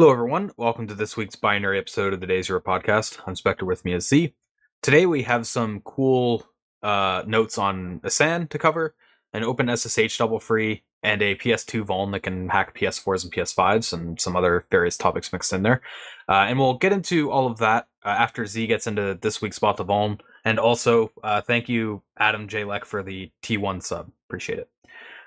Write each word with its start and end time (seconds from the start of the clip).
Hello, 0.00 0.12
everyone. 0.12 0.50
Welcome 0.56 0.86
to 0.86 0.94
this 0.94 1.14
week's 1.14 1.36
binary 1.36 1.78
episode 1.78 2.14
of 2.14 2.20
the 2.20 2.26
Day 2.26 2.40
Zero 2.40 2.58
podcast. 2.58 3.20
I'm 3.26 3.36
Spectre. 3.36 3.66
With 3.66 3.84
me 3.84 3.92
is 3.92 4.08
Z. 4.08 4.32
Today 4.80 5.04
we 5.04 5.24
have 5.24 5.46
some 5.46 5.82
cool 5.82 6.46
uh, 6.82 7.22
notes 7.26 7.58
on 7.58 8.00
Asan 8.02 8.48
to 8.48 8.58
cover, 8.58 8.94
an 9.34 9.44
open 9.44 9.68
SSH 9.68 10.16
double 10.16 10.40
free, 10.40 10.84
and 11.02 11.20
a 11.20 11.34
PS2 11.34 11.84
vuln 11.84 12.12
that 12.12 12.20
can 12.20 12.48
hack 12.48 12.74
PS4s 12.74 13.24
and 13.24 13.32
PS5s, 13.34 13.92
and 13.92 14.18
some 14.18 14.36
other 14.36 14.64
various 14.70 14.96
topics 14.96 15.34
mixed 15.34 15.52
in 15.52 15.64
there. 15.64 15.82
Uh, 16.30 16.46
and 16.48 16.58
we'll 16.58 16.78
get 16.78 16.94
into 16.94 17.30
all 17.30 17.46
of 17.46 17.58
that 17.58 17.86
uh, 18.02 18.08
after 18.08 18.46
Z 18.46 18.68
gets 18.68 18.86
into 18.86 19.18
this 19.20 19.42
week's 19.42 19.56
spot 19.56 19.76
the 19.76 19.84
vuln. 19.84 20.18
And 20.46 20.58
also, 20.58 21.12
uh, 21.22 21.42
thank 21.42 21.68
you, 21.68 22.00
Adam 22.18 22.48
J. 22.48 22.64
Leck, 22.64 22.86
for 22.86 23.02
the 23.02 23.30
T1 23.42 23.82
sub. 23.82 24.10
Appreciate 24.30 24.60
it. 24.60 24.70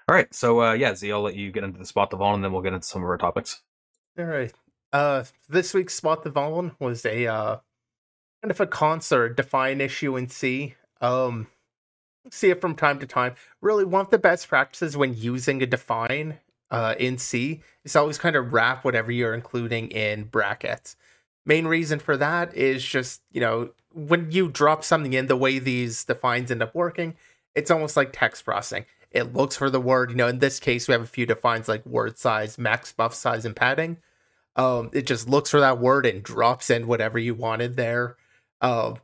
All 0.09 0.16
right, 0.16 0.34
so 0.34 0.63
uh, 0.63 0.73
yeah, 0.73 0.95
Z, 0.95 1.12
I'll 1.12 1.21
let 1.21 1.35
you 1.35 1.52
get 1.52 1.63
into 1.63 1.77
the 1.77 1.85
spot 1.85 2.09
the 2.09 2.17
vuln, 2.17 2.34
and 2.34 2.44
then 2.44 2.52
we'll 2.52 2.63
get 2.63 2.73
into 2.73 2.88
some 2.88 3.03
of 3.03 3.08
our 3.08 3.20
topics. 3.20 3.62
All 4.17 4.26
right. 4.26 4.52
Uh, 4.93 5.23
this 5.49 5.73
week's 5.73 5.95
spot 5.95 6.23
the 6.23 6.29
vuln 6.29 6.75
was 6.79 7.03
a 7.03 7.25
uh, 7.25 7.57
kind 8.41 8.52
of 8.52 8.59
a 8.59 8.67
concert 8.67 9.35
define 9.35 9.81
issue 9.81 10.16
in 10.16 10.29
C. 10.29 10.75
Um, 11.02 11.47
see 12.29 12.52
it 12.52 12.61
from 12.61 12.75
time 12.75 12.99
to 12.99 13.07
time. 13.07 13.33
Really, 13.59 13.85
one 13.85 14.05
of 14.05 14.11
the 14.11 14.19
best 14.19 14.47
practices 14.47 14.95
when 14.95 15.16
using 15.16 15.63
a 15.63 15.66
define 15.66 16.38
uh, 16.69 16.93
in 16.99 17.17
C 17.17 17.61
is 17.83 17.95
always 17.95 18.19
kind 18.19 18.35
of 18.35 18.53
wrap 18.53 18.85
whatever 18.85 19.11
you're 19.11 19.33
including 19.33 19.89
in 19.89 20.25
brackets. 20.25 20.95
Main 21.44 21.66
reason 21.66 21.97
for 21.99 22.16
that 22.17 22.55
is 22.55 22.85
just, 22.85 23.21
you 23.31 23.41
know, 23.41 23.71
when 23.91 24.31
you 24.31 24.47
drop 24.47 24.83
something 24.83 25.13
in, 25.13 25.25
the 25.25 25.35
way 25.35 25.59
these 25.59 26.05
defines 26.05 26.52
end 26.52 26.61
up 26.61 26.73
working, 26.73 27.16
it's 27.55 27.72
almost 27.72 27.97
like 27.97 28.11
text 28.13 28.45
processing. 28.45 28.85
It 29.11 29.33
looks 29.33 29.57
for 29.57 29.69
the 29.69 29.81
word, 29.81 30.11
you 30.11 30.16
know, 30.16 30.28
in 30.28 30.39
this 30.39 30.59
case, 30.59 30.88
we 30.88 30.94
have 30.94 31.02
a 31.02 31.07
few 31.07 31.25
defines 31.25 31.67
like 31.67 31.85
word 31.85 32.17
size, 32.17 32.57
max 32.57 32.91
buff 32.91 33.13
size, 33.13 33.44
and 33.44 33.55
padding. 33.55 33.97
Um, 34.56 34.92
it 34.94 35.08
just 35.08 35.28
looks 35.28 35.50
for 35.50 35.59
that 35.59 35.80
word 35.80 36.06
and 36.06 36.23
drops 36.23 36.70
in 36.70 36.88
whatever 36.88 37.18
you 37.18 37.34
wanted 37.34 37.76
there. 37.76 38.18
Uh, 38.62 38.96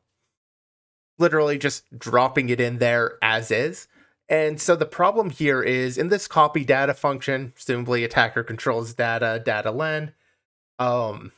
literally 1.18 1.58
just 1.58 1.84
dropping 1.98 2.50
it 2.50 2.62
in 2.62 2.78
there 2.78 3.18
as 3.22 3.52
is. 3.52 3.88
And 4.30 4.62
so 4.62 4.76
the 4.76 4.86
problem 4.86 5.32
here 5.32 5.62
is 5.62 5.98
in 5.98 6.10
this 6.10 6.28
copy 6.28 6.64
data 6.64 6.94
function, 6.94 7.52
presumably 7.56 8.04
attacker 8.04 8.44
controls 8.44 8.94
data, 8.94 9.42
data 9.44 9.72
len. 9.72 10.14
Um, 10.78 11.32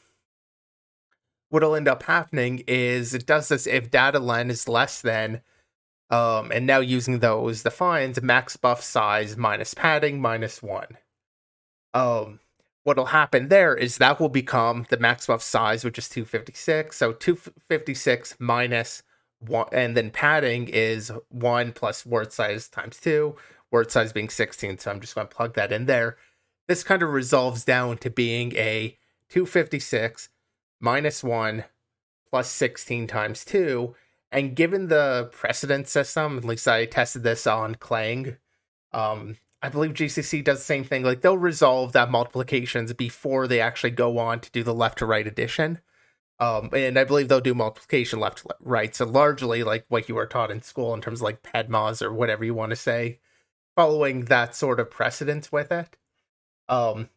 what'll 1.49 1.75
end 1.75 1.87
up 1.87 2.03
happening 2.03 2.63
is 2.67 3.13
it 3.13 3.25
does 3.25 3.47
this 3.47 3.65
if 3.65 3.89
data 3.89 4.19
len 4.19 4.49
is 4.49 4.67
less 4.67 5.01
than, 5.01 5.41
um, 6.09 6.51
and 6.51 6.67
now 6.67 6.79
using 6.79 7.19
those 7.19 7.63
defines 7.63 8.21
max 8.21 8.57
buff 8.57 8.83
size 8.83 9.37
minus 9.37 9.73
padding 9.73 10.19
minus 10.21 10.61
one. 10.61 10.97
Um, 11.93 12.39
what'll 12.83 13.05
happen 13.05 13.47
there 13.49 13.75
is 13.75 13.97
that 13.97 14.19
will 14.19 14.29
become 14.29 14.85
the 14.89 14.97
max 14.97 15.27
buff 15.27 15.41
size, 15.41 15.83
which 15.83 15.97
is 15.97 16.09
256. 16.09 16.95
So 16.95 17.13
256 17.13 18.35
minus 18.39 19.03
one, 19.39 19.67
and 19.71 19.95
then 19.95 20.11
padding 20.11 20.67
is 20.67 21.11
one 21.29 21.73
plus 21.73 22.05
word 22.05 22.31
size 22.31 22.67
times 22.67 22.99
two, 22.99 23.35
word 23.71 23.91
size 23.91 24.13
being 24.13 24.29
16. 24.29 24.79
So 24.79 24.91
I'm 24.91 24.99
just 24.99 25.15
going 25.15 25.27
to 25.27 25.35
plug 25.35 25.53
that 25.55 25.71
in 25.71 25.85
there. 25.85 26.17
This 26.67 26.83
kind 26.83 27.03
of 27.03 27.09
resolves 27.09 27.65
down 27.65 27.97
to 27.99 28.09
being 28.09 28.55
a 28.55 28.97
256 29.29 30.29
minus 30.79 31.23
one 31.23 31.65
plus 32.29 32.49
16 32.51 33.07
times 33.07 33.45
two. 33.45 33.95
And 34.31 34.55
given 34.55 34.87
the 34.87 35.29
precedent 35.31 35.87
system, 35.87 36.37
at 36.37 36.45
least 36.45 36.67
I 36.67 36.85
tested 36.85 37.23
this 37.23 37.45
on 37.45 37.75
Clang, 37.75 38.37
um, 38.93 39.37
I 39.61 39.69
believe 39.69 39.93
GCC 39.93 40.43
does 40.43 40.59
the 40.59 40.63
same 40.63 40.83
thing. 40.83 41.03
Like 41.03 41.21
they'll 41.21 41.37
resolve 41.37 41.91
that 41.93 42.09
multiplications 42.09 42.93
before 42.93 43.47
they 43.47 43.59
actually 43.59 43.91
go 43.91 44.17
on 44.17 44.39
to 44.39 44.51
do 44.51 44.63
the 44.63 44.73
left 44.73 44.97
to 44.99 45.05
right 45.05 45.25
addition. 45.25 45.79
Um, 46.39 46.71
and 46.73 46.97
I 46.97 47.03
believe 47.03 47.27
they'll 47.27 47.39
do 47.39 47.53
multiplication 47.53 48.19
left 48.19 48.39
to 48.39 48.55
right. 48.59 48.95
So 48.95 49.05
largely 49.05 49.63
like 49.63 49.85
what 49.89 50.09
you 50.09 50.15
were 50.15 50.25
taught 50.25 50.49
in 50.49 50.63
school 50.63 50.93
in 50.95 51.01
terms 51.01 51.19
of 51.19 51.25
like 51.25 51.43
PEDMOS 51.43 52.01
or 52.01 52.11
whatever 52.11 52.43
you 52.43 52.55
want 52.55 52.71
to 52.71 52.75
say, 52.75 53.19
following 53.75 54.25
that 54.25 54.55
sort 54.55 54.79
of 54.79 54.89
precedence 54.89 55.51
with 55.51 55.71
it. 55.71 55.95
Um, 56.67 57.09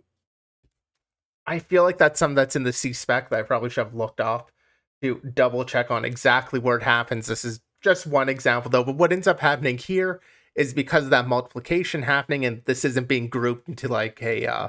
I 1.46 1.58
feel 1.58 1.82
like 1.82 1.96
that's 1.96 2.18
something 2.18 2.34
that's 2.34 2.56
in 2.56 2.64
the 2.64 2.72
C 2.72 2.92
spec 2.92 3.30
that 3.30 3.38
I 3.38 3.42
probably 3.42 3.70
should 3.70 3.84
have 3.84 3.94
looked 3.94 4.20
up 4.20 4.50
to 5.02 5.20
double 5.20 5.64
check 5.64 5.90
on 5.90 6.04
exactly 6.04 6.60
where 6.60 6.76
it 6.76 6.82
happens. 6.82 7.26
This 7.26 7.44
is 7.46 7.60
just 7.80 8.06
one 8.06 8.28
example 8.28 8.70
though, 8.70 8.84
but 8.84 8.96
what 8.96 9.12
ends 9.12 9.26
up 9.26 9.40
happening 9.40 9.78
here 9.78 10.20
is 10.54 10.74
because 10.74 11.04
of 11.04 11.10
that 11.10 11.28
multiplication 11.28 12.02
happening 12.02 12.44
and 12.44 12.62
this 12.64 12.84
isn't 12.84 13.08
being 13.08 13.28
grouped 13.28 13.68
into 13.68 13.88
like 13.88 14.22
a 14.22 14.46
uh 14.46 14.68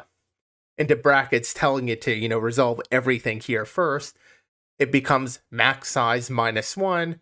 into 0.78 0.96
brackets 0.96 1.54
telling 1.54 1.88
it 1.88 2.02
to, 2.02 2.14
you 2.14 2.28
know, 2.28 2.38
resolve 2.38 2.82
everything 2.92 3.40
here 3.40 3.66
first 3.66 4.18
it 4.80 4.92
becomes 4.92 5.40
max 5.52 5.90
size 5.90 6.30
minus 6.30 6.76
1 6.76 7.20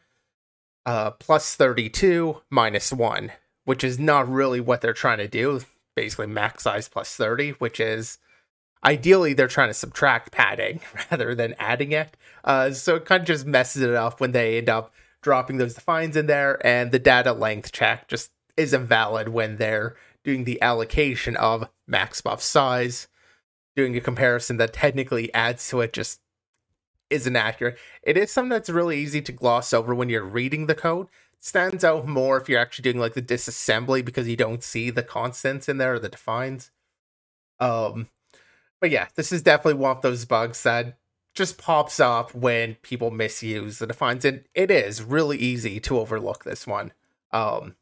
uh, 0.85 1.12
plus 1.12 1.56
32 1.56 2.41
minus 2.50 2.91
1, 2.91 3.31
which 3.66 3.84
is 3.84 4.00
not 4.00 4.29
really 4.29 4.59
what 4.59 4.81
they're 4.81 4.94
trying 4.94 5.19
to 5.19 5.28
do. 5.28 5.62
Basically, 5.95 6.28
max 6.28 6.63
size 6.63 6.90
plus 6.90 7.16
30, 7.16 7.51
which 7.51 7.80
is 7.80 8.18
ideally 8.84 9.34
they're 9.34 9.47
trying 9.47 9.69
to 9.69 9.74
subtract 9.74 10.31
padding 10.31 10.81
rather 11.12 11.35
than 11.35 11.56
adding 11.59 11.91
it. 11.91 12.18
Uh, 12.44 12.72
so 12.72 12.95
it 12.95 13.06
kind 13.06 13.22
of 13.22 13.28
just 13.28 13.45
messes 13.45 13.81
it 13.81 13.94
up 13.94 14.19
when 14.19 14.31
they 14.31 14.57
end 14.57 14.69
up 14.69 14.94
dropping 15.22 15.57
those 15.57 15.75
defines 15.75 16.18
in 16.18 16.25
there, 16.25 16.66
and 16.66 16.91
the 16.91 17.00
data 17.00 17.31
length 17.31 17.72
check 17.72 18.07
just 18.09 18.31
isn't 18.58 18.88
valid 18.88 19.30
when 19.30 19.58
they're 19.58 19.96
doing 20.24 20.44
the 20.44 20.62
allocation 20.62 21.36
of 21.36 21.69
max 21.88 22.22
buff 22.22 22.41
size. 22.41 23.08
Doing 23.75 23.97
a 23.97 24.02
comparison 24.02 24.58
that 24.58 24.74
technically 24.74 25.34
adds 25.34 25.68
to 25.69 25.81
it 25.81 25.94
just 25.94 26.19
isn't 27.09 27.36
accurate. 27.36 27.78
It 28.03 28.18
is 28.18 28.31
something 28.31 28.50
that's 28.50 28.69
really 28.69 29.00
easy 29.00 29.22
to 29.24 29.31
gloss 29.31 29.74
over 29.74 29.96
when 29.96 30.09
you're 30.09 30.24
reading 30.24 30.68
the 30.68 30.75
code. 30.75 31.08
It 31.34 31.44
stands 31.44 31.84
out 31.84 32.08
more 32.08 32.38
if 32.40 32.47
you're 32.47 32.59
actually 32.59 32.84
doing 32.84 33.00
like 33.00 33.13
the 33.13 33.22
disassembly 33.22 34.06
because 34.06 34.28
you 34.28 34.36
don't 34.36 34.63
see 34.63 34.90
the 34.90 35.03
constants 35.03 35.68
in 35.68 35.78
there 35.78 35.96
or 35.96 36.00
the 36.00 36.09
defines. 36.09 36.72
Um, 37.59 38.09
but 38.80 38.92
yeah, 38.92 39.08
this 39.16 39.31
is 39.31 39.42
definitely 39.42 39.80
one 39.81 39.96
of 39.96 40.02
those 40.02 40.25
bugs 40.25 40.62
that 40.63 40.97
just 41.34 41.58
pops 41.58 42.00
up 42.00 42.34
when 42.36 42.75
people 42.81 43.12
misuse 43.12 43.80
the 43.80 43.88
defines, 43.88 44.25
and 44.25 44.44
it 44.53 44.69
is 44.69 45.02
really 45.02 45.38
easy 45.38 45.80
to 45.80 46.00
overlook 46.00 46.44
this 46.44 46.68
one. 46.68 46.94
Um, 47.31 47.75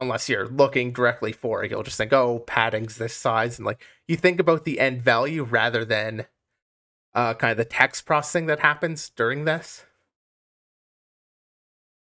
unless 0.00 0.28
you're 0.28 0.46
looking 0.46 0.92
directly 0.92 1.32
for 1.32 1.64
it, 1.64 1.70
you'll 1.70 1.82
just 1.82 1.96
think, 1.96 2.12
"Oh, 2.12 2.40
padding's 2.40 2.96
this 2.96 3.14
size," 3.14 3.58
and 3.58 3.66
like 3.66 3.82
you 4.06 4.16
think 4.16 4.40
about 4.40 4.64
the 4.64 4.80
end 4.80 5.02
value 5.02 5.44
rather 5.44 5.84
than 5.84 6.26
uh, 7.14 7.34
kind 7.34 7.52
of 7.52 7.56
the 7.56 7.64
text 7.64 8.06
processing 8.06 8.46
that 8.46 8.60
happens 8.60 9.10
during 9.10 9.44
this. 9.44 9.84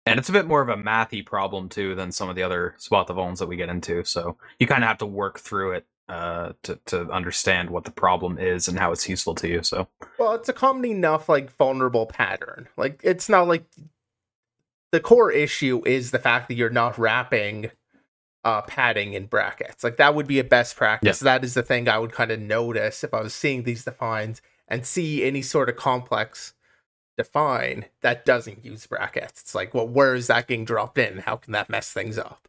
And 0.05 0.19
it's 0.19 0.29
a 0.29 0.33
bit 0.33 0.47
more 0.47 0.61
of 0.61 0.69
a 0.69 0.75
mathy 0.75 1.25
problem 1.25 1.67
too 1.67 1.93
than 1.93 2.13
some 2.13 2.29
of 2.29 2.35
the 2.35 2.43
other 2.43 2.75
spot 2.77 3.07
the 3.07 3.13
vulns 3.13 3.39
that 3.39 3.47
we 3.47 3.57
get 3.57 3.69
into. 3.69 4.05
So 4.05 4.37
you 4.57 4.65
kind 4.65 4.83
of 4.83 4.87
have 4.87 4.99
to 4.99 5.05
work 5.05 5.39
through 5.39 5.73
it 5.73 5.85
uh, 6.07 6.53
to 6.63 6.79
to 6.85 7.11
understand 7.11 7.69
what 7.69 7.83
the 7.83 7.91
problem 7.91 8.37
is 8.37 8.67
and 8.67 8.79
how 8.79 8.93
it's 8.93 9.09
useful 9.09 9.35
to 9.35 9.47
you. 9.47 9.63
So 9.63 9.87
well, 10.17 10.33
it's 10.33 10.49
a 10.49 10.53
common 10.53 10.85
enough 10.85 11.27
like 11.27 11.51
vulnerable 11.57 12.05
pattern. 12.05 12.69
Like 12.77 13.01
it's 13.03 13.27
not 13.27 13.47
like 13.47 13.65
the 14.91 15.01
core 15.01 15.31
issue 15.31 15.81
is 15.85 16.11
the 16.11 16.19
fact 16.19 16.47
that 16.47 16.55
you're 16.55 16.69
not 16.69 16.97
wrapping 16.97 17.71
uh, 18.47 18.61
padding 18.61 19.11
in 19.11 19.25
brackets. 19.25 19.83
Like 19.83 19.97
that 19.97 20.15
would 20.15 20.25
be 20.25 20.39
a 20.39 20.43
best 20.43 20.77
practice. 20.77 21.19
That 21.19 21.43
is 21.43 21.53
the 21.53 21.63
thing 21.63 21.89
I 21.89 21.99
would 21.99 22.13
kind 22.13 22.31
of 22.31 22.39
notice 22.39 23.03
if 23.03 23.13
I 23.13 23.21
was 23.21 23.33
seeing 23.33 23.63
these 23.63 23.83
defines 23.83 24.41
and 24.69 24.85
see 24.85 25.25
any 25.25 25.41
sort 25.41 25.67
of 25.67 25.75
complex 25.75 26.53
define 27.17 27.87
that 28.01 28.23
doesn't 28.23 28.63
use 28.63 28.87
brackets. 28.87 29.41
It's 29.41 29.53
like, 29.53 29.73
well, 29.73 29.85
where 29.85 30.15
is 30.15 30.27
that 30.27 30.47
getting 30.47 30.63
dropped 30.63 30.97
in? 30.97 31.17
How 31.17 31.35
can 31.35 31.51
that 31.51 31.69
mess 31.69 31.91
things 31.91 32.17
up? 32.17 32.47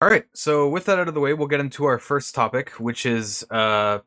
All 0.00 0.08
right, 0.08 0.26
so 0.32 0.68
with 0.68 0.84
that 0.84 1.00
out 1.00 1.08
of 1.08 1.14
the 1.14 1.20
way, 1.20 1.34
we'll 1.34 1.48
get 1.48 1.58
into 1.58 1.86
our 1.86 1.98
first 1.98 2.36
topic, 2.36 2.70
which 2.78 3.04
is 3.04 3.44
uh, 3.50 3.98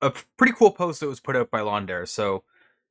a 0.00 0.12
pretty 0.36 0.52
cool 0.52 0.70
post 0.70 1.00
that 1.00 1.08
was 1.08 1.18
put 1.18 1.34
out 1.34 1.50
by 1.50 1.58
Londare. 1.58 2.06
So, 2.06 2.44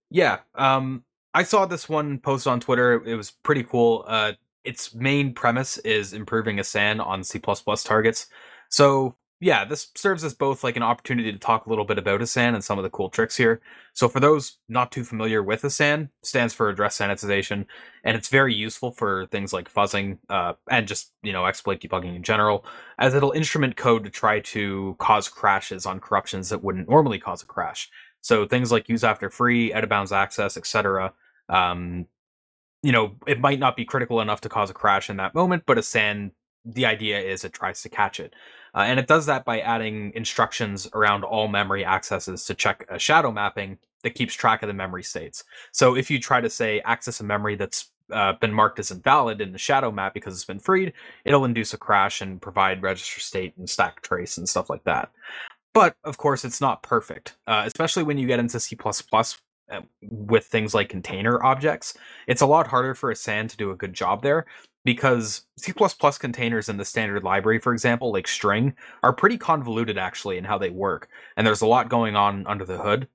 yeah, 0.09 0.39
um, 0.56 1.06
I 1.33 1.44
saw 1.44 1.65
this 1.65 1.88
one 1.88 2.18
post 2.18 2.47
on 2.47 2.59
Twitter. 2.59 3.01
It 3.06 3.15
was 3.15 3.31
pretty 3.31 3.63
cool. 3.63 4.03
Uh, 4.06 4.33
its 4.69 4.94
main 4.94 5.33
premise 5.33 5.80
is 5.80 6.13
improving 6.13 6.60
Asan 6.60 7.00
on 7.00 7.24
C++ 7.24 7.39
targets. 7.39 8.27
So 8.69 9.16
yeah, 9.42 9.66
this 9.66 9.88
serves 9.95 10.24
as 10.24 10.33
both 10.36 10.63
like 10.63 10.75
an 10.75 10.83
opportunity 10.83 11.31
to 11.31 11.39
talk 11.39 11.66
a 11.66 11.69
little 11.69 11.86
bit 11.86 11.98
about 11.98 12.21
Asan 12.21 12.54
and 12.54 12.63
some 12.63 12.77
of 12.77 12.83
the 12.83 12.89
cool 12.92 13.10
tricks 13.10 13.36
here. 13.36 13.62
So 13.94 14.07
for 14.07 14.19
those 14.19 14.60
not 14.68 14.92
too 14.92 15.04
familiar 15.04 15.42
with 15.42 15.66
Asan, 15.66 16.10
stands 16.21 16.54
for 16.54 16.69
address 16.69 17.00
sanitization, 17.00 17.66
and 18.04 18.16
it's 18.16 18.27
very 18.27 18.54
useful 18.54 18.92
for 18.92 19.25
things 19.27 19.51
like 19.54 19.74
fuzzing 19.74 20.19
uh, 20.30 20.54
and 20.69 20.88
just 20.88 21.13
you 21.24 21.33
know 21.33 21.48
exploit 21.48 21.80
debugging 21.80 22.16
in 22.16 22.21
general, 22.21 22.63
as 23.00 23.16
it'll 23.16 23.31
instrument 23.31 23.75
code 23.75 24.04
to 24.04 24.12
try 24.12 24.39
to 24.42 24.95
cause 25.00 25.27
crashes 25.27 25.88
on 25.88 26.00
corruptions 26.00 26.50
that 26.50 26.63
wouldn't 26.63 26.89
normally 26.89 27.18
cause 27.18 27.42
a 27.42 27.48
crash. 27.48 27.89
So 28.21 28.45
things 28.45 28.71
like 28.71 28.88
use 28.88 29.04
after 29.04 29.31
free, 29.31 29.74
out 29.74 29.83
of 29.83 29.89
bounds 29.89 30.12
access, 30.12 30.57
etc. 30.57 31.13
Um, 31.48 32.06
you 32.81 32.91
know, 32.91 33.15
it 33.27 33.39
might 33.39 33.59
not 33.59 33.75
be 33.75 33.85
critical 33.85 34.21
enough 34.21 34.41
to 34.41 34.49
cause 34.49 34.69
a 34.69 34.73
crash 34.73 35.09
in 35.09 35.17
that 35.17 35.35
moment, 35.35 35.63
but 35.65 35.77
Asan, 35.77 36.31
the 36.65 36.85
idea 36.85 37.19
is 37.19 37.43
it 37.43 37.53
tries 37.53 37.81
to 37.81 37.89
catch 37.89 38.19
it. 38.19 38.33
Uh, 38.75 38.79
and 38.79 38.99
it 38.99 39.07
does 39.07 39.25
that 39.25 39.45
by 39.45 39.59
adding 39.59 40.11
instructions 40.15 40.87
around 40.93 41.23
all 41.23 41.47
memory 41.47 41.83
accesses 41.83 42.45
to 42.45 42.53
check 42.53 42.85
a 42.89 42.99
shadow 42.99 43.31
mapping 43.31 43.77
that 44.03 44.15
keeps 44.15 44.33
track 44.33 44.63
of 44.63 44.67
the 44.67 44.73
memory 44.73 45.03
states. 45.03 45.43
So 45.71 45.95
if 45.95 46.09
you 46.09 46.19
try 46.19 46.41
to 46.41 46.49
say 46.49 46.79
access 46.81 47.19
a 47.19 47.23
memory 47.23 47.55
that's 47.55 47.91
uh, 48.11 48.33
been 48.33 48.53
marked 48.53 48.79
as 48.79 48.91
invalid 48.91 49.41
in 49.41 49.51
the 49.51 49.57
shadow 49.57 49.91
map 49.91 50.13
because 50.13 50.33
it's 50.33 50.45
been 50.45 50.59
freed, 50.59 50.93
it'll 51.25 51.45
induce 51.45 51.73
a 51.73 51.77
crash 51.77 52.21
and 52.21 52.41
provide 52.41 52.81
register 52.81 53.19
state 53.19 53.53
and 53.57 53.69
stack 53.69 54.01
trace 54.01 54.37
and 54.37 54.47
stuff 54.47 54.69
like 54.69 54.83
that. 54.85 55.11
But 55.73 55.95
of 56.03 56.17
course, 56.17 56.45
it's 56.45 56.61
not 56.61 56.81
perfect, 56.81 57.37
uh, 57.47 57.63
especially 57.65 58.03
when 58.03 58.17
you 58.17 58.27
get 58.27 58.39
into 58.39 58.59
C 58.59 58.75
Uh, 59.71 59.81
with 60.01 60.45
things 60.45 60.74
like 60.74 60.89
container 60.89 61.44
objects. 61.44 61.95
It's 62.27 62.42
a 62.42 62.48
lot 62.48 62.66
harder 62.66 62.95
for 62.95 63.13
ASAN 63.13 63.48
to 63.50 63.57
do 63.57 63.69
a 63.69 63.75
good 63.75 63.94
job 63.94 64.24
there 64.24 64.48
because 64.83 65.44
C++ 65.57 65.71
containers 66.19 66.69
in 66.69 66.77
the 66.77 66.86
standard 66.86 67.24
library, 67.24 67.60
for 67.60 67.71
example, 67.71 68.12
like 68.12 68.27
string, 68.27 68.74
are 69.04 69.13
pretty 69.13 69.38
convoluted 69.38 69.98
actually 69.98 70.38
in 70.39 70.44
how 70.44 70.57
they 70.57 70.71
work, 70.71 71.07
and 71.38 71.45
there's 71.45 71.62
a 71.62 71.68
lot 71.68 71.89
going 71.89 72.16
on 72.16 72.48
under 72.48 72.66
the 72.66 72.80
hood 72.80 73.07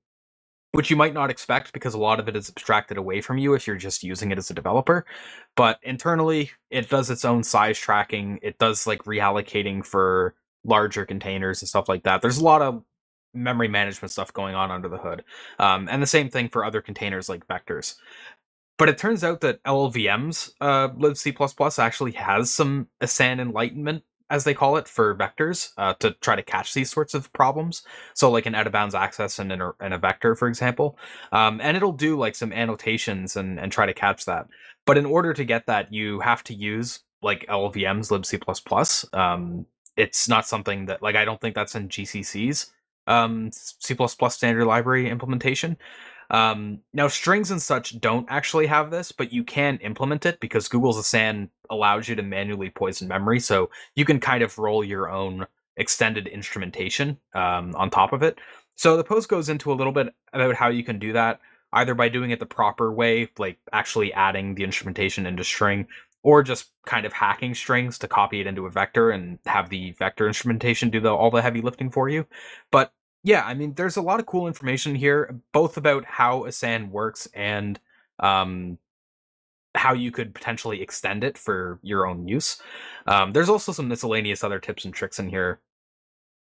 which 0.75 0.91
you 0.91 0.97
might 0.97 1.15
not 1.15 1.31
expect 1.31 1.73
because 1.73 1.95
a 1.95 1.99
lot 1.99 2.19
of 2.19 2.29
it 2.29 2.35
is 2.35 2.49
abstracted 2.49 2.97
away 2.97 3.21
from 3.21 3.39
you 3.39 3.55
if 3.55 3.65
you're 3.65 3.77
just 3.77 4.03
using 4.03 4.33
it 4.33 4.39
as 4.39 4.51
a 4.51 4.55
developer. 4.55 5.07
But 5.55 5.79
internally, 5.85 6.51
it 6.69 6.89
does 6.89 7.11
its 7.11 7.25
own 7.25 7.45
size 7.45 7.79
tracking. 7.79 8.41
It 8.43 8.59
does 8.59 8.85
like 8.85 9.05
reallocating 9.05 9.87
for 9.87 10.35
larger 10.65 11.07
containers 11.07 11.63
and 11.63 11.69
stuff 11.69 11.89
like 11.89 12.03
that. 12.03 12.23
There's 12.23 12.39
a 12.39 12.45
lot 12.45 12.61
of 12.61 12.83
memory 13.35 13.69
management 13.69 14.13
stuff 14.13 14.33
going 14.33 14.55
on 14.55 14.71
under 14.71 14.89
the 14.89 14.99
hood. 14.99 15.25
Um, 15.59 15.89
and 15.91 16.03
the 16.03 16.07
same 16.07 16.29
thing 16.31 16.49
for 16.49 16.65
other 16.65 16.81
containers 16.81 17.29
like 17.29 17.47
vectors. 17.47 17.97
But 18.77 18.89
it 18.89 18.99
turns 18.99 19.23
out 19.23 19.41
that 19.43 19.63
LLVM's 19.65 20.55
uh, 20.61 20.89
libc++ 20.89 21.79
actually 21.79 22.13
has 22.13 22.51
some 22.51 22.89
ASAN 23.01 23.41
enlightenment 23.41 24.03
as 24.31 24.45
they 24.45 24.55
call 24.55 24.77
it, 24.77 24.89
for 24.89 25.15
vectors 25.15 25.73
uh, 25.77 25.95
to 25.95 26.13
try 26.13 26.35
to 26.35 26.43
catch 26.43 26.75
these 26.75 26.91
sorts 26.91 27.15
of 27.15 27.33
problems. 27.33 27.83
So, 28.15 28.31
like 28.31 28.47
an 28.47 28.55
out 28.55 28.67
of 28.67 28.73
bounds 28.73 28.95
access 28.95 29.39
and, 29.39 29.53
a, 29.53 29.73
and 29.81 29.95
a 29.95 29.99
vector, 29.99 30.35
for 30.35 30.49
example. 30.49 30.99
Um, 31.33 31.61
and 31.61 31.77
it'll 31.77 31.93
do 31.93 32.19
like 32.19 32.35
some 32.35 32.53
annotations 32.53 33.37
and, 33.37 33.61
and 33.61 33.71
try 33.71 33.87
to 33.87 33.95
catch 33.95 34.25
that. 34.25 34.49
But 34.87 34.99
in 34.99 35.07
order 35.07 35.33
to 35.35 35.45
get 35.45 35.67
that, 35.67 35.93
you 35.93 36.21
have 36.21 36.43
to 36.45 36.55
use 36.55 37.01
like 37.23 37.47
LLVM's 37.49 38.11
libc++. 38.11 39.15
Um, 39.15 39.67
it's 39.97 40.29
not 40.29 40.47
something 40.47 40.87
that, 40.87 41.03
like, 41.03 41.15
I 41.15 41.25
don't 41.25 41.41
think 41.41 41.55
that's 41.55 41.77
in 41.77 41.89
GCC's 41.89 42.73
um, 43.07 43.51
C++ 43.53 43.97
standard 44.29 44.67
library 44.67 45.09
implementation. 45.09 45.77
Um, 46.31 46.81
now, 46.93 47.09
strings 47.09 47.51
and 47.51 47.61
such 47.61 48.01
don't 48.01 48.27
actually 48.31 48.67
have 48.67 48.91
this, 48.91 49.13
but 49.13 49.33
you 49.33 49.45
can 49.45 49.77
implement 49.79 50.27
it 50.27 50.41
because 50.41 50.69
Google's 50.69 50.99
ASAN 50.99 51.51
allows 51.71 52.09
you 52.09 52.17
to 52.17 52.23
manually 52.23 52.71
poison 52.71 53.09
memory, 53.09 53.41
so 53.41 53.71
you 53.95 54.05
can 54.05 54.21
kind 54.21 54.43
of 54.43 54.59
roll 54.59 54.83
your 54.83 55.11
own 55.11 55.47
extended 55.77 56.27
instrumentation 56.27 57.19
um, 57.35 57.75
on 57.77 57.91
top 57.91 58.13
of 58.13 58.23
it. 58.23 58.39
So 58.77 58.97
the 58.97 59.05
post 59.05 59.29
goes 59.29 59.49
into 59.49 59.73
a 59.73 59.75
little 59.75 59.93
bit 59.93 60.15
about 60.33 60.55
how 60.55 60.69
you 60.69 60.83
can 60.83 60.99
do 60.99 61.13
that, 61.13 61.41
either 61.73 61.95
by 61.95 62.09
doing 62.09 62.31
it 62.31 62.41
the 62.41 62.47
proper 62.47 62.93
way, 62.93 63.29
like 63.39 63.59
actually 63.73 64.13
adding 64.13 64.55
the 64.55 64.65
instrumentation 64.65 65.27
into 65.27 65.45
string, 65.45 65.87
or 66.25 66.43
just 66.43 66.71
kind 66.87 67.07
of 67.07 67.13
hacking 67.13 67.55
strings 67.55 67.99
to 67.99 68.09
copy 68.09 68.41
it 68.41 68.47
into 68.47 68.67
a 68.67 68.71
vector 68.71 69.11
and 69.11 69.39
have 69.45 69.69
the 69.69 69.93
vector 69.93 70.27
instrumentation 70.27 70.91
do 70.91 70.99
the, 70.99 71.15
all 71.15 71.31
the 71.31 71.43
heavy 71.43 71.61
lifting 71.61 71.91
for 71.91 72.09
you. 72.09 72.27
But 72.73 72.93
yeah, 73.23 73.45
I 73.45 73.55
mean, 73.55 73.75
there's 73.75 73.97
a 73.97 74.03
lot 74.03 74.21
of 74.21 74.27
cool 74.27 74.49
information 74.49 74.95
here, 74.95 75.39
both 75.53 75.77
about 75.77 76.05
how 76.07 76.41
ASAN 76.41 76.91
works 76.91 77.29
and 77.35 77.79
um, 78.19 78.79
how 79.75 79.93
you 79.93 80.11
could 80.11 80.35
potentially 80.35 80.81
extend 80.81 81.25
it 81.25 81.37
for 81.37 81.79
your 81.83 82.07
own 82.07 82.27
use. 82.27 82.61
Um, 83.07 83.33
there's 83.33 83.51
also 83.51 83.73
some 83.73 83.89
miscellaneous 83.89 84.43
other 84.43 84.59
tips 84.59 84.87
and 84.87 84.95
tricks 84.95 85.19
in 85.19 85.29
here, 85.29 85.61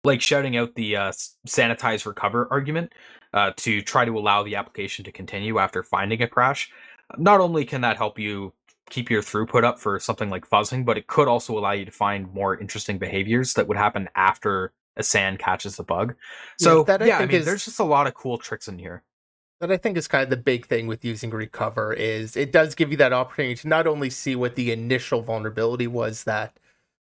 like 0.02 0.22
shouting 0.22 0.56
out 0.56 0.74
the 0.74 0.96
uh, 0.96 1.12
sanitize 1.46 2.06
recover 2.06 2.48
argument 2.50 2.92
uh, 3.34 3.52
to 3.56 3.82
try 3.82 4.06
to 4.06 4.18
allow 4.18 4.42
the 4.42 4.56
application 4.56 5.04
to 5.04 5.12
continue 5.12 5.58
after 5.58 5.82
finding 5.82 6.22
a 6.22 6.28
crash. 6.28 6.70
Not 7.18 7.40
only 7.40 7.66
can 7.66 7.82
that 7.82 7.98
help 7.98 8.18
you 8.18 8.54
keep 8.90 9.10
your 9.10 9.22
throughput 9.22 9.64
up 9.64 9.78
for 9.78 9.98
something 9.98 10.30
like 10.30 10.48
fuzzing, 10.48 10.84
but 10.84 10.98
it 10.98 11.06
could 11.06 11.28
also 11.28 11.58
allow 11.58 11.72
you 11.72 11.84
to 11.84 11.90
find 11.90 12.32
more 12.32 12.58
interesting 12.58 12.98
behaviors 12.98 13.54
that 13.54 13.66
would 13.66 13.76
happen 13.76 14.08
after 14.14 14.72
ASAN 14.98 15.38
catches 15.38 15.76
the 15.76 15.82
bug. 15.82 16.14
So 16.58 16.84
yeah, 16.86 17.04
yeah 17.04 17.18
I, 17.18 17.22
I 17.22 17.26
mean, 17.26 17.36
is, 17.36 17.46
there's 17.46 17.64
just 17.64 17.80
a 17.80 17.84
lot 17.84 18.06
of 18.06 18.14
cool 18.14 18.38
tricks 18.38 18.68
in 18.68 18.78
here. 18.78 19.02
That 19.60 19.70
I 19.70 19.76
think 19.76 19.96
is 19.96 20.08
kind 20.08 20.22
of 20.24 20.30
the 20.30 20.36
big 20.36 20.66
thing 20.66 20.86
with 20.86 21.04
using 21.04 21.30
recover 21.30 21.92
is 21.92 22.36
it 22.36 22.52
does 22.52 22.74
give 22.74 22.90
you 22.90 22.96
that 22.98 23.12
opportunity 23.12 23.54
to 23.56 23.68
not 23.68 23.86
only 23.86 24.10
see 24.10 24.36
what 24.36 24.56
the 24.56 24.72
initial 24.72 25.22
vulnerability 25.22 25.86
was 25.86 26.24
that 26.24 26.58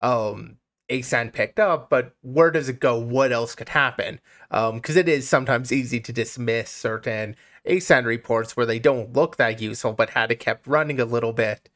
um 0.02 0.58
ASAN 0.90 1.34
picked 1.34 1.60
up, 1.60 1.90
but 1.90 2.16
where 2.22 2.52
does 2.52 2.70
it 2.70 2.80
go? 2.80 2.98
What 2.98 3.32
else 3.32 3.56
could 3.56 3.70
happen? 3.70 4.20
Because 4.50 4.96
um, 4.96 5.00
it 5.00 5.10
is 5.10 5.28
sometimes 5.28 5.72
easy 5.72 6.00
to 6.00 6.14
dismiss 6.14 6.70
certain 6.70 7.36
ASAN 7.66 8.06
reports 8.06 8.56
where 8.56 8.66
they 8.66 8.80
don't 8.80 9.14
look 9.14 9.38
that 9.38 9.62
useful, 9.62 9.94
but 9.94 10.12
had 10.12 10.32
it 10.32 10.40
kept 10.40 10.68
running 10.68 11.00
a 11.00 11.06
little 11.06 11.34
bit, 11.34 11.70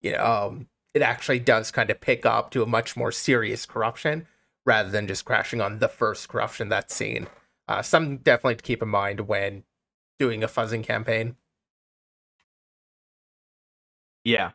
you 0.00 0.12
know, 0.12 0.24
um, 0.24 0.68
it 0.94 1.02
actually 1.02 1.38
does 1.38 1.70
kind 1.70 1.90
of 1.90 2.00
pick 2.00 2.24
up 2.24 2.50
to 2.50 2.62
a 2.62 2.66
much 2.66 2.96
more 2.96 3.12
serious 3.12 3.66
corruption 3.66 4.26
rather 4.64 4.90
than 4.90 5.06
just 5.06 5.24
crashing 5.24 5.60
on 5.60 5.78
the 5.78 5.88
first 5.88 6.28
corruption 6.28 6.68
that's 6.68 6.94
seen. 6.94 7.26
Uh, 7.68 7.82
something 7.82 8.18
definitely 8.18 8.56
to 8.56 8.62
keep 8.62 8.82
in 8.82 8.88
mind 8.88 9.20
when 9.20 9.64
doing 10.18 10.42
a 10.42 10.48
fuzzing 10.48 10.82
campaign. 10.82 11.36
Yeah. 14.24 14.52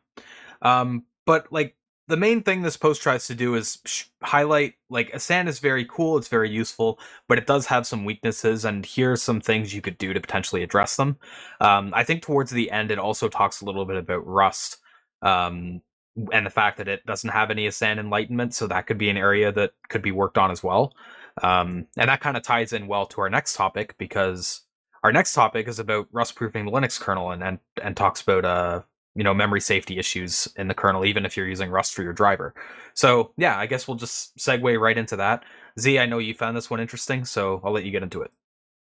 Um, 0.61 1.05
but 1.25 1.51
like 1.51 1.75
the 2.07 2.17
main 2.17 2.43
thing 2.43 2.61
this 2.61 2.77
post 2.77 3.01
tries 3.01 3.27
to 3.27 3.35
do 3.35 3.55
is 3.55 3.79
sh- 3.85 4.05
highlight 4.21 4.73
like 4.89 5.11
ASAN 5.11 5.47
is 5.47 5.59
very 5.59 5.85
cool, 5.85 6.17
it's 6.17 6.27
very 6.27 6.49
useful, 6.49 6.99
but 7.27 7.37
it 7.37 7.47
does 7.47 7.65
have 7.67 7.87
some 7.87 8.05
weaknesses, 8.05 8.65
and 8.65 8.85
here's 8.85 9.21
some 9.23 9.39
things 9.41 9.73
you 9.73 9.81
could 9.81 9.97
do 9.97 10.13
to 10.13 10.19
potentially 10.19 10.63
address 10.63 10.97
them. 10.97 11.17
Um, 11.61 11.93
I 11.95 12.03
think 12.03 12.21
towards 12.21 12.51
the 12.51 12.71
end, 12.71 12.91
it 12.91 12.99
also 12.99 13.29
talks 13.29 13.61
a 13.61 13.65
little 13.65 13.85
bit 13.85 13.97
about 13.97 14.25
Rust. 14.27 14.77
Um, 15.21 15.81
and 16.31 16.45
the 16.45 16.51
fact 16.51 16.77
that 16.77 16.87
it 16.87 17.05
doesn't 17.05 17.31
have 17.31 17.49
any 17.49 17.67
ASAN 17.67 17.99
enlightenment, 17.99 18.53
so 18.53 18.67
that 18.67 18.85
could 18.85 18.97
be 18.97 19.09
an 19.09 19.17
area 19.17 19.51
that 19.51 19.71
could 19.89 20.01
be 20.01 20.11
worked 20.11 20.37
on 20.37 20.51
as 20.51 20.61
well. 20.63 20.93
Um, 21.41 21.87
and 21.97 22.09
that 22.09 22.21
kind 22.21 22.37
of 22.37 22.43
ties 22.43 22.73
in 22.73 22.87
well 22.87 23.05
to 23.07 23.21
our 23.21 23.29
next 23.29 23.55
topic 23.55 23.97
because 23.97 24.61
our 25.03 25.11
next 25.11 25.33
topic 25.33 25.67
is 25.67 25.79
about 25.79 26.07
rust 26.11 26.35
proofing 26.35 26.65
the 26.65 26.71
Linux 26.71 26.99
kernel 26.99 27.31
and, 27.31 27.43
and 27.43 27.59
and 27.83 27.97
talks 27.97 28.21
about 28.21 28.45
uh 28.45 28.81
you 29.15 29.23
know 29.23 29.33
memory 29.33 29.61
safety 29.61 29.99
issues 29.99 30.47
in 30.57 30.67
the 30.67 30.73
kernel 30.73 31.05
even 31.05 31.25
if 31.25 31.37
you're 31.37 31.47
using 31.47 31.69
Rust 31.69 31.93
for 31.93 32.03
your 32.03 32.13
driver. 32.13 32.53
So 32.93 33.31
yeah, 33.37 33.57
I 33.57 33.65
guess 33.65 33.87
we'll 33.87 33.97
just 33.97 34.35
segue 34.37 34.79
right 34.79 34.97
into 34.97 35.15
that. 35.17 35.43
Z, 35.79 35.99
I 35.99 36.05
know 36.05 36.19
you 36.19 36.33
found 36.33 36.55
this 36.57 36.69
one 36.69 36.79
interesting, 36.79 37.25
so 37.25 37.61
I'll 37.63 37.71
let 37.71 37.83
you 37.83 37.91
get 37.91 38.03
into 38.03 38.21
it. 38.21 38.31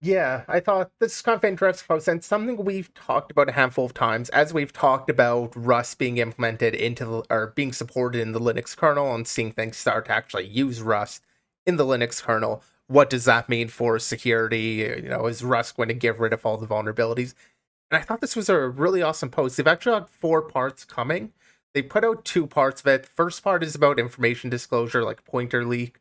Yeah, 0.03 0.45
I 0.49 0.61
thought 0.61 0.91
this 0.99 1.17
is 1.17 1.23
kind 1.23 1.37
of 1.37 1.45
interesting 1.45 2.01
and 2.09 2.25
something 2.25 2.65
we've 2.65 2.93
talked 2.95 3.31
about 3.31 3.51
a 3.51 3.53
handful 3.53 3.85
of 3.85 3.93
times 3.93 4.31
as 4.31 4.55
we've 4.55 4.73
talked 4.73 5.11
about 5.11 5.53
Rust 5.55 5.99
being 5.99 6.17
implemented 6.17 6.75
into 6.75 7.05
the, 7.05 7.23
or 7.29 7.49
being 7.55 7.73
supported 7.73 8.23
in 8.23 8.33
the 8.33 8.41
Linux 8.41 8.75
kernel 8.75 9.15
and 9.15 9.29
seeing 9.29 9.53
things 9.53 9.77
start 9.77 10.07
to 10.07 10.13
actually 10.13 10.47
use 10.47 10.81
Rust 10.81 11.27
in 11.67 11.77
the 11.77 11.85
Linux 11.85 12.23
kernel. 12.23 12.63
What 12.87 13.11
does 13.11 13.27
that 13.27 13.51
mean 13.51 13.69
for 13.69 13.99
security? 13.99 15.01
You 15.03 15.09
know, 15.11 15.27
is 15.27 15.45
Rust 15.45 15.77
going 15.77 15.91
to 15.91 15.95
get 15.95 16.19
rid 16.19 16.33
of 16.33 16.47
all 16.47 16.57
the 16.57 16.67
vulnerabilities? 16.67 17.35
And 17.91 18.01
I 18.01 18.05
thought 18.05 18.21
this 18.21 18.37
was 18.37 18.49
a 18.49 18.69
really 18.69 19.03
awesome 19.03 19.31
post. 19.31 19.57
They've 19.57 19.67
actually 19.67 19.99
got 19.99 20.11
four 20.11 20.43
parts 20.43 20.85
coming. 20.85 21.33
They 21.75 21.83
put 21.83 22.05
out 22.05 22.25
two 22.25 22.47
parts 22.47 22.81
of 22.81 22.87
it. 22.87 23.07
First 23.07 23.43
part 23.43 23.63
is 23.63 23.75
about 23.75 23.99
information 23.99 24.51
disclosure, 24.51 25.05
like 25.05 25.25
pointer 25.25 25.65
leak. 25.65 26.01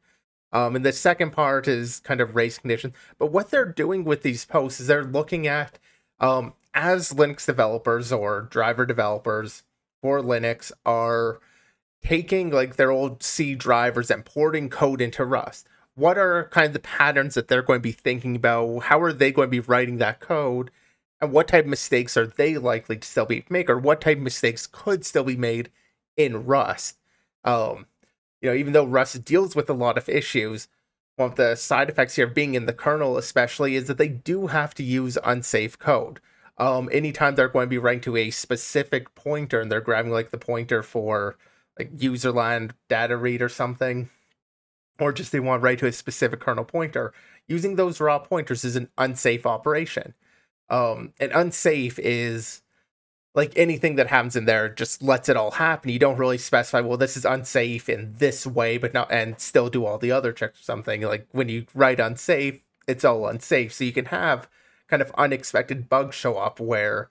Um, 0.52 0.76
and 0.76 0.86
the 0.86 0.92
second 0.92 1.32
part 1.32 1.68
is 1.68 2.00
kind 2.00 2.22
of 2.22 2.36
race 2.36 2.58
conditions. 2.58 2.96
But 3.18 3.32
what 3.32 3.52
they're 3.52 3.66
doing 3.66 4.04
with 4.04 4.24
these 4.24 4.46
posts 4.46 4.80
is 4.80 4.88
they're 4.88 5.04
looking 5.04 5.48
at, 5.48 5.78
um, 6.20 6.54
as 6.74 7.14
Linux 7.14 7.46
developers 7.46 8.12
or 8.12 8.42
driver 8.42 8.86
developers 8.86 9.64
for 10.02 10.22
Linux 10.22 10.72
are 10.86 11.40
taking 12.04 12.50
like 12.50 12.76
their 12.78 12.92
old 12.92 13.22
C 13.22 13.54
drivers 13.56 14.10
and 14.10 14.26
porting 14.26 14.70
code 14.70 15.02
into 15.02 15.26
Rust. 15.26 15.68
What 15.96 16.18
are 16.18 16.46
kind 16.46 16.68
of 16.68 16.74
the 16.74 16.80
patterns 16.80 17.36
that 17.36 17.48
they're 17.48 17.62
going 17.62 17.80
to 17.80 17.84
be 17.84 17.92
thinking 17.92 18.36
about? 18.36 18.84
How 18.84 19.02
are 19.02 19.14
they 19.14 19.32
going 19.32 19.48
to 19.48 19.52
be 19.52 19.60
writing 19.60 19.98
that 19.98 20.20
code? 20.20 20.72
And 21.22 21.32
what 21.32 21.50
type 21.50 21.66
of 21.66 21.70
mistakes 21.70 22.16
are 22.16 22.28
they 22.28 22.58
likely 22.58 22.98
to 22.98 23.08
still 23.08 23.26
be 23.26 23.44
make, 23.50 23.70
or 23.70 23.78
what 23.78 24.02
type 24.02 24.18
of 24.18 24.24
mistakes 24.24 24.68
could 24.68 25.06
still 25.06 25.26
be 25.26 25.36
made 25.36 25.70
in 26.16 26.46
Rust? 26.46 26.98
Um, 27.44 27.88
you 28.42 28.50
know, 28.50 28.56
even 28.56 28.74
though 28.74 28.86
Rust 28.86 29.26
deals 29.26 29.56
with 29.56 29.70
a 29.70 29.74
lot 29.74 29.98
of 29.98 30.08
issues, 30.08 30.68
one 31.18 31.32
of 31.32 31.36
the 31.36 31.56
side 31.56 31.90
effects 31.90 32.16
here 32.16 32.28
being 32.28 32.56
in 32.56 32.66
the 32.66 32.74
kernel, 32.74 33.18
especially, 33.18 33.76
is 33.76 33.88
that 33.88 33.98
they 33.98 34.08
do 34.08 34.48
have 34.48 34.74
to 34.76 34.84
use 34.84 35.18
unsafe 35.24 35.78
code. 35.78 36.22
Um, 36.58 36.90
anytime 36.92 37.36
they're 37.36 37.50
going 37.50 37.68
to 37.68 37.70
be 37.70 37.78
writing 37.78 38.02
to 38.02 38.18
a 38.18 38.32
specific 38.32 39.14
pointer 39.16 39.60
and 39.62 39.72
they're 39.72 39.82
grabbing 39.82 40.12
like 40.12 40.30
the 40.30 40.38
pointer 40.38 40.84
for 40.84 41.38
like 41.78 41.96
userland 41.98 42.72
data 42.88 43.18
read 43.18 43.42
or 43.42 43.50
something, 43.50 44.10
or 45.00 45.12
just 45.14 45.32
they 45.32 45.40
want 45.40 45.62
to 45.62 45.64
write 45.64 45.80
to 45.80 45.88
a 45.88 45.92
specific 45.92 46.40
kernel 46.40 46.66
pointer, 46.66 47.14
using 47.48 47.76
those 47.76 48.02
raw 48.02 48.20
pointers 48.20 48.64
is 48.64 48.76
an 48.76 48.90
unsafe 48.98 49.46
operation. 49.46 50.14
Um, 50.70 51.14
and 51.20 51.32
unsafe 51.32 51.98
is 52.00 52.62
like 53.36 53.54
anything 53.56 53.96
that 53.96 54.08
happens 54.08 54.36
in 54.36 54.46
there 54.46 54.70
just 54.70 55.02
lets 55.02 55.30
it 55.30 55.38
all 55.38 55.52
happen. 55.52 55.92
You 55.92 56.00
don't 56.00 56.18
really 56.18 56.38
specify, 56.38 56.82
well, 56.82 56.98
this 56.98 57.16
is 57.16 57.26
unsafe 57.26 57.88
in 57.88 58.16
this 58.18 58.46
way, 58.46 58.78
but 58.78 58.94
not 58.94 59.12
and 59.12 59.40
still 59.40 59.70
do 59.70 59.86
all 59.86 59.98
the 59.98 60.12
other 60.12 60.32
checks 60.34 60.60
or 60.60 60.64
something. 60.64 61.02
Like 61.02 61.28
when 61.32 61.50
you 61.50 61.66
write 61.74 62.00
unsafe, 62.00 62.62
it's 62.88 63.06
all 63.06 63.28
unsafe. 63.28 63.74
So 63.74 63.84
you 63.84 63.94
can 63.94 64.06
have 64.06 64.50
kind 64.88 65.02
of 65.02 65.12
unexpected 65.18 65.90
bugs 65.90 66.16
show 66.16 66.38
up 66.38 66.60
where 66.60 67.10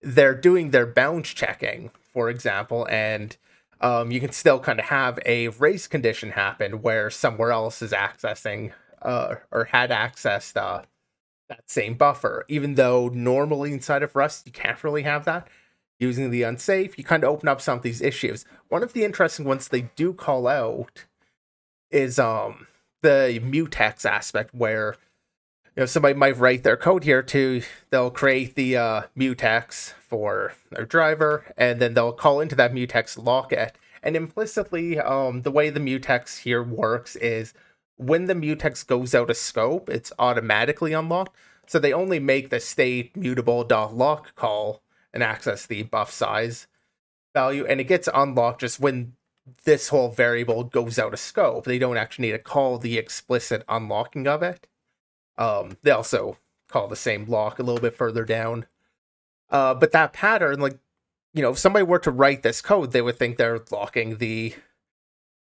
they're 0.00 0.34
doing 0.34 0.70
their 0.70 0.86
bounds 0.86 1.30
checking, 1.34 1.90
for 2.12 2.30
example, 2.30 2.86
and 2.88 3.36
um, 3.80 4.10
you 4.10 4.20
can 4.20 4.32
still 4.32 4.60
kind 4.60 4.78
of 4.78 4.86
have 4.86 5.18
a 5.26 5.48
race 5.48 5.86
condition 5.86 6.30
happen 6.30 6.82
where 6.82 7.10
somewhere 7.10 7.52
else 7.52 7.82
is 7.82 7.92
accessing 7.92 8.72
uh, 9.02 9.36
or 9.50 9.64
had 9.64 9.90
accessed 9.90 10.56
uh, 10.56 10.82
that 11.48 11.68
same 11.70 11.94
buffer, 11.94 12.44
even 12.48 12.74
though 12.74 13.08
normally 13.08 13.72
inside 13.72 14.02
of 14.02 14.14
Rust 14.14 14.46
you 14.46 14.52
can't 14.52 14.82
really 14.84 15.02
have 15.02 15.24
that. 15.24 15.48
Using 16.00 16.30
the 16.30 16.44
unsafe, 16.44 16.96
you 16.96 17.02
kind 17.02 17.24
of 17.24 17.30
open 17.30 17.48
up 17.48 17.60
some 17.60 17.78
of 17.78 17.82
these 17.82 18.00
issues. 18.00 18.44
One 18.68 18.84
of 18.84 18.92
the 18.92 19.04
interesting 19.04 19.44
ones 19.44 19.66
they 19.66 19.90
do 19.96 20.12
call 20.12 20.46
out 20.46 21.06
is 21.90 22.18
um 22.18 22.66
the 23.02 23.40
mutex 23.42 24.04
aspect 24.04 24.54
where 24.54 24.96
you 25.76 25.82
know 25.82 25.86
somebody 25.86 26.14
might 26.14 26.36
write 26.36 26.62
their 26.62 26.76
code 26.76 27.04
here 27.04 27.22
to 27.22 27.62
they'll 27.90 28.10
create 28.10 28.54
the 28.54 28.76
uh, 28.76 29.02
mutex 29.16 29.92
for 29.92 30.52
their 30.70 30.84
driver 30.84 31.44
and 31.56 31.80
then 31.80 31.94
they'll 31.94 32.12
call 32.12 32.40
into 32.40 32.54
that 32.56 32.72
mutex 32.72 33.22
lock 33.22 33.52
it 33.52 33.76
and 34.02 34.16
implicitly 34.16 34.98
um, 34.98 35.42
the 35.42 35.50
way 35.50 35.70
the 35.70 35.80
mutex 35.80 36.38
here 36.38 36.62
works 36.62 37.16
is 37.16 37.54
when 37.98 38.26
the 38.26 38.34
mutex 38.34 38.86
goes 38.86 39.14
out 39.14 39.30
of 39.30 39.36
scope, 39.36 39.88
it's 39.90 40.12
automatically 40.18 40.92
unlocked. 40.92 41.36
So 41.66 41.78
they 41.78 41.92
only 41.92 42.18
make 42.18 42.48
the 42.48 42.60
state 42.60 43.14
mutable 43.16 43.66
lock 43.92 44.34
call 44.34 44.82
and 45.12 45.22
access 45.22 45.66
the 45.66 45.82
buff 45.82 46.10
size 46.10 46.66
value, 47.34 47.66
and 47.66 47.80
it 47.80 47.84
gets 47.84 48.08
unlocked 48.14 48.60
just 48.60 48.80
when 48.80 49.14
this 49.64 49.88
whole 49.88 50.10
variable 50.10 50.64
goes 50.64 50.98
out 50.98 51.12
of 51.12 51.20
scope. 51.20 51.64
They 51.64 51.78
don't 51.78 51.96
actually 51.96 52.28
need 52.28 52.32
to 52.32 52.38
call 52.38 52.78
the 52.78 52.96
explicit 52.96 53.64
unlocking 53.68 54.26
of 54.26 54.42
it. 54.42 54.66
Um, 55.36 55.76
they 55.82 55.90
also 55.90 56.38
call 56.68 56.88
the 56.88 56.96
same 56.96 57.26
lock 57.26 57.58
a 57.58 57.62
little 57.62 57.80
bit 57.80 57.96
further 57.96 58.24
down. 58.24 58.66
Uh, 59.50 59.74
but 59.74 59.92
that 59.92 60.12
pattern, 60.12 60.60
like, 60.60 60.78
you 61.32 61.42
know, 61.42 61.50
if 61.50 61.58
somebody 61.58 61.84
were 61.84 61.98
to 62.00 62.10
write 62.10 62.42
this 62.42 62.60
code, 62.60 62.92
they 62.92 63.02
would 63.02 63.18
think 63.18 63.36
they're 63.36 63.60
locking 63.70 64.18
the 64.18 64.54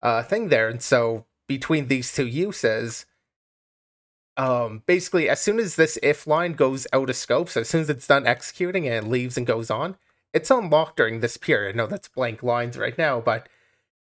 uh, 0.01 0.24
thing 0.24 0.50
there. 0.50 0.70
And 0.70 0.82
so 0.82 1.25
between 1.48 1.88
these 1.88 2.13
two 2.13 2.27
uses, 2.27 3.06
um, 4.38 4.84
basically, 4.86 5.27
as 5.27 5.42
soon 5.42 5.60
as 5.60 5.75
this 5.75 5.98
if 6.04 6.27
line 6.27 6.54
goes 6.54 6.86
out 6.94 7.10
of 7.10 7.16
scope, 7.16 7.50
so 7.50 7.62
as 7.62 7.70
soon 7.70 7.82
as 7.82 7.89
it's 7.89 8.08
done 8.08 8.27
executing 8.27 8.88
and 8.88 9.06
it 9.06 9.10
leaves 9.10 9.36
and 9.36 9.48
goes 9.48 9.72
on, 9.72 9.98
it's 10.34 10.51
unlocked 10.51 10.98
during 10.98 11.20
this 11.20 11.38
period. 11.38 11.75
No, 11.75 11.88
that's 11.88 12.08
blank 12.08 12.44
lines 12.44 12.77
right 12.77 12.98
now, 12.98 13.20
but 13.20 13.50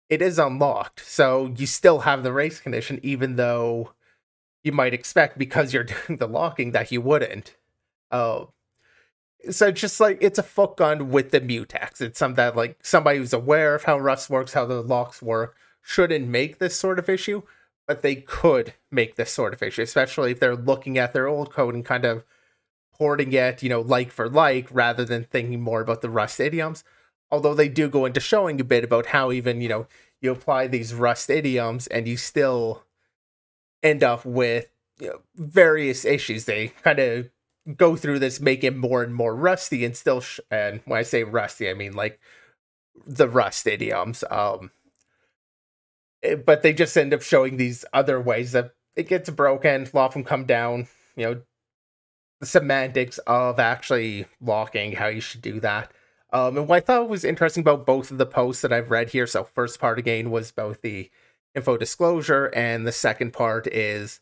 it 0.10 0.22
is 0.22 0.40
unlocked. 0.40 1.06
So 1.06 1.54
you 1.56 1.68
still 1.68 2.00
have 2.00 2.24
the 2.24 2.34
race 2.34 2.60
condition, 2.60 3.00
even 3.04 3.36
though 3.36 3.92
you 4.64 4.72
might 4.72 4.94
expect 4.94 5.38
because 5.38 5.74
you're 5.74 5.84
doing 6.08 6.18
the 6.18 6.28
locking 6.28 6.72
that 6.72 6.92
you 6.92 7.02
wouldn't. 7.02 7.56
Oh. 8.12 8.50
So 9.52 9.72
just 9.72 10.00
like 10.00 10.18
it's 10.22 10.40
a 10.40 10.44
fuck 10.44 10.78
gun 10.78 11.12
with 11.12 11.32
the 11.32 11.42
mutex. 11.42 12.02
It's 12.02 12.18
something 12.18 12.38
that 12.38 12.56
like 12.56 12.80
somebody 12.82 13.20
who's 13.20 13.34
aware 13.34 13.76
of 13.76 13.84
how 13.84 14.00
Rust 14.00 14.30
works, 14.30 14.54
how 14.54 14.66
the 14.66 14.82
locks 14.82 15.22
work, 15.22 15.58
shouldn't 15.84 16.28
make 16.28 16.58
this 16.58 16.76
sort 16.76 16.98
of 16.98 17.10
issue, 17.10 17.44
but 17.88 18.02
they 18.02 18.16
could 18.16 18.74
make 18.90 19.16
this 19.16 19.32
sort 19.32 19.54
of 19.54 19.62
issue, 19.62 19.82
especially 19.84 20.32
if 20.32 20.40
they're 20.40 20.56
looking 20.56 20.98
at 20.98 21.14
their 21.14 21.28
old 21.28 21.52
code 21.52 21.76
and 21.76 21.86
kind 21.86 22.06
of 22.06 22.24
porting 22.94 23.34
it, 23.34 23.62
you 23.62 23.70
know, 23.70 23.82
like 23.82 24.12
for 24.12 24.30
like, 24.30 24.68
rather 24.72 25.04
than 25.04 25.26
thinking 25.26 25.62
more 25.62 25.82
about 25.82 26.02
the 26.02 26.10
Rust 26.10 26.40
idioms. 26.40 26.84
Although 27.30 27.54
they 27.54 27.68
do 27.68 27.90
go 27.90 28.06
into 28.06 28.20
showing 28.20 28.62
a 28.62 28.64
bit 28.64 28.84
about 28.84 29.08
how 29.08 29.32
even, 29.32 29.62
you 29.62 29.68
know, 29.68 29.88
you 30.22 30.32
apply 30.32 30.68
these 30.68 30.94
Rust 30.94 31.30
idioms 31.30 31.88
and 31.88 32.08
you 32.08 32.16
still 32.16 32.84
end 33.82 34.04
up 34.04 34.24
with 34.26 34.70
you 35.00 35.08
know, 35.08 35.20
various 35.36 36.06
issues. 36.06 36.46
They 36.46 36.70
kind 36.84 37.00
of 37.00 37.30
go 37.76 37.96
through 37.96 38.20
this, 38.20 38.40
make 38.40 38.64
it 38.64 38.76
more 38.76 39.04
and 39.04 39.14
more 39.14 39.36
rusty, 39.36 39.84
and 39.84 39.96
still. 39.98 40.22
Sh- 40.22 40.40
and 40.50 40.82
when 40.86 41.00
I 41.00 41.04
say 41.04 41.24
rusty, 41.24 41.70
I 41.70 41.74
mean 41.74 41.94
like 41.94 42.20
the 43.06 43.28
Rust 43.28 43.68
idioms. 43.68 44.24
Um, 44.30 44.72
but 46.46 46.62
they 46.62 46.74
just 46.74 46.98
end 46.98 47.14
up 47.14 47.22
showing 47.22 47.58
these 47.58 47.86
other 47.94 48.20
ways 48.20 48.52
that 48.54 48.72
it 48.96 49.08
gets 49.08 49.30
broken. 49.30 49.90
Of 49.94 50.14
them 50.14 50.24
come 50.24 50.46
down. 50.46 50.88
You 51.16 51.26
know, 51.26 51.42
the 52.40 52.46
semantics 52.46 53.20
of 53.20 53.60
actually 53.60 54.26
locking, 54.42 54.94
how 54.94 55.08
you 55.08 55.22
should 55.22 55.42
do 55.42 55.60
that. 55.62 55.92
Um, 56.32 56.58
and 56.58 56.68
what 56.68 56.78
I 56.78 56.80
thought 56.80 57.10
was 57.10 57.24
interesting 57.24 57.62
about 57.62 57.86
both 57.86 58.10
of 58.10 58.18
the 58.18 58.26
posts 58.26 58.64
that 58.64 58.74
I've 58.74 58.90
read 58.90 59.10
here. 59.10 59.28
So, 59.28 59.44
first 59.44 59.80
part 59.80 60.00
again 60.00 60.32
was 60.32 60.52
both 60.52 60.82
the 60.82 61.10
info 61.54 61.78
disclosure, 61.78 62.48
and 62.56 62.88
the 62.88 62.92
second 62.92 63.34
part 63.34 63.68
is 63.68 64.20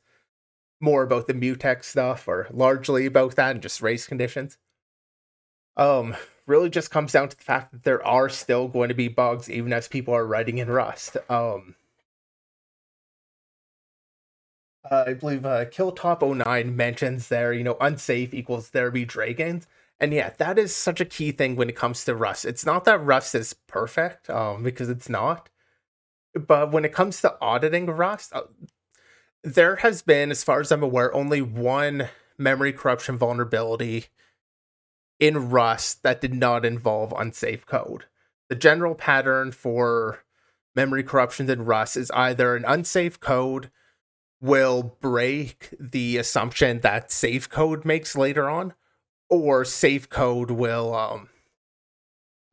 more 0.82 1.04
about 1.04 1.28
the 1.28 1.34
mutex 1.34 1.86
stuff, 1.86 2.28
or 2.28 2.48
largely 2.52 3.06
about 3.06 3.36
that, 3.38 3.52
and 3.52 3.62
just 3.62 3.82
race 3.82 4.06
conditions. 4.06 4.58
Um, 5.78 6.16
really 6.46 6.70
just 6.70 6.92
comes 6.92 7.14
down 7.14 7.30
to 7.30 7.38
the 7.38 7.44
fact 7.44 7.72
that 7.72 7.84
there 7.84 8.06
are 8.06 8.28
still 8.28 8.68
going 8.68 8.90
to 8.90 8.96
be 8.96 9.08
bugs, 9.08 9.50
even 9.50 9.72
as 9.72 9.88
people 9.88 10.14
are 10.14 10.26
writing 10.26 10.58
in 10.58 10.70
Rust. 10.70 11.16
Um, 11.30 11.76
uh, 14.90 15.06
I 15.08 15.14
believe 15.14 15.46
uh, 15.46 15.66
Killtop09 15.66 16.74
mentions 16.74 17.28
there, 17.28 17.54
you 17.54 17.64
know, 17.64 17.78
unsafe 17.80 18.34
equals 18.34 18.72
there 18.72 18.92
be 18.92 19.06
dragons. 19.06 19.68
And 20.00 20.14
yeah, 20.14 20.32
that 20.38 20.58
is 20.58 20.76
such 20.76 21.00
a 21.00 21.06
key 21.06 21.32
thing 21.32 21.56
when 21.56 21.70
it 21.70 21.76
comes 21.76 22.04
to 22.06 22.16
Rust. 22.16 22.46
It's 22.46 22.66
not 22.66 22.86
that 22.86 23.04
Rust 23.04 23.36
is 23.36 23.54
perfect, 23.54 24.30
um, 24.30 24.64
because 24.64 24.90
it's 24.90 25.10
not. 25.10 25.50
But 26.34 26.72
when 26.72 26.86
it 26.86 26.94
comes 26.94 27.22
to 27.22 27.38
auditing 27.40 27.86
Rust, 27.86 28.34
uh, 28.34 28.44
there 29.44 29.78
has 29.78 30.02
been, 30.02 30.32
as 30.32 30.44
far 30.44 30.60
as 30.60 30.72
I'm 30.72 30.82
aware, 30.82 31.14
only 31.14 31.42
one 31.42 32.10
memory 32.38 32.74
corruption 32.74 33.18
vulnerability 33.18 34.06
in 35.20 35.52
Rust 35.52 36.02
that 36.02 36.20
did 36.20 36.34
not 36.34 36.66
involve 36.66 37.14
unsafe 37.16 37.68
code. 37.68 38.06
The 38.50 38.56
general 38.56 38.96
pattern 38.96 39.52
for 39.52 40.24
memory 40.76 41.04
corruptions 41.04 41.50
in 41.50 41.66
Rust 41.66 41.96
is 41.96 42.10
either 42.12 42.56
an 42.56 42.66
unsafe 42.68 43.20
code 43.20 43.70
will 44.42 44.98
break 45.00 45.70
the 45.80 46.18
assumption 46.18 46.82
that 46.82 47.12
safe 47.12 47.50
code 47.50 47.86
makes 47.86 48.16
later 48.16 48.50
on, 48.50 48.74
or 49.30 49.64
safe 49.64 50.10
code 50.10 50.52
will 50.52 50.94
um 50.94 51.30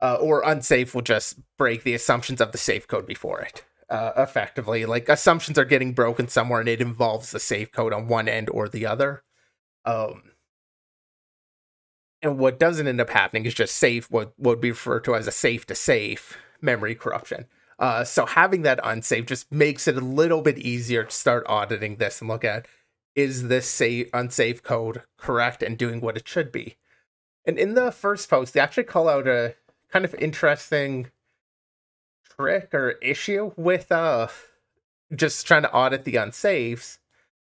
uh, 0.01 0.17
or 0.21 0.41
unsafe 0.45 0.95
will 0.95 1.01
just 1.01 1.39
break 1.57 1.83
the 1.83 1.93
assumptions 1.93 2.39
of 2.39 2.51
the 2.51 2.57
safe 2.57 2.87
code 2.87 3.05
before 3.05 3.41
it. 3.41 3.65
Uh, 3.89 4.13
effectively, 4.17 4.85
like 4.85 5.09
assumptions 5.09 5.57
are 5.57 5.65
getting 5.65 5.93
broken 5.93 6.27
somewhere, 6.27 6.59
and 6.59 6.69
it 6.69 6.79
involves 6.79 7.31
the 7.31 7.39
safe 7.39 7.71
code 7.71 7.91
on 7.91 8.07
one 8.07 8.27
end 8.27 8.49
or 8.51 8.69
the 8.69 8.85
other. 8.85 9.23
Um, 9.83 10.23
and 12.21 12.37
what 12.37 12.59
doesn't 12.59 12.87
end 12.87 13.01
up 13.01 13.09
happening 13.09 13.45
is 13.45 13.53
just 13.53 13.75
safe, 13.75 14.09
what 14.11 14.33
would 14.37 14.61
be 14.61 14.69
referred 14.69 15.05
to 15.05 15.15
as 15.15 15.25
a 15.25 15.31
safe 15.31 15.65
to 15.67 15.75
safe 15.75 16.37
memory 16.61 16.93
corruption. 16.93 17.45
Uh, 17.79 18.03
so 18.03 18.25
having 18.25 18.63
that 18.63 18.79
unsafe 18.83 19.25
just 19.25 19.49
makes 19.51 19.87
it 19.87 19.95
a 19.95 20.01
little 20.01 20.41
bit 20.41 20.57
easier 20.59 21.05
to 21.05 21.11
start 21.11 21.45
auditing 21.47 21.95
this 21.95 22.19
and 22.19 22.29
look 22.29 22.43
at 22.43 22.67
is 23.15 23.47
this 23.47 23.67
safe 23.67 24.09
unsafe 24.13 24.61
code 24.61 25.01
correct 25.17 25.63
and 25.63 25.77
doing 25.77 26.01
what 26.01 26.17
it 26.17 26.27
should 26.27 26.51
be. 26.51 26.75
And 27.45 27.57
in 27.57 27.73
the 27.73 27.91
first 27.91 28.29
post, 28.29 28.53
they 28.53 28.59
actually 28.59 28.83
call 28.83 29.07
out 29.07 29.27
a 29.27 29.55
kind 29.91 30.05
of 30.05 30.13
interesting 30.15 31.09
trick 32.29 32.73
or 32.73 32.91
issue 33.01 33.51
with 33.55 33.91
uh 33.91 34.27
just 35.15 35.47
trying 35.47 35.63
to 35.63 35.73
audit 35.73 36.03
the 36.03 36.15
unsafes. 36.15 36.99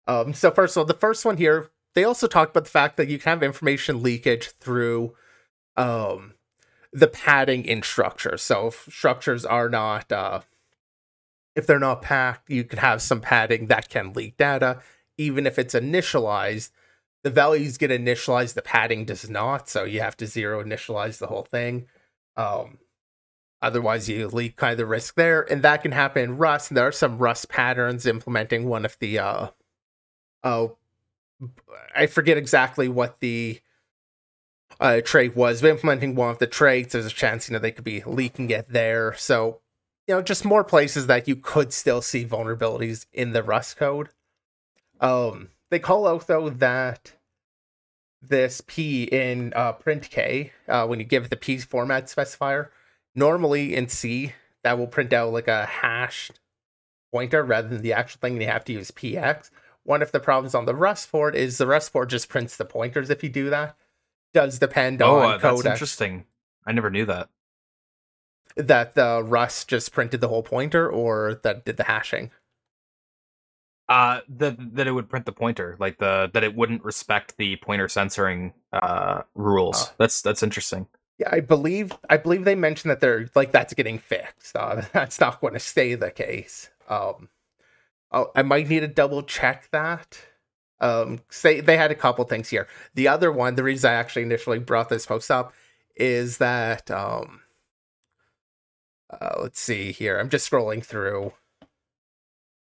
Um, 0.07 0.33
so 0.33 0.51
first 0.51 0.77
of 0.77 0.81
all, 0.81 0.85
the 0.87 0.95
first 0.95 1.25
one 1.25 1.37
here, 1.37 1.71
they 1.95 2.05
also 2.05 2.27
talk 2.27 2.51
about 2.51 2.65
the 2.65 2.71
fact 2.71 2.97
that 2.97 3.09
you 3.09 3.19
can 3.19 3.31
have 3.31 3.43
information 3.43 4.03
leakage 4.03 4.51
through 4.61 5.15
um 5.77 6.35
the 6.93 7.07
padding 7.07 7.65
in 7.65 7.83
structures. 7.83 8.43
So 8.43 8.69
if 8.69 8.89
structures 8.91 9.45
are 9.45 9.69
not, 9.69 10.11
uh, 10.11 10.41
if 11.55 11.67
they're 11.67 11.79
not 11.79 12.03
packed, 12.03 12.51
you 12.51 12.65
can 12.65 12.79
have 12.79 13.03
some 13.03 13.21
padding 13.21 13.67
that 13.67 13.89
can 13.89 14.13
leak 14.13 14.37
data. 14.37 14.81
Even 15.17 15.47
if 15.47 15.59
it's 15.59 15.75
initialized, 15.75 16.71
the 17.23 17.31
values 17.31 17.77
get 17.77 17.91
initialized, 17.91 18.55
the 18.55 18.63
padding 18.63 19.05
does 19.05 19.29
not. 19.29 19.69
So 19.69 19.85
you 19.85 20.01
have 20.01 20.17
to 20.19 20.27
zero 20.27 20.65
initialize 20.65 21.19
the 21.19 21.27
whole 21.27 21.43
thing. 21.43 21.87
Um, 22.37 22.79
otherwise, 23.61 24.09
you 24.09 24.27
leak 24.29 24.57
kind 24.57 24.73
of 24.73 24.79
the 24.79 24.87
risk 24.87 25.15
there. 25.15 25.43
And 25.51 25.63
that 25.63 25.83
can 25.83 25.93
happen 25.93 26.23
in 26.23 26.39
Rust. 26.39 26.71
And 26.71 26.77
there 26.79 26.89
are 26.89 26.93
some 26.93 27.19
Rust 27.19 27.49
patterns 27.49 28.07
implementing 28.07 28.67
one 28.67 28.85
of 28.85 28.97
the, 28.99 29.19
uh, 29.19 29.49
oh, 30.43 30.77
I 31.95 32.07
forget 32.07 32.37
exactly 32.37 32.89
what 32.89 33.21
the 33.21 33.61
uh, 34.81 35.01
trait 35.03 35.37
was. 35.37 35.63
implementing 35.63 36.15
one 36.15 36.31
of 36.31 36.39
the 36.39 36.47
traits, 36.47 36.93
there's 36.93 37.07
a 37.07 37.11
chance, 37.11 37.49
you 37.49 37.53
know, 37.53 37.59
they 37.59 37.71
could 37.71 37.85
be 37.85 38.03
leaking 38.05 38.51
it 38.51 38.69
there. 38.71 39.15
So, 39.15 39.61
you 40.07 40.15
know, 40.15 40.23
just 40.23 40.45
more 40.45 40.65
places 40.65 41.07
that 41.07 41.29
you 41.29 41.37
could 41.37 41.73
still 41.73 42.03
see 42.03 42.25
vulnerabilities 42.25 43.07
in 43.13 43.33
the 43.33 43.43
Rust 43.43 43.77
code. 43.77 44.09
Um, 45.01 45.51
they 45.71 45.79
call 45.79 46.09
out 46.09 46.27
though 46.27 46.49
that 46.49 47.13
this 48.23 48.63
P 48.67 49.05
in 49.05 49.53
uh, 49.55 49.73
print 49.73 50.11
K, 50.11 50.53
uh, 50.67 50.87
when 50.87 50.99
you 50.99 51.05
give 51.05 51.25
it 51.25 51.31
the 51.31 51.37
P 51.37 51.59
format 51.59 52.07
specifier, 52.07 52.69
normally 53.15 53.75
in 53.75 53.89
C, 53.89 54.33
that 54.63 54.79
will 54.79 54.87
print 54.87 55.13
out 55.13 55.33
like 55.33 55.49
a 55.49 55.67
hashed 55.67 56.41
pointer 57.13 57.43
rather 57.43 57.69
than 57.69 57.83
the 57.83 57.93
actual 57.93 58.21
thing, 58.21 58.41
you 58.41 58.47
have 58.47 58.65
to 58.65 58.73
use 58.73 58.91
PX. 58.91 59.51
One 59.85 60.03
of 60.03 60.13
the 60.13 60.21
problems 60.21 60.55
on 60.55 60.67
the 60.67 60.75
Rust 60.75 61.11
port 61.11 61.35
is 61.35 61.59
the 61.59 61.67
Rust 61.67 61.93
port 61.93 62.11
just 62.11 62.29
prints 62.29 62.57
the 62.57 62.65
pointers 62.65 63.11
if 63.11 63.23
you 63.23 63.31
do 63.31 63.49
that. 63.51 63.77
Does 64.33 64.59
depend 64.59 65.03
oh, 65.03 65.19
on 65.19 65.35
uh, 65.35 65.39
that's 65.39 65.65
interesting. 65.65 66.25
I 66.67 66.73
never 66.73 66.91
knew 66.91 67.07
that. 67.07 67.29
That 68.57 68.95
the 68.95 69.23
Rust 69.25 69.69
just 69.69 69.93
printed 69.93 70.21
the 70.21 70.29
whole 70.29 70.43
pointer 70.43 70.89
or 70.89 71.41
that 71.43 71.65
did 71.65 71.77
the 71.77 71.85
hashing? 71.85 72.31
Uh, 73.89 74.21
that 74.29 74.57
that 74.77 74.87
it 74.87 74.93
would 74.93 75.09
print 75.09 75.27
the 75.27 75.33
pointer, 75.33 75.77
like 75.81 75.99
the 75.99 76.31
that 76.33 76.45
it 76.45 76.55
wouldn't 76.55 76.85
respect 76.85 77.37
the 77.39 77.57
pointer 77.57 77.89
censoring 77.89 78.53
uh 78.73 79.23
rules. 79.35 79.89
Oh. 79.89 79.95
That's 79.99 80.23
that's 80.23 80.45
interesting. 80.45 80.87
Yeah, 81.19 81.29
I 81.33 81.41
believe 81.41 81.93
I 82.09 82.17
believe 82.17 82.45
they 82.45 82.55
mentioned 82.55 82.91
that 82.91 83.01
they're 83.01 83.29
like 83.35 83.51
that's 83.51 83.75
getting 83.75 83.99
fixed. 83.99 84.55
Uh, 84.55 84.83
that's 84.93 85.19
not 85.19 85.41
going 85.41 85.55
to 85.55 85.61
stay 85.61 85.95
the 85.95 86.11
case. 86.11 86.71
Um, 86.89 87.29
oh, 88.13 88.31
I 88.35 88.43
might 88.43 88.69
need 88.69 88.81
to 88.81 88.89
double 88.89 89.23
check 89.23 89.69
that. 89.73 90.19
Um, 90.81 91.21
say 91.29 91.61
they 91.61 91.77
had 91.77 91.91
a 91.91 91.97
couple 91.97 92.25
things 92.25 92.49
here. 92.49 92.67
The 92.95 93.09
other 93.09 93.31
one, 93.31 93.55
the 93.55 93.63
reason 93.63 93.91
I 93.91 93.95
actually 93.95 94.23
initially 94.23 94.59
brought 94.59 94.89
this 94.89 95.07
post 95.07 95.31
up, 95.31 95.53
is 95.95 96.39
that 96.39 96.91
um, 96.91 97.43
uh, 99.11 99.37
let's 99.43 99.61
see 99.61 99.93
here. 99.93 100.19
I'm 100.19 100.31
just 100.31 100.51
scrolling 100.51 100.85
through. 100.85 101.33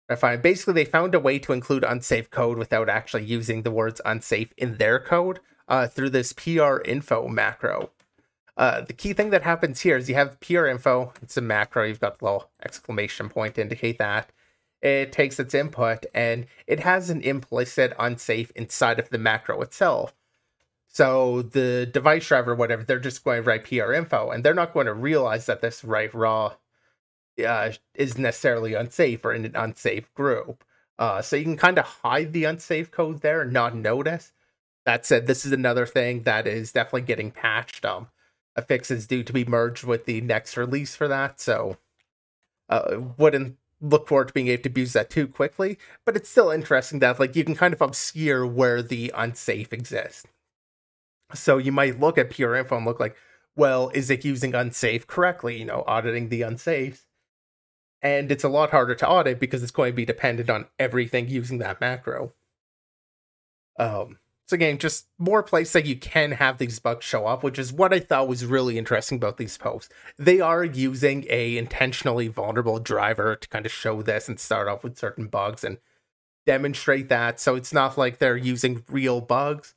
I 0.10 0.16
find 0.16 0.42
basically 0.42 0.74
they 0.74 0.86
found 0.86 1.16
a 1.16 1.20
way 1.20 1.40
to 1.40 1.54
include 1.54 1.86
unsafe 1.86 2.30
code 2.30 2.58
without 2.58 2.90
actually 2.90 3.24
using 3.24 3.62
the 3.62 3.72
words 3.72 4.02
unsafe 4.04 4.54
in 4.58 4.78
their 4.78 5.00
code 5.00 5.40
uh, 5.70 5.88
through 5.88 6.10
this 6.10 6.34
PR 6.34 6.82
info 6.84 7.30
macro. 7.30 7.92
Uh, 8.58 8.82
the 8.82 8.94
key 8.94 9.14
thing 9.14 9.30
that 9.30 9.44
happens 9.44 9.82
here 9.82 9.96
is 9.96 10.10
you 10.10 10.16
have 10.16 10.40
PR 10.42 10.66
info, 10.66 11.14
it's 11.22 11.38
a 11.38 11.42
macro, 11.42 11.86
you've 11.86 12.02
got 12.02 12.20
the 12.20 12.26
little 12.26 12.50
exclamation 12.64 13.30
point 13.30 13.56
to 13.56 13.62
indicate 13.62 13.98
that. 13.98 14.30
It 14.82 15.12
takes 15.12 15.40
its 15.40 15.54
input 15.54 16.06
and 16.14 16.48
it 16.66 16.80
has 16.80 17.10
an 17.10 17.22
implicit 17.22 17.94
unsafe 18.00 18.52
inside 18.56 19.00
of 19.00 19.10
the 19.10 19.18
macro 19.18 19.62
itself. 19.62 20.14
So 20.88 21.42
the 21.42 21.86
device 21.86 22.28
driver, 22.28 22.56
whatever, 22.56 22.84
they're 22.84 23.00
just 23.00 23.24
going 23.24 23.44
to 23.44 23.48
write 23.48 23.66
PR 23.66 23.94
info 23.94 24.32
and 24.32 24.44
they're 24.44 24.54
not 24.54 24.74
going 24.74 24.88
to 24.88 24.94
realize 24.94 25.46
that 25.46 25.62
this 25.62 25.84
write 25.84 26.14
raw 26.14 26.56
uh, 27.46 27.72
is 27.94 28.18
necessarily 28.18 28.74
unsafe 28.74 29.24
or 29.24 29.34
in 29.34 29.46
an 29.46 29.56
unsafe 29.56 30.14
group. 30.14 30.64
Uh, 31.00 31.22
so 31.22 31.36
you 31.36 31.44
can 31.44 31.58
kind 31.58 31.80
of 31.80 31.86
hide 31.86 32.34
the 32.34 32.44
unsafe 32.44 32.92
code 32.92 33.22
there 33.22 33.42
and 33.42 33.54
not 33.54 33.76
notice. 33.76 34.34
That 34.86 35.06
said, 35.06 35.28
this 35.28 35.46
is 35.46 35.52
another 35.52 35.86
thing 35.86 36.24
that 36.24 36.48
is 36.48 36.72
definitely 36.72 37.04
getting 37.04 37.32
patched. 37.32 37.86
Um, 37.86 38.08
a 38.56 38.62
fix 38.62 38.92
is 38.92 39.08
due 39.08 39.24
to 39.24 39.34
be 39.34 39.46
merged 39.46 39.84
with 39.84 40.06
the 40.06 40.22
next 40.22 40.58
release 40.58 40.96
for 40.96 41.08
that, 41.08 41.40
so 41.40 41.78
uh, 42.70 42.98
wouldn't 43.18 43.58
look 43.82 44.08
forward 44.08 44.28
to 44.28 44.34
being 44.34 44.48
able 44.48 44.64
to 44.64 44.70
abuse 44.70 44.94
that 44.94 45.10
too 45.10 45.28
quickly. 45.28 45.78
But 46.06 46.16
it's 46.16 46.30
still 46.30 46.52
interesting 46.52 47.00
that 47.00 47.20
like 47.20 47.36
you 47.36 47.44
can 47.44 47.56
kind 47.56 47.74
of 47.74 47.82
obscure 47.82 48.46
where 48.46 48.82
the 48.82 49.12
unsafe 49.16 49.74
exists. 49.74 50.26
So 51.34 51.58
you 51.58 51.72
might 51.72 52.00
look 52.00 52.18
at 52.18 52.30
PR 52.30 52.56
info 52.56 52.78
and 52.78 52.86
look 52.86 53.00
like, 53.00 53.16
well, 53.56 53.90
is 53.94 54.10
it 54.10 54.26
using 54.26 54.54
unsafe 54.54 55.08
correctly? 55.08 55.58
You 55.60 55.66
know, 55.66 55.84
auditing 55.88 56.30
the 56.30 56.42
unsafes. 56.42 57.06
And 58.02 58.32
it's 58.32 58.44
a 58.44 58.50
lot 58.50 58.72
harder 58.72 58.96
to 58.96 59.08
audit 59.08 59.40
because 59.40 59.62
it's 59.62 59.72
going 59.72 59.92
to 59.92 59.96
be 59.96 60.06
dependent 60.06 60.50
on 60.50 60.66
everything 60.80 61.30
using 61.30 61.60
that 61.60 61.80
macro. 61.80 62.34
Um, 63.78 64.18
so 64.48 64.56
again, 64.56 64.78
just 64.80 65.08
more 65.18 65.44
places 65.44 65.74
that 65.74 65.86
you 65.86 65.96
can 65.96 66.32
have 66.34 66.58
these 66.58 66.80
bugs 66.80 67.06
show 67.06 67.26
up, 67.26 67.42
which 67.42 67.58
is 67.58 67.72
what 67.72 67.94
I 67.94 68.00
thought 68.00 68.28
was 68.28 68.46
really 68.46 68.78
interesting 68.78 69.18
about 69.18 69.38
these 69.38 69.58
posts. 69.58 69.94
They 70.18 70.42
are 70.42 70.66
using 70.66 71.26
a 71.30 71.58
intentionally 71.58 72.28
vulnerable 72.28 72.80
driver 72.80 73.36
to 73.38 73.48
kind 73.48 73.66
of 73.66 73.72
show 73.72 74.02
this 74.02 74.28
and 74.28 74.40
start 74.40 74.68
off 74.68 74.84
with 74.84 74.98
certain 74.98 75.28
bugs 75.28 75.64
and 75.64 75.78
demonstrate 76.46 77.08
that. 77.10 77.40
So 77.40 77.56
it's 77.56 77.72
not 77.72 77.98
like 77.98 78.18
they're 78.18 78.36
using 78.36 78.84
real 78.90 79.22
bugs, 79.22 79.74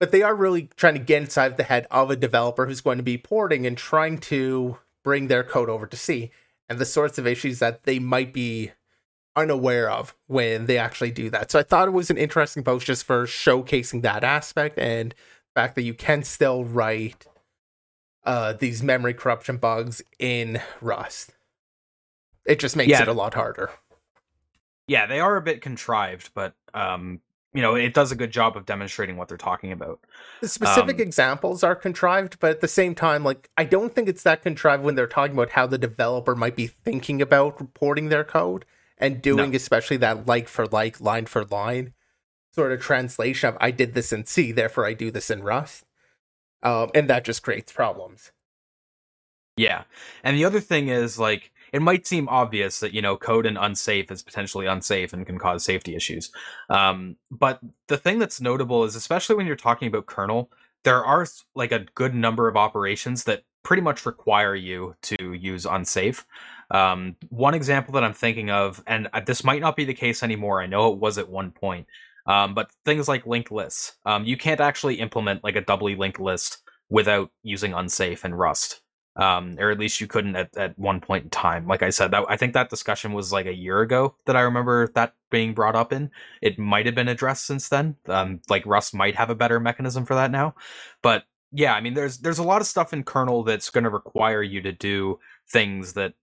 but 0.00 0.10
they 0.10 0.22
are 0.22 0.34
really 0.34 0.68
trying 0.76 0.94
to 0.94 1.00
get 1.00 1.22
inside 1.22 1.56
the 1.56 1.62
head 1.62 1.86
of 1.90 2.10
a 2.10 2.16
developer 2.16 2.66
who's 2.66 2.80
going 2.80 2.98
to 2.98 3.04
be 3.04 3.18
porting 3.18 3.66
and 3.66 3.78
trying 3.78 4.18
to 4.18 4.78
bring 5.04 5.28
their 5.28 5.44
code 5.44 5.70
over 5.70 5.86
to 5.86 5.96
C 5.96 6.32
and 6.68 6.78
the 6.78 6.84
sorts 6.84 7.18
of 7.18 7.26
issues 7.26 7.60
that 7.60 7.84
they 7.84 8.00
might 8.00 8.32
be 8.32 8.72
unaware 9.36 9.90
of 9.90 10.14
when 10.26 10.66
they 10.66 10.78
actually 10.78 11.10
do 11.10 11.30
that. 11.30 11.50
So 11.50 11.58
I 11.58 11.62
thought 11.62 11.88
it 11.88 11.92
was 11.92 12.10
an 12.10 12.18
interesting 12.18 12.62
post 12.64 12.86
just 12.86 13.04
for 13.04 13.24
showcasing 13.26 14.02
that 14.02 14.24
aspect 14.24 14.78
and 14.78 15.10
the 15.12 15.60
fact 15.60 15.74
that 15.76 15.82
you 15.82 15.94
can 15.94 16.22
still 16.22 16.64
write 16.64 17.26
uh, 18.24 18.52
these 18.52 18.82
memory 18.82 19.14
corruption 19.14 19.56
bugs 19.56 20.02
in 20.18 20.60
Rust. 20.80 21.34
It 22.46 22.58
just 22.58 22.76
makes 22.76 22.90
Yeah. 22.90 23.02
it 23.02 23.08
a 23.08 23.12
lot 23.12 23.34
harder. 23.34 23.70
Yeah, 24.86 25.06
they 25.06 25.20
are 25.20 25.36
a 25.36 25.42
bit 25.42 25.62
contrived, 25.62 26.30
but 26.34 26.54
um, 26.74 27.20
you 27.54 27.62
know, 27.62 27.74
it 27.74 27.94
does 27.94 28.12
a 28.12 28.16
good 28.16 28.30
job 28.30 28.56
of 28.56 28.64
demonstrating 28.66 29.16
what 29.16 29.28
they're 29.28 29.36
talking 29.36 29.72
about. 29.72 30.00
The 30.40 30.48
specific 30.48 30.96
Um, 30.96 31.02
examples 31.02 31.62
are 31.62 31.74
contrived, 31.76 32.38
but 32.40 32.50
at 32.50 32.60
the 32.60 32.68
same 32.68 32.94
time, 32.94 33.24
like 33.24 33.50
I 33.56 33.64
don't 33.64 33.94
think 33.94 34.08
it's 34.08 34.22
that 34.22 34.42
contrived 34.42 34.82
when 34.82 34.94
they're 34.94 35.06
talking 35.06 35.34
about 35.36 35.50
how 35.50 35.66
the 35.66 35.78
developer 35.78 36.34
might 36.34 36.56
be 36.56 36.66
thinking 36.66 37.20
about 37.22 37.60
reporting 37.60 38.08
their 38.08 38.24
code 38.24 38.64
and 39.02 39.20
doing 39.20 39.54
especially 39.54 39.98
that 39.98 40.26
like 40.26 40.48
for 40.48 40.66
like, 40.66 41.00
line 41.00 41.26
for 41.26 41.44
line 41.44 41.92
sort 42.54 42.72
of 42.72 42.80
translation 42.80 43.48
of 43.48 43.56
I 43.60 43.70
did 43.70 43.94
this 43.94 44.12
in 44.12 44.24
C, 44.24 44.52
therefore 44.52 44.86
I 44.86 44.94
do 44.94 45.10
this 45.10 45.30
in 45.30 45.42
Rust. 45.42 45.84
Um, 46.62 46.90
and 46.94 47.10
that 47.10 47.24
just 47.24 47.42
creates 47.42 47.72
problems. 47.72 48.30
Yeah. 49.56 49.82
And 50.22 50.36
the 50.36 50.44
other 50.44 50.60
thing 50.60 50.88
is 50.88 51.18
like 51.18 51.50
it 51.72 51.82
might 51.82 52.06
seem 52.06 52.28
obvious 52.28 52.80
that 52.80 52.94
you 52.94 53.02
know 53.02 53.16
code 53.16 53.46
and 53.46 53.58
unsafe 53.58 54.10
is 54.10 54.22
potentially 54.22 54.66
unsafe 54.66 55.12
and 55.12 55.26
can 55.26 55.38
cause 55.38 55.64
safety 55.64 55.96
issues. 55.96 56.30
Um, 56.70 57.16
but 57.30 57.60
the 57.88 57.98
thing 57.98 58.18
that's 58.18 58.40
notable 58.40 58.84
is 58.84 58.94
especially 58.94 59.34
when 59.34 59.46
you're 59.46 59.56
talking 59.56 59.88
about 59.88 60.06
kernel, 60.06 60.50
there 60.84 61.04
are 61.04 61.26
like 61.54 61.72
a 61.72 61.86
good 61.94 62.14
number 62.14 62.48
of 62.48 62.56
operations 62.56 63.24
that 63.24 63.42
pretty 63.62 63.82
much 63.82 64.06
require 64.06 64.54
you 64.54 64.94
to 65.02 65.32
use 65.32 65.66
unsafe. 65.66 66.26
Um, 66.72 67.16
one 67.28 67.54
example 67.54 67.94
that 67.94 68.04
I'm 68.04 68.14
thinking 68.14 68.50
of, 68.50 68.82
and 68.86 69.08
uh, 69.12 69.20
this 69.20 69.44
might 69.44 69.60
not 69.60 69.76
be 69.76 69.84
the 69.84 69.94
case 69.94 70.22
anymore. 70.22 70.60
I 70.60 70.66
know 70.66 70.92
it 70.92 70.98
was 70.98 71.18
at 71.18 71.28
one 71.28 71.52
point. 71.52 71.86
Um, 72.26 72.54
but 72.54 72.70
things 72.84 73.08
like 73.08 73.26
linked 73.26 73.50
lists, 73.52 73.94
um, 74.06 74.24
you 74.24 74.36
can't 74.36 74.60
actually 74.60 74.96
implement 75.00 75.44
like 75.44 75.56
a 75.56 75.60
doubly 75.60 75.96
linked 75.96 76.20
list 76.20 76.58
without 76.88 77.30
using 77.42 77.74
unsafe 77.74 78.24
in 78.24 78.34
Rust 78.34 78.82
um, 79.16 79.56
or 79.58 79.70
at 79.70 79.78
least 79.78 80.00
you 80.00 80.06
couldn't 80.06 80.36
at, 80.36 80.56
at 80.56 80.78
one 80.78 81.00
point 81.00 81.24
in 81.24 81.30
time. 81.30 81.66
Like 81.66 81.82
I 81.82 81.90
said, 81.90 82.10
that 82.12 82.24
I 82.28 82.36
think 82.36 82.54
that 82.54 82.70
discussion 82.70 83.12
was 83.12 83.32
like 83.32 83.46
a 83.46 83.54
year 83.54 83.80
ago 83.80 84.16
that 84.26 84.36
I 84.36 84.40
remember 84.40 84.88
that 84.94 85.14
being 85.30 85.52
brought 85.54 85.76
up 85.76 85.92
in. 85.92 86.10
It 86.40 86.58
might 86.58 86.86
have 86.86 86.94
been 86.94 87.08
addressed 87.08 87.46
since 87.46 87.68
then. 87.68 87.96
Um, 88.06 88.40
like 88.48 88.64
Rust 88.66 88.94
might 88.94 89.16
have 89.16 89.30
a 89.30 89.34
better 89.34 89.60
mechanism 89.60 90.06
for 90.06 90.14
that 90.14 90.30
now, 90.30 90.54
but 91.02 91.24
yeah, 91.54 91.74
I 91.74 91.82
mean, 91.82 91.92
there's 91.92 92.18
there's 92.18 92.38
a 92.38 92.42
lot 92.42 92.62
of 92.62 92.66
stuff 92.66 92.94
in 92.94 93.04
kernel 93.04 93.42
that's 93.42 93.68
going 93.68 93.84
to 93.84 93.90
require 93.90 94.42
you 94.42 94.62
to 94.62 94.72
do 94.72 95.18
things 95.50 95.92
that 95.92 96.14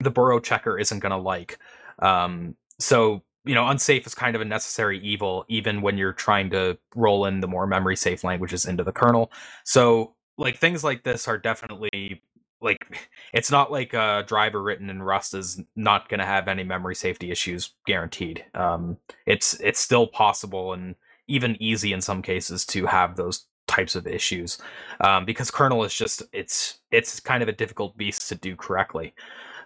the 0.00 0.10
borrow 0.10 0.40
checker 0.40 0.78
isn't 0.78 1.00
going 1.00 1.10
to 1.10 1.18
like. 1.18 1.58
Um, 2.00 2.54
so 2.78 3.22
you 3.44 3.54
know, 3.54 3.66
unsafe 3.68 4.06
is 4.06 4.14
kind 4.14 4.36
of 4.36 4.42
a 4.42 4.44
necessary 4.44 5.00
evil, 5.00 5.46
even 5.48 5.80
when 5.80 5.96
you're 5.96 6.12
trying 6.12 6.50
to 6.50 6.76
roll 6.94 7.24
in 7.24 7.40
the 7.40 7.48
more 7.48 7.66
memory 7.66 7.96
safe 7.96 8.22
languages 8.22 8.66
into 8.66 8.84
the 8.84 8.92
kernel. 8.92 9.32
So 9.64 10.14
like 10.36 10.58
things 10.58 10.84
like 10.84 11.02
this 11.02 11.26
are 11.26 11.38
definitely 11.38 12.22
like 12.60 13.08
it's 13.32 13.50
not 13.50 13.72
like 13.72 13.94
a 13.94 14.24
driver 14.26 14.62
written 14.62 14.90
in 14.90 15.02
Rust 15.02 15.34
is 15.34 15.62
not 15.76 16.08
going 16.08 16.20
to 16.20 16.26
have 16.26 16.46
any 16.46 16.62
memory 16.64 16.94
safety 16.94 17.30
issues 17.30 17.70
guaranteed. 17.86 18.44
Um, 18.54 18.98
it's 19.26 19.54
it's 19.60 19.80
still 19.80 20.06
possible 20.06 20.74
and 20.74 20.94
even 21.26 21.60
easy 21.62 21.92
in 21.92 22.00
some 22.00 22.22
cases 22.22 22.64
to 22.66 22.86
have 22.86 23.16
those 23.16 23.46
types 23.66 23.94
of 23.94 24.06
issues 24.06 24.58
um, 25.00 25.26
because 25.26 25.50
kernel 25.50 25.84
is 25.84 25.94
just 25.94 26.22
it's 26.32 26.78
it's 26.90 27.20
kind 27.20 27.42
of 27.42 27.48
a 27.48 27.52
difficult 27.52 27.96
beast 27.98 28.28
to 28.28 28.34
do 28.34 28.56
correctly 28.56 29.14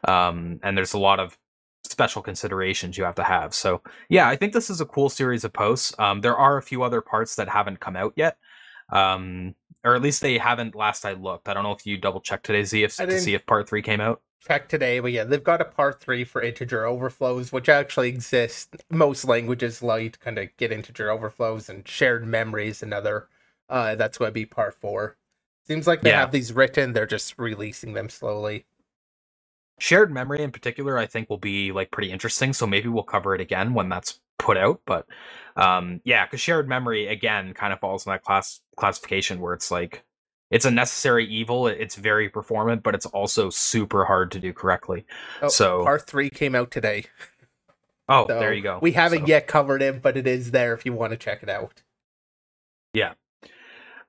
um, 0.08 0.60
and 0.62 0.76
there's 0.76 0.94
a 0.94 0.98
lot 0.98 1.20
of 1.20 1.38
special 1.84 2.22
considerations 2.22 2.96
you 2.96 3.04
have 3.04 3.14
to 3.14 3.24
have 3.24 3.52
so 3.54 3.82
yeah 4.08 4.28
i 4.28 4.36
think 4.36 4.52
this 4.52 4.70
is 4.70 4.80
a 4.80 4.86
cool 4.86 5.08
series 5.08 5.44
of 5.44 5.52
posts 5.52 5.94
um, 5.98 6.20
there 6.20 6.36
are 6.36 6.56
a 6.56 6.62
few 6.62 6.82
other 6.82 7.00
parts 7.00 7.36
that 7.36 7.48
haven't 7.48 7.80
come 7.80 7.96
out 7.96 8.12
yet 8.16 8.36
um, 8.90 9.54
or 9.84 9.94
at 9.94 10.02
least 10.02 10.20
they 10.22 10.38
haven't 10.38 10.74
last 10.74 11.04
i 11.04 11.12
looked 11.12 11.48
i 11.48 11.54
don't 11.54 11.64
know 11.64 11.72
if 11.72 11.84
you 11.84 11.98
double 11.98 12.20
checked 12.20 12.46
today 12.46 12.64
z 12.64 12.84
if, 12.84 12.96
to 12.96 13.18
see 13.18 13.34
if 13.34 13.44
part 13.46 13.68
three 13.68 13.82
came 13.82 14.00
out 14.00 14.20
Check 14.44 14.68
today, 14.68 14.98
but 14.98 15.12
yeah, 15.12 15.22
they've 15.22 15.42
got 15.44 15.60
a 15.60 15.64
part 15.64 16.00
three 16.00 16.24
for 16.24 16.42
integer 16.42 16.84
overflows, 16.84 17.52
which 17.52 17.68
actually 17.68 18.08
exists. 18.08 18.68
Most 18.90 19.24
languages 19.24 19.80
allow 19.80 19.94
you 19.94 20.10
to 20.10 20.18
kind 20.18 20.36
of 20.36 20.48
get 20.56 20.72
integer 20.72 21.10
overflows 21.10 21.68
and 21.68 21.86
shared 21.86 22.26
memories. 22.26 22.82
Another, 22.82 23.28
uh, 23.68 23.94
that's 23.94 24.18
going 24.18 24.30
to 24.30 24.32
be 24.32 24.44
part 24.44 24.74
four. 24.74 25.16
Seems 25.64 25.86
like 25.86 26.02
they 26.02 26.10
Yeah. 26.10 26.18
have 26.18 26.32
these 26.32 26.52
written; 26.52 26.92
they're 26.92 27.06
just 27.06 27.38
releasing 27.38 27.92
them 27.92 28.08
slowly. 28.08 28.66
Shared 29.82 30.12
memory 30.12 30.42
in 30.42 30.52
particular 30.52 30.98
i 30.98 31.06
think 31.06 31.28
will 31.28 31.38
be 31.38 31.72
like 31.72 31.90
pretty 31.90 32.10
interesting 32.10 32.52
so 32.52 32.66
maybe 32.66 32.88
we'll 32.88 33.02
cover 33.02 33.34
it 33.34 33.40
again 33.40 33.74
when 33.74 33.88
that's 33.88 34.20
put 34.42 34.56
out. 34.56 34.80
But 34.84 35.06
um, 35.56 36.00
yeah, 36.04 36.26
because 36.26 36.40
shared 36.40 36.68
memory 36.68 37.06
again 37.06 37.54
kind 37.54 37.72
of 37.72 37.80
falls 37.80 38.06
in 38.06 38.12
that 38.12 38.22
class 38.22 38.60
classification 38.76 39.40
where 39.40 39.54
it's 39.54 39.70
like 39.70 40.02
it's 40.50 40.66
a 40.66 40.70
necessary 40.70 41.26
evil. 41.26 41.66
It's 41.66 41.94
very 41.94 42.28
performant, 42.28 42.82
but 42.82 42.94
it's 42.94 43.06
also 43.06 43.48
super 43.48 44.04
hard 44.04 44.32
to 44.32 44.40
do 44.40 44.52
correctly. 44.52 45.06
Oh, 45.40 45.48
so 45.48 45.84
part 45.84 46.06
three 46.06 46.28
came 46.28 46.54
out 46.54 46.70
today. 46.70 47.06
Oh, 48.08 48.26
so 48.26 48.38
there 48.38 48.52
you 48.52 48.62
go. 48.62 48.78
We 48.82 48.92
haven't 48.92 49.22
so. 49.22 49.26
yet 49.26 49.46
covered 49.46 49.80
it, 49.80 50.02
but 50.02 50.16
it 50.16 50.26
is 50.26 50.50
there 50.50 50.74
if 50.74 50.84
you 50.84 50.92
want 50.92 51.12
to 51.12 51.16
check 51.16 51.42
it 51.42 51.48
out. 51.48 51.82
Yeah. 52.92 53.14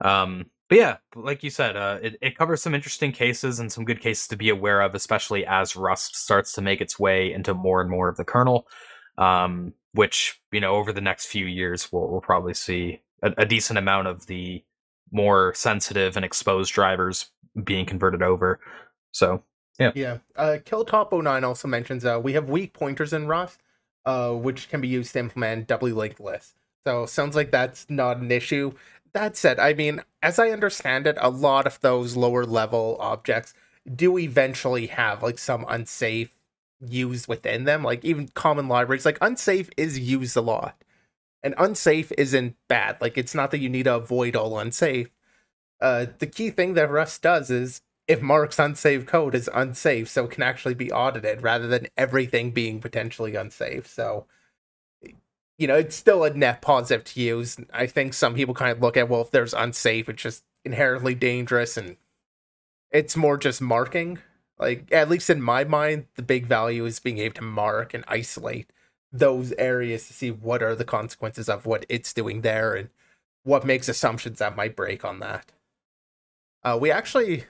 Um, 0.01 0.47
but 0.73 0.79
yeah, 0.79 0.97
like 1.15 1.43
you 1.43 1.51
said, 1.51 1.77
uh, 1.77 1.99
it, 2.01 2.17
it 2.19 2.35
covers 2.35 2.59
some 2.59 2.73
interesting 2.73 3.11
cases 3.11 3.59
and 3.59 3.71
some 3.71 3.85
good 3.85 4.01
cases 4.01 4.27
to 4.29 4.35
be 4.35 4.49
aware 4.49 4.81
of, 4.81 4.95
especially 4.95 5.45
as 5.45 5.75
Rust 5.75 6.15
starts 6.15 6.51
to 6.53 6.63
make 6.63 6.81
its 6.81 6.97
way 6.99 7.31
into 7.31 7.53
more 7.53 7.79
and 7.79 7.91
more 7.91 8.09
of 8.09 8.17
the 8.17 8.23
kernel. 8.23 8.65
Um, 9.19 9.75
which 9.91 10.41
you 10.51 10.59
know, 10.59 10.73
over 10.73 10.91
the 10.91 10.99
next 10.99 11.27
few 11.27 11.45
years, 11.45 11.91
we'll 11.91 12.09
we'll 12.09 12.21
probably 12.21 12.55
see 12.55 13.01
a, 13.21 13.31
a 13.37 13.45
decent 13.45 13.77
amount 13.77 14.07
of 14.07 14.25
the 14.25 14.63
more 15.11 15.53
sensitive 15.53 16.15
and 16.15 16.25
exposed 16.25 16.73
drivers 16.73 17.29
being 17.63 17.85
converted 17.85 18.23
over. 18.23 18.59
So 19.11 19.43
yeah, 19.77 19.91
yeah. 19.93 20.17
Uh, 20.35 20.57
Killtop09 20.65 21.43
also 21.43 21.67
mentions 21.67 22.03
uh, 22.03 22.19
we 22.19 22.33
have 22.33 22.49
weak 22.49 22.73
pointers 22.73 23.13
in 23.13 23.27
Rust, 23.27 23.61
uh, 24.07 24.31
which 24.31 24.69
can 24.69 24.81
be 24.81 24.87
used 24.87 25.13
to 25.13 25.19
implement 25.19 25.67
doubly 25.67 25.91
linked 25.91 26.19
lists. 26.19 26.55
So 26.85 27.05
sounds 27.05 27.35
like 27.35 27.51
that's 27.51 27.89
not 27.89 28.17
an 28.17 28.31
issue. 28.31 28.73
That 29.13 29.37
said, 29.37 29.59
I 29.59 29.73
mean, 29.73 30.01
as 30.21 30.39
I 30.39 30.49
understand 30.49 31.05
it, 31.05 31.17
a 31.19 31.29
lot 31.29 31.67
of 31.67 31.79
those 31.81 32.15
lower 32.15 32.45
level 32.45 32.97
objects 32.99 33.53
do 33.95 34.17
eventually 34.17 34.87
have 34.87 35.21
like 35.21 35.37
some 35.37 35.65
unsafe 35.69 36.35
used 36.81 37.27
within 37.27 37.65
them. 37.65 37.83
Like 37.83 38.03
even 38.03 38.29
common 38.29 38.67
libraries, 38.67 39.05
like 39.05 39.19
unsafe 39.21 39.69
is 39.77 39.99
used 39.99 40.35
a 40.35 40.41
lot. 40.41 40.83
And 41.43 41.53
unsafe 41.57 42.11
isn't 42.17 42.55
bad. 42.67 42.97
Like 43.01 43.17
it's 43.17 43.35
not 43.35 43.51
that 43.51 43.59
you 43.59 43.69
need 43.69 43.83
to 43.83 43.95
avoid 43.95 44.35
all 44.35 44.57
unsafe. 44.57 45.09
Uh, 45.79 46.07
the 46.17 46.27
key 46.27 46.49
thing 46.49 46.73
that 46.73 46.89
Rust 46.89 47.21
does 47.21 47.51
is 47.51 47.81
if 48.07 48.21
Mark's 48.21 48.59
unsafe 48.59 49.05
code 49.05 49.35
is 49.35 49.49
unsafe, 49.53 50.09
so 50.09 50.25
it 50.25 50.31
can 50.31 50.43
actually 50.43 50.73
be 50.75 50.91
audited 50.91 51.43
rather 51.43 51.67
than 51.67 51.87
everything 51.97 52.51
being 52.51 52.79
potentially 52.79 53.35
unsafe. 53.35 53.87
So 53.87 54.25
you 55.57 55.67
know, 55.67 55.75
it's 55.75 55.95
still 55.95 56.23
a 56.23 56.29
net 56.31 56.61
positive 56.61 57.03
to 57.05 57.21
use. 57.21 57.57
I 57.71 57.87
think 57.87 58.13
some 58.13 58.33
people 58.33 58.53
kind 58.53 58.71
of 58.71 58.81
look 58.81 58.97
at, 58.97 59.09
well, 59.09 59.21
if 59.21 59.31
there's 59.31 59.53
unsafe, 59.53 60.09
it's 60.09 60.23
just 60.23 60.43
inherently 60.65 61.15
dangerous 61.15 61.77
and 61.77 61.97
it's 62.91 63.15
more 63.15 63.37
just 63.37 63.61
marking. 63.61 64.19
Like, 64.57 64.87
at 64.91 65.09
least 65.09 65.29
in 65.29 65.41
my 65.41 65.63
mind, 65.63 66.05
the 66.15 66.21
big 66.21 66.45
value 66.45 66.85
is 66.85 66.99
being 66.99 67.17
able 67.17 67.35
to 67.35 67.41
mark 67.41 67.93
and 67.93 68.03
isolate 68.07 68.71
those 69.11 69.51
areas 69.53 70.07
to 70.07 70.13
see 70.13 70.31
what 70.31 70.63
are 70.63 70.75
the 70.75 70.85
consequences 70.85 71.49
of 71.49 71.65
what 71.65 71.85
it's 71.89 72.13
doing 72.13 72.41
there 72.41 72.73
and 72.73 72.89
what 73.43 73.65
makes 73.65 73.87
assumptions 73.87 74.39
that 74.39 74.55
might 74.55 74.75
break 74.75 75.05
on 75.05 75.19
that. 75.19 75.51
Uh, 76.63 76.77
we 76.79 76.89
actually, 76.89 77.43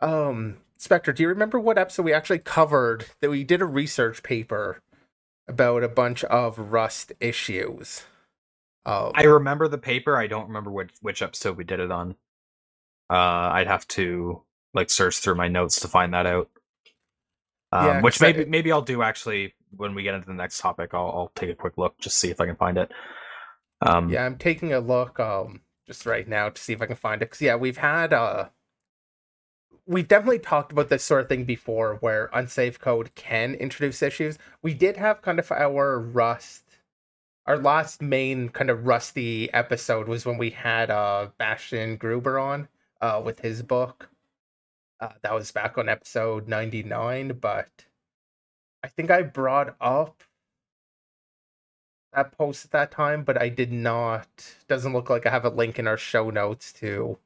um, 0.00 0.58
Spectre, 0.76 1.12
do 1.12 1.22
you 1.22 1.28
remember 1.28 1.58
what 1.58 1.78
episode 1.78 2.04
we 2.04 2.12
actually 2.12 2.38
covered 2.38 3.06
that 3.20 3.30
we 3.30 3.42
did 3.42 3.62
a 3.62 3.66
research 3.66 4.22
paper 4.22 4.80
about 5.50 5.82
a 5.82 5.88
bunch 5.88 6.24
of 6.24 6.58
Rust 6.58 7.12
issues. 7.20 8.04
Um, 8.86 9.12
I 9.14 9.24
remember 9.24 9.68
the 9.68 9.78
paper. 9.78 10.16
I 10.16 10.26
don't 10.26 10.48
remember 10.48 10.70
which 10.70 10.90
which 11.02 11.22
episode 11.22 11.56
we 11.56 11.64
did 11.64 11.80
it 11.80 11.90
on. 11.90 12.16
Uh, 13.10 13.50
I'd 13.52 13.66
have 13.66 13.86
to 13.88 14.42
like 14.72 14.88
search 14.88 15.18
through 15.18 15.34
my 15.34 15.48
notes 15.48 15.80
to 15.80 15.88
find 15.88 16.14
that 16.14 16.26
out. 16.26 16.48
Um, 17.72 17.86
yeah, 17.86 18.00
which 18.00 18.20
maybe 18.20 18.42
I, 18.42 18.44
maybe 18.46 18.72
I'll 18.72 18.82
do 18.82 19.02
actually 19.02 19.54
when 19.76 19.94
we 19.94 20.02
get 20.02 20.14
into 20.14 20.28
the 20.28 20.34
next 20.34 20.60
topic. 20.60 20.94
I'll 20.94 21.10
I'll 21.10 21.32
take 21.34 21.50
a 21.50 21.54
quick 21.54 21.76
look 21.76 21.98
just 21.98 22.16
see 22.16 22.30
if 22.30 22.40
I 22.40 22.46
can 22.46 22.56
find 22.56 22.78
it. 22.78 22.90
Um, 23.82 24.08
yeah, 24.08 24.24
I'm 24.24 24.38
taking 24.38 24.72
a 24.72 24.80
look 24.80 25.20
um 25.20 25.60
just 25.86 26.06
right 26.06 26.26
now 26.26 26.48
to 26.48 26.60
see 26.60 26.72
if 26.72 26.80
I 26.80 26.86
can 26.86 26.96
find 26.96 27.20
it. 27.22 27.30
Cause 27.30 27.40
yeah, 27.40 27.56
we've 27.56 27.76
had 27.76 28.12
uh 28.12 28.48
we 29.90 30.04
definitely 30.04 30.38
talked 30.38 30.70
about 30.70 30.88
this 30.88 31.02
sort 31.02 31.22
of 31.22 31.28
thing 31.28 31.42
before 31.42 31.96
where 31.96 32.30
unsafe 32.32 32.78
code 32.78 33.12
can 33.16 33.54
introduce 33.54 34.02
issues. 34.02 34.38
We 34.62 34.72
did 34.72 34.96
have 34.96 35.20
kind 35.20 35.40
of 35.40 35.50
our 35.50 35.98
Rust 35.98 36.62
our 37.46 37.58
last 37.58 38.00
main 38.00 38.50
kind 38.50 38.70
of 38.70 38.86
rusty 38.86 39.52
episode 39.52 40.06
was 40.06 40.24
when 40.24 40.38
we 40.38 40.50
had 40.50 40.90
uh 40.90 41.30
Bastian 41.38 41.96
Gruber 41.96 42.38
on 42.38 42.68
uh 43.00 43.20
with 43.24 43.40
his 43.40 43.62
book. 43.62 44.10
Uh, 45.00 45.08
that 45.22 45.34
was 45.34 45.50
back 45.50 45.76
on 45.76 45.88
episode 45.88 46.46
99, 46.46 47.38
but 47.40 47.86
I 48.84 48.88
think 48.88 49.10
I 49.10 49.22
brought 49.22 49.74
up 49.80 50.22
that 52.12 52.36
post 52.36 52.66
at 52.66 52.70
that 52.70 52.92
time, 52.92 53.24
but 53.24 53.40
I 53.40 53.48
did 53.48 53.72
not 53.72 54.54
doesn't 54.68 54.92
look 54.92 55.10
like 55.10 55.26
I 55.26 55.30
have 55.30 55.44
a 55.44 55.50
link 55.50 55.80
in 55.80 55.88
our 55.88 55.96
show 55.96 56.30
notes 56.30 56.72
to 56.74 57.18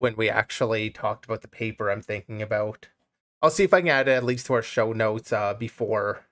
when 0.00 0.16
we 0.16 0.28
actually 0.28 0.90
talked 0.90 1.26
about 1.26 1.42
the 1.42 1.48
paper 1.48 1.90
I'm 1.90 2.02
thinking 2.02 2.42
about. 2.42 2.88
I'll 3.40 3.50
see 3.50 3.64
if 3.64 3.72
I 3.72 3.80
can 3.80 3.88
add 3.88 4.08
it 4.08 4.12
at 4.12 4.24
least 4.24 4.46
to 4.46 4.54
our 4.54 4.62
show 4.62 4.92
notes 4.92 5.32
uh, 5.32 5.54
before 5.54 6.26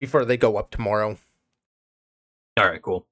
before 0.00 0.24
they 0.24 0.36
go 0.36 0.56
up 0.56 0.70
tomorrow. 0.70 1.18
All 2.56 2.68
right, 2.68 2.82
cool. 2.82 3.06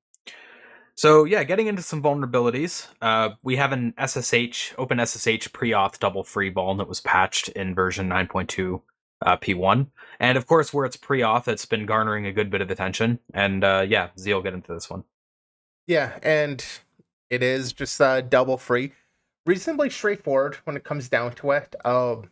So 0.95 1.25
yeah, 1.25 1.45
getting 1.45 1.67
into 1.67 1.83
some 1.83 2.03
vulnerabilities, 2.03 2.87
uh, 3.01 3.31
we 3.43 3.57
have 3.57 3.73
an 3.73 3.95
SSH 3.99 4.75
Open 4.79 5.05
SSH 5.05 5.53
pre-auth 5.53 5.99
double 5.99 6.25
free 6.25 6.51
ball 6.51 6.75
that 6.77 6.89
was 6.89 7.01
patched 7.01 7.49
in 7.51 7.75
version 7.75 8.09
9.2 8.09 8.83
uh, 9.23 9.37
P1, 9.37 9.87
and 10.19 10.39
of 10.39 10.47
course, 10.47 10.73
where 10.73 10.85
it's 10.85 10.97
pre-auth, 10.97 11.49
it's 11.49 11.67
been 11.67 11.87
garnering 11.87 12.27
a 12.27 12.33
good 12.33 12.51
bit 12.51 12.61
of 12.61 12.71
attention. 12.71 13.19
And 13.33 13.65
uh, 13.65 13.87
yeah, 13.89 14.09
Z 14.19 14.33
will 14.33 14.43
get 14.43 14.55
into 14.55 14.73
this 14.73 14.91
one. 14.91 15.05
Yeah, 15.87 16.19
and 16.23 16.65
it 17.29 17.43
is 17.43 17.73
just 17.73 18.01
uh, 18.01 18.21
double 18.21 18.59
free 18.59 18.93
reasonably 19.47 19.91
straightforward 19.91 20.57
when 20.65 20.77
it 20.77 20.85
comes 20.85 21.09
down 21.09 21.33
to 21.33 21.51
it. 21.53 21.75
Um, 21.85 22.31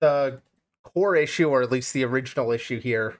the 0.00 0.40
core 0.82 1.16
issue, 1.16 1.48
or 1.48 1.62
at 1.62 1.70
least 1.72 1.92
the 1.92 2.04
original 2.04 2.52
issue 2.52 2.80
here, 2.80 3.16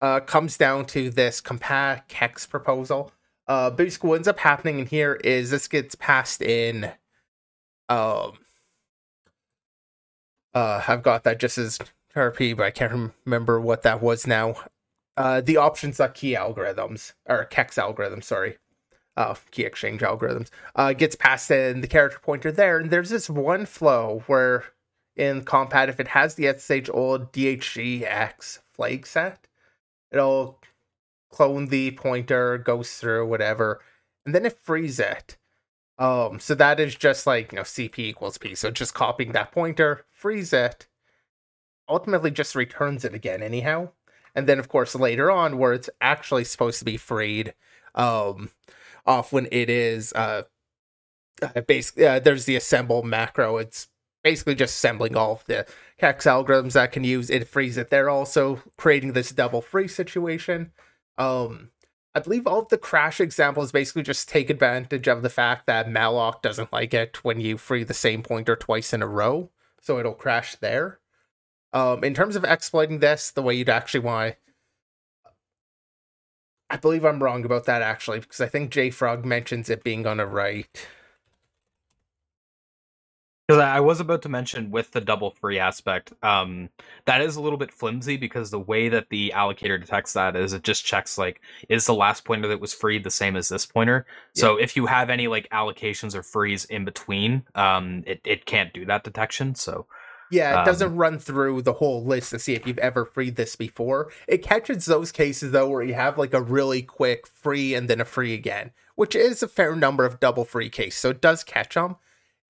uh, 0.00 0.20
comes 0.20 0.56
down 0.56 0.86
to 0.86 1.10
this 1.10 1.40
compat 1.40 2.08
kex 2.08 2.46
proposal. 2.46 3.12
Uh, 3.46 3.70
basically, 3.70 4.10
what 4.10 4.16
ends 4.16 4.28
up 4.28 4.38
happening 4.38 4.78
in 4.78 4.86
here 4.86 5.14
is 5.24 5.50
this 5.50 5.68
gets 5.68 5.94
passed 5.94 6.42
in. 6.42 6.84
Um, 7.88 8.38
uh, 10.54 10.82
I've 10.86 11.02
got 11.02 11.24
that 11.24 11.40
just 11.40 11.58
as 11.58 11.78
RP, 12.14 12.56
but 12.56 12.66
I 12.66 12.70
can't 12.70 13.12
remember 13.24 13.60
what 13.60 13.82
that 13.82 14.02
was 14.02 14.26
now. 14.26 14.54
Uh, 15.16 15.40
the 15.40 15.56
options.key 15.56 16.34
algorithms 16.34 17.12
or 17.28 17.44
kex 17.44 17.76
algorithms, 17.76 18.24
sorry 18.24 18.58
uh, 19.16 19.34
key 19.50 19.64
exchange 19.64 20.00
algorithms 20.00 20.48
uh, 20.76 20.92
gets 20.92 21.14
passed 21.14 21.50
in 21.50 21.80
the 21.80 21.88
character 21.88 22.18
pointer 22.22 22.52
there. 22.52 22.78
And 22.78 22.90
there's 22.90 23.10
this 23.10 23.28
one 23.28 23.66
flow 23.66 24.22
where 24.26 24.64
in 25.16 25.42
Compat, 25.42 25.88
if 25.88 26.00
it 26.00 26.08
has 26.08 26.34
the 26.34 26.46
SSH 26.46 26.88
old 26.92 27.32
DHGEX 27.32 28.60
flag 28.72 29.06
set, 29.06 29.46
it'll 30.10 30.58
clone 31.30 31.66
the 31.66 31.90
pointer, 31.92 32.58
goes 32.58 32.94
through 32.94 33.26
whatever, 33.26 33.80
and 34.24 34.34
then 34.34 34.46
it 34.46 34.58
frees 34.58 34.98
it. 34.98 35.36
Um, 35.98 36.40
so 36.40 36.54
that 36.54 36.80
is 36.80 36.94
just 36.94 37.26
like 37.26 37.52
you 37.52 37.56
know 37.56 37.62
CP 37.62 37.98
equals 37.98 38.38
P. 38.38 38.54
So 38.54 38.70
just 38.70 38.94
copying 38.94 39.32
that 39.32 39.52
pointer, 39.52 40.04
frees 40.10 40.52
it, 40.52 40.86
ultimately 41.88 42.30
just 42.30 42.54
returns 42.54 43.04
it 43.04 43.14
again 43.14 43.42
anyhow. 43.42 43.90
And 44.34 44.46
then 44.46 44.58
of 44.58 44.68
course 44.68 44.94
later 44.94 45.30
on, 45.30 45.58
where 45.58 45.74
it's 45.74 45.90
actually 46.00 46.44
supposed 46.44 46.78
to 46.78 46.84
be 46.84 46.96
freed, 46.96 47.54
um, 47.94 48.50
off 49.06 49.32
when 49.32 49.48
it 49.50 49.68
is 49.68 50.12
uh, 50.12 50.42
uh 51.42 51.60
basically 51.62 52.06
uh, 52.06 52.18
there's 52.18 52.44
the 52.44 52.56
assemble 52.56 53.02
macro. 53.02 53.58
It's 53.58 53.88
basically 54.22 54.54
just 54.54 54.76
assembling 54.76 55.16
all 55.16 55.32
of 55.32 55.44
the 55.46 55.66
kex 55.98 56.26
algorithms 56.26 56.72
that 56.72 56.92
can 56.92 57.04
use 57.04 57.30
it 57.30 57.48
frees 57.48 57.76
it. 57.76 57.90
They're 57.90 58.10
also 58.10 58.62
creating 58.76 59.12
this 59.12 59.30
double 59.30 59.60
free 59.60 59.88
situation. 59.88 60.72
Um, 61.18 61.70
I 62.14 62.20
believe 62.20 62.46
all 62.46 62.60
of 62.60 62.68
the 62.68 62.78
crash 62.78 63.20
examples 63.20 63.72
basically 63.72 64.02
just 64.02 64.28
take 64.28 64.50
advantage 64.50 65.08
of 65.08 65.22
the 65.22 65.30
fact 65.30 65.66
that 65.66 65.88
malloc 65.88 66.42
doesn't 66.42 66.72
like 66.72 66.92
it 66.92 67.24
when 67.24 67.40
you 67.40 67.56
free 67.56 67.84
the 67.84 67.94
same 67.94 68.22
pointer 68.22 68.54
twice 68.54 68.92
in 68.92 69.02
a 69.02 69.06
row, 69.06 69.50
so 69.80 69.98
it'll 69.98 70.12
crash 70.12 70.54
there. 70.56 71.00
Um, 71.72 72.04
in 72.04 72.12
terms 72.12 72.36
of 72.36 72.44
exploiting 72.44 72.98
this, 72.98 73.30
the 73.30 73.40
way 73.40 73.54
you'd 73.54 73.70
actually 73.70 74.00
want 74.00 74.34
I 76.72 76.76
believe 76.76 77.04
I'm 77.04 77.22
wrong 77.22 77.44
about 77.44 77.66
that 77.66 77.82
actually, 77.82 78.20
because 78.20 78.40
I 78.40 78.48
think 78.48 78.72
JFrog 78.72 79.26
mentions 79.26 79.68
it 79.68 79.84
being 79.84 80.06
on 80.06 80.18
a 80.18 80.26
right. 80.26 80.88
Because 83.46 83.60
I 83.60 83.80
was 83.80 84.00
about 84.00 84.22
to 84.22 84.30
mention 84.30 84.70
with 84.70 84.92
the 84.92 85.02
double 85.02 85.32
free 85.32 85.58
aspect, 85.58 86.14
um, 86.22 86.70
that 87.04 87.20
is 87.20 87.36
a 87.36 87.42
little 87.42 87.58
bit 87.58 87.70
flimsy 87.70 88.16
because 88.16 88.50
the 88.50 88.58
way 88.58 88.88
that 88.88 89.10
the 89.10 89.34
allocator 89.36 89.78
detects 89.78 90.14
that 90.14 90.34
is 90.34 90.54
it 90.54 90.62
just 90.62 90.86
checks 90.86 91.18
like 91.18 91.42
is 91.68 91.84
the 91.84 91.94
last 91.94 92.24
pointer 92.24 92.48
that 92.48 92.60
was 92.60 92.72
freed 92.72 93.04
the 93.04 93.10
same 93.10 93.36
as 93.36 93.50
this 93.50 93.66
pointer. 93.66 94.06
Yeah. 94.34 94.40
So 94.40 94.56
if 94.56 94.74
you 94.74 94.86
have 94.86 95.10
any 95.10 95.28
like 95.28 95.50
allocations 95.50 96.14
or 96.14 96.22
frees 96.22 96.64
in 96.64 96.86
between, 96.86 97.42
um, 97.54 98.02
it 98.06 98.22
it 98.24 98.46
can't 98.46 98.72
do 98.72 98.86
that 98.86 99.04
detection. 99.04 99.54
So 99.54 99.86
Yeah, 100.32 100.54
it 100.54 100.58
Um, 100.60 100.64
doesn't 100.64 100.96
run 100.96 101.18
through 101.18 101.62
the 101.62 101.74
whole 101.74 102.02
list 102.02 102.30
to 102.30 102.38
see 102.38 102.54
if 102.54 102.66
you've 102.66 102.78
ever 102.78 103.04
freed 103.04 103.36
this 103.36 103.54
before. 103.54 104.10
It 104.26 104.42
catches 104.42 104.86
those 104.86 105.12
cases 105.12 105.52
though 105.52 105.68
where 105.68 105.82
you 105.82 105.92
have 105.92 106.16
like 106.16 106.32
a 106.32 106.40
really 106.40 106.80
quick 106.80 107.26
free 107.26 107.74
and 107.74 107.88
then 107.88 108.00
a 108.00 108.06
free 108.06 108.32
again, 108.32 108.72
which 108.94 109.14
is 109.14 109.42
a 109.42 109.48
fair 109.48 109.76
number 109.76 110.06
of 110.06 110.20
double 110.20 110.46
free 110.46 110.70
cases. 110.70 110.98
So 110.98 111.10
it 111.10 111.20
does 111.20 111.44
catch 111.44 111.74
them. 111.74 111.96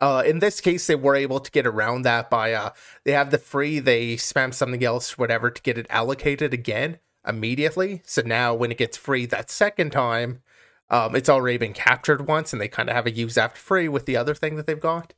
Uh, 0.01 0.23
in 0.25 0.39
this 0.39 0.61
case, 0.61 0.87
they 0.87 0.95
were 0.95 1.17
able 1.17 1.41
to 1.41 1.51
get 1.51 1.67
around 1.67 2.03
that 2.03 2.31
by 2.31 2.53
uh, 2.53 2.71
they 3.05 3.13
have 3.13 3.31
the 3.31 3.39
free, 3.39 3.79
they 3.79 4.15
spam 4.17 4.55
something 4.55 4.83
else, 4.85 5.19
whatever, 5.19 5.51
to 5.51 5.63
get 5.63 5.79
it 5.79 5.87
allocated 5.91 6.55
again 6.55 6.99
immediately. 7.27 8.03
So 8.05 8.23
now 8.23 8.55
when 8.55 8.73
it 8.73 8.79
gets 8.79 8.97
free 8.97 9.27
that 9.27 9.51
second 9.51 9.91
time, 9.91 10.43
um, 10.91 11.15
it's 11.17 11.29
already 11.29 11.57
been 11.57 11.73
captured 11.73 12.27
once, 12.27 12.53
and 12.53 12.61
they 12.61 12.69
kind 12.69 12.89
of 12.89 12.97
have 12.97 13.07
a 13.07 13.13
use 13.13 13.39
after 13.39 13.61
free 13.61 13.89
with 13.89 14.07
the 14.07 14.17
other 14.17 14.35
thing 14.35 14.57
that 14.57 14.67
they've 14.67 14.79
got. 14.79 15.15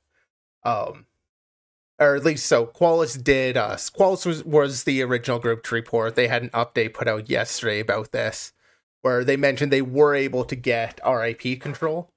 Um, 0.64 1.06
or 1.98 2.16
at 2.16 2.24
least 2.24 2.46
so 2.46 2.66
Qualys 2.66 3.22
did. 3.22 3.56
Uh, 3.56 3.76
Qualys 3.76 4.26
was, 4.26 4.44
was 4.44 4.84
the 4.84 5.02
original 5.02 5.38
group 5.38 5.62
to 5.64 5.74
report. 5.74 6.16
They 6.16 6.28
had 6.28 6.42
an 6.42 6.50
update 6.50 6.94
put 6.94 7.08
out 7.08 7.30
yesterday 7.30 7.80
about 7.80 8.12
this, 8.12 8.52
where 9.02 9.24
they 9.24 9.36
mentioned 9.36 9.72
they 9.72 9.82
were 9.82 10.14
able 10.14 10.44
to 10.44 10.56
get 10.56 11.00
RIP 11.06 11.60
control, 11.60 12.10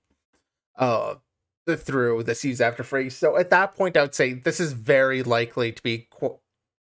uh, 0.77 1.15
through 1.75 2.23
this 2.23 2.45
use 2.45 2.61
after 2.61 2.83
free. 2.83 3.09
So 3.09 3.37
at 3.37 3.49
that 3.49 3.75
point, 3.75 3.97
I 3.97 4.03
would 4.03 4.15
say 4.15 4.33
this 4.33 4.59
is 4.59 4.73
very 4.73 5.21
likely 5.21 5.71
to 5.71 5.83
be 5.83 6.07
qu- 6.09 6.39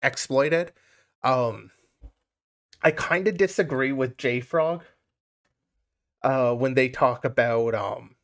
exploited. 0.02 0.72
Um, 1.22 1.70
I 2.82 2.90
kind 2.90 3.26
of 3.26 3.36
disagree 3.36 3.92
with 3.92 4.16
JFrog 4.18 4.82
uh, 6.22 6.54
when 6.54 6.74
they 6.74 6.88
talk 6.88 7.24
about 7.24 7.74
um, 7.74 8.14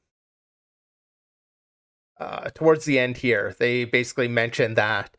uh, 2.18 2.50
towards 2.54 2.84
the 2.84 2.98
end 2.98 3.18
here. 3.18 3.54
They 3.58 3.84
basically 3.84 4.28
mentioned 4.28 4.76
that 4.76 5.16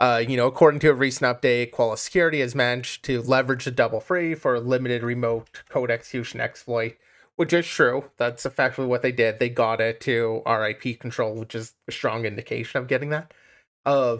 uh, 0.00 0.22
you 0.26 0.36
know, 0.36 0.46
according 0.46 0.80
to 0.80 0.90
a 0.90 0.94
recent 0.94 1.42
update, 1.42 1.72
Qualys 1.72 1.98
Security 1.98 2.40
has 2.40 2.54
managed 2.54 3.04
to 3.04 3.20
leverage 3.22 3.64
the 3.64 3.70
double 3.70 4.00
free 4.00 4.34
for 4.34 4.54
a 4.54 4.60
limited 4.60 5.02
remote 5.02 5.64
code 5.68 5.90
execution 5.90 6.40
exploit, 6.40 6.96
which 7.34 7.52
is 7.52 7.66
true. 7.66 8.04
That's 8.16 8.46
effectively 8.46 8.86
what 8.86 9.02
they 9.02 9.10
did. 9.10 9.38
They 9.38 9.48
got 9.48 9.80
it 9.80 10.00
to 10.02 10.42
RIP 10.46 11.00
control, 11.00 11.34
which 11.34 11.54
is 11.54 11.74
a 11.88 11.92
strong 11.92 12.26
indication 12.26 12.80
of 12.80 12.86
getting 12.86 13.10
that. 13.10 13.34
Uh, 13.84 14.18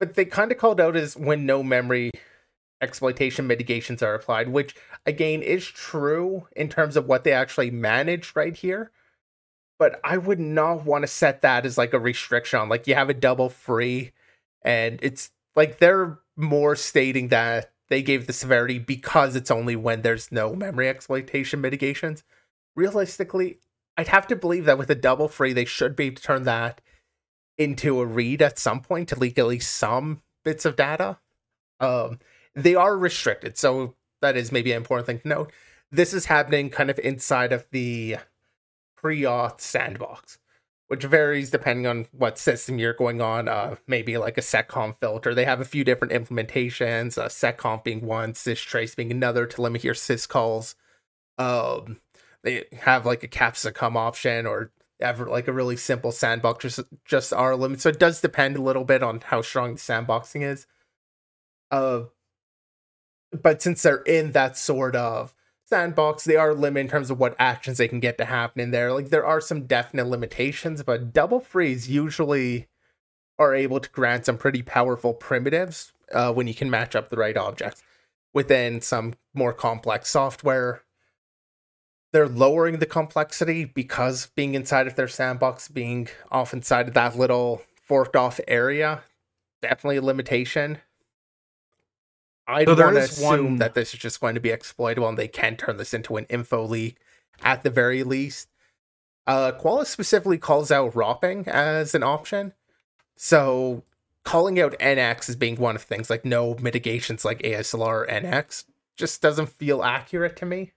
but 0.00 0.14
they 0.14 0.24
kind 0.24 0.50
of 0.50 0.58
called 0.58 0.80
out 0.80 0.96
as 0.96 1.16
when 1.16 1.46
no 1.46 1.62
memory 1.62 2.10
exploitation 2.80 3.46
mitigations 3.46 4.02
are 4.02 4.14
applied, 4.14 4.48
which 4.48 4.74
again 5.06 5.40
is 5.40 5.64
true 5.64 6.48
in 6.56 6.68
terms 6.68 6.96
of 6.96 7.06
what 7.06 7.22
they 7.22 7.32
actually 7.32 7.70
managed 7.70 8.34
right 8.34 8.56
here. 8.56 8.90
But 9.78 10.00
I 10.04 10.16
would 10.16 10.40
not 10.40 10.84
want 10.84 11.02
to 11.02 11.08
set 11.08 11.42
that 11.42 11.66
as 11.66 11.76
like 11.76 11.92
a 11.92 11.98
restriction 11.98 12.68
like 12.68 12.86
you 12.86 12.94
have 12.94 13.10
a 13.10 13.14
double 13.14 13.48
free 13.48 14.12
and 14.64 14.98
it's 15.02 15.30
like 15.56 15.78
they're 15.78 16.18
more 16.36 16.76
stating 16.76 17.28
that 17.28 17.72
they 17.88 18.02
gave 18.02 18.26
the 18.26 18.32
severity 18.32 18.78
because 18.78 19.36
it's 19.36 19.50
only 19.50 19.76
when 19.76 20.02
there's 20.02 20.32
no 20.32 20.54
memory 20.54 20.88
exploitation 20.88 21.60
mitigations. 21.60 22.22
Realistically, 22.74 23.58
I'd 23.96 24.08
have 24.08 24.26
to 24.28 24.36
believe 24.36 24.64
that 24.64 24.78
with 24.78 24.88
a 24.88 24.94
double 24.94 25.28
free, 25.28 25.52
they 25.52 25.66
should 25.66 25.94
be 25.94 26.04
able 26.04 26.16
to 26.16 26.22
turn 26.22 26.44
that 26.44 26.80
into 27.58 28.00
a 28.00 28.06
read 28.06 28.40
at 28.40 28.58
some 28.58 28.80
point 28.80 29.10
to 29.10 29.18
leak 29.18 29.38
at 29.38 29.46
least 29.46 29.74
some 29.74 30.22
bits 30.44 30.64
of 30.64 30.76
data. 30.76 31.18
Um, 31.80 32.18
they 32.54 32.74
are 32.74 32.96
restricted, 32.96 33.58
so 33.58 33.94
that 34.22 34.36
is 34.36 34.52
maybe 34.52 34.72
an 34.72 34.78
important 34.78 35.06
thing 35.06 35.20
to 35.20 35.28
note. 35.28 35.52
This 35.90 36.14
is 36.14 36.26
happening 36.26 36.70
kind 36.70 36.88
of 36.88 36.98
inside 36.98 37.52
of 37.52 37.66
the 37.72 38.16
pre-auth 39.02 39.60
sandbox 39.60 40.38
which 40.92 41.04
varies 41.04 41.50
depending 41.50 41.86
on 41.86 42.06
what 42.12 42.36
system 42.36 42.78
you're 42.78 42.92
going 42.92 43.22
on. 43.22 43.48
Uh, 43.48 43.76
maybe 43.86 44.18
like 44.18 44.36
a 44.36 44.42
seccomp 44.42 44.94
filter. 45.00 45.34
They 45.34 45.46
have 45.46 45.58
a 45.58 45.64
few 45.64 45.84
different 45.84 46.12
implementations. 46.12 47.16
Uh, 47.16 47.28
seccomp 47.28 47.82
being 47.82 48.04
one, 48.04 48.34
systrace 48.34 48.94
being 48.94 49.10
another 49.10 49.46
to 49.46 49.62
limit 49.62 49.84
your 49.84 49.94
syscalls. 49.94 50.74
Um, 51.38 52.00
they 52.42 52.66
have 52.78 53.06
like 53.06 53.22
a 53.22 53.28
capsicum 53.28 53.96
option 53.96 54.44
or 54.46 54.70
ever 55.00 55.24
like 55.24 55.48
a 55.48 55.52
really 55.54 55.78
simple 55.78 56.12
sandbox, 56.12 56.62
just 56.62 56.80
just 57.06 57.32
R 57.32 57.56
limit. 57.56 57.80
So 57.80 57.88
it 57.88 57.98
does 57.98 58.20
depend 58.20 58.58
a 58.58 58.62
little 58.62 58.84
bit 58.84 59.02
on 59.02 59.22
how 59.22 59.40
strong 59.40 59.76
the 59.76 59.80
sandboxing 59.80 60.42
is. 60.42 60.66
Uh, 61.70 62.02
but 63.32 63.62
since 63.62 63.80
they're 63.80 64.02
in 64.02 64.32
that 64.32 64.58
sort 64.58 64.94
of 64.94 65.34
sandbox, 65.72 66.24
they 66.24 66.36
are 66.36 66.52
limited 66.52 66.84
in 66.84 66.90
terms 66.90 67.10
of 67.10 67.18
what 67.18 67.34
actions 67.38 67.78
they 67.78 67.88
can 67.88 67.98
get 67.98 68.18
to 68.18 68.26
happen 68.26 68.60
in 68.60 68.72
there. 68.72 68.92
Like 68.92 69.08
there 69.08 69.24
are 69.24 69.40
some 69.40 69.64
definite 69.64 70.06
limitations, 70.06 70.82
but 70.82 71.14
double 71.14 71.40
frees 71.40 71.88
usually 71.88 72.68
are 73.38 73.54
able 73.54 73.80
to 73.80 73.88
grant 73.88 74.26
some 74.26 74.36
pretty 74.36 74.60
powerful 74.60 75.14
primitives 75.14 75.94
uh, 76.12 76.30
when 76.30 76.46
you 76.46 76.52
can 76.52 76.68
match 76.68 76.94
up 76.94 77.08
the 77.08 77.16
right 77.16 77.38
objects 77.38 77.82
within 78.34 78.82
some 78.82 79.14
more 79.32 79.54
complex 79.54 80.10
software. 80.10 80.82
They're 82.12 82.28
lowering 82.28 82.78
the 82.78 82.84
complexity 82.84 83.64
because 83.64 84.30
being 84.36 84.54
inside 84.54 84.86
of 84.86 84.96
their 84.96 85.08
sandbox, 85.08 85.68
being 85.68 86.08
off 86.30 86.52
inside 86.52 86.88
of 86.88 86.94
that 86.94 87.16
little 87.16 87.62
forked 87.82 88.14
off 88.14 88.38
area, 88.46 89.04
definitely 89.62 89.96
a 89.96 90.02
limitation. 90.02 90.80
I'd 92.46 92.66
So 92.68 92.74
to 92.74 92.88
assume 92.96 93.44
one- 93.44 93.56
that 93.56 93.74
this 93.74 93.94
is 93.94 94.00
just 94.00 94.20
going 94.20 94.34
to 94.34 94.40
be 94.40 94.50
exploitable 94.50 95.08
and 95.08 95.18
they 95.18 95.28
can 95.28 95.56
turn 95.56 95.76
this 95.76 95.94
into 95.94 96.16
an 96.16 96.26
info 96.28 96.64
leak 96.64 96.96
at 97.42 97.62
the 97.62 97.70
very 97.70 98.02
least. 98.02 98.48
Uh, 99.26 99.52
Qualys 99.52 99.86
specifically 99.86 100.38
calls 100.38 100.70
out 100.72 100.94
ropping 100.96 101.46
as 101.46 101.94
an 101.94 102.02
option. 102.02 102.52
So 103.16 103.84
calling 104.24 104.60
out 104.60 104.76
NX 104.80 105.28
as 105.28 105.36
being 105.36 105.56
one 105.56 105.76
of 105.76 105.82
the 105.82 105.86
things, 105.86 106.10
like 106.10 106.24
no 106.24 106.56
mitigations 106.60 107.24
like 107.24 107.40
ASLR 107.42 108.02
or 108.02 108.06
NX, 108.06 108.64
just 108.96 109.22
doesn't 109.22 109.46
feel 109.48 109.82
accurate 109.82 110.36
to 110.38 110.46
me. 110.46 110.72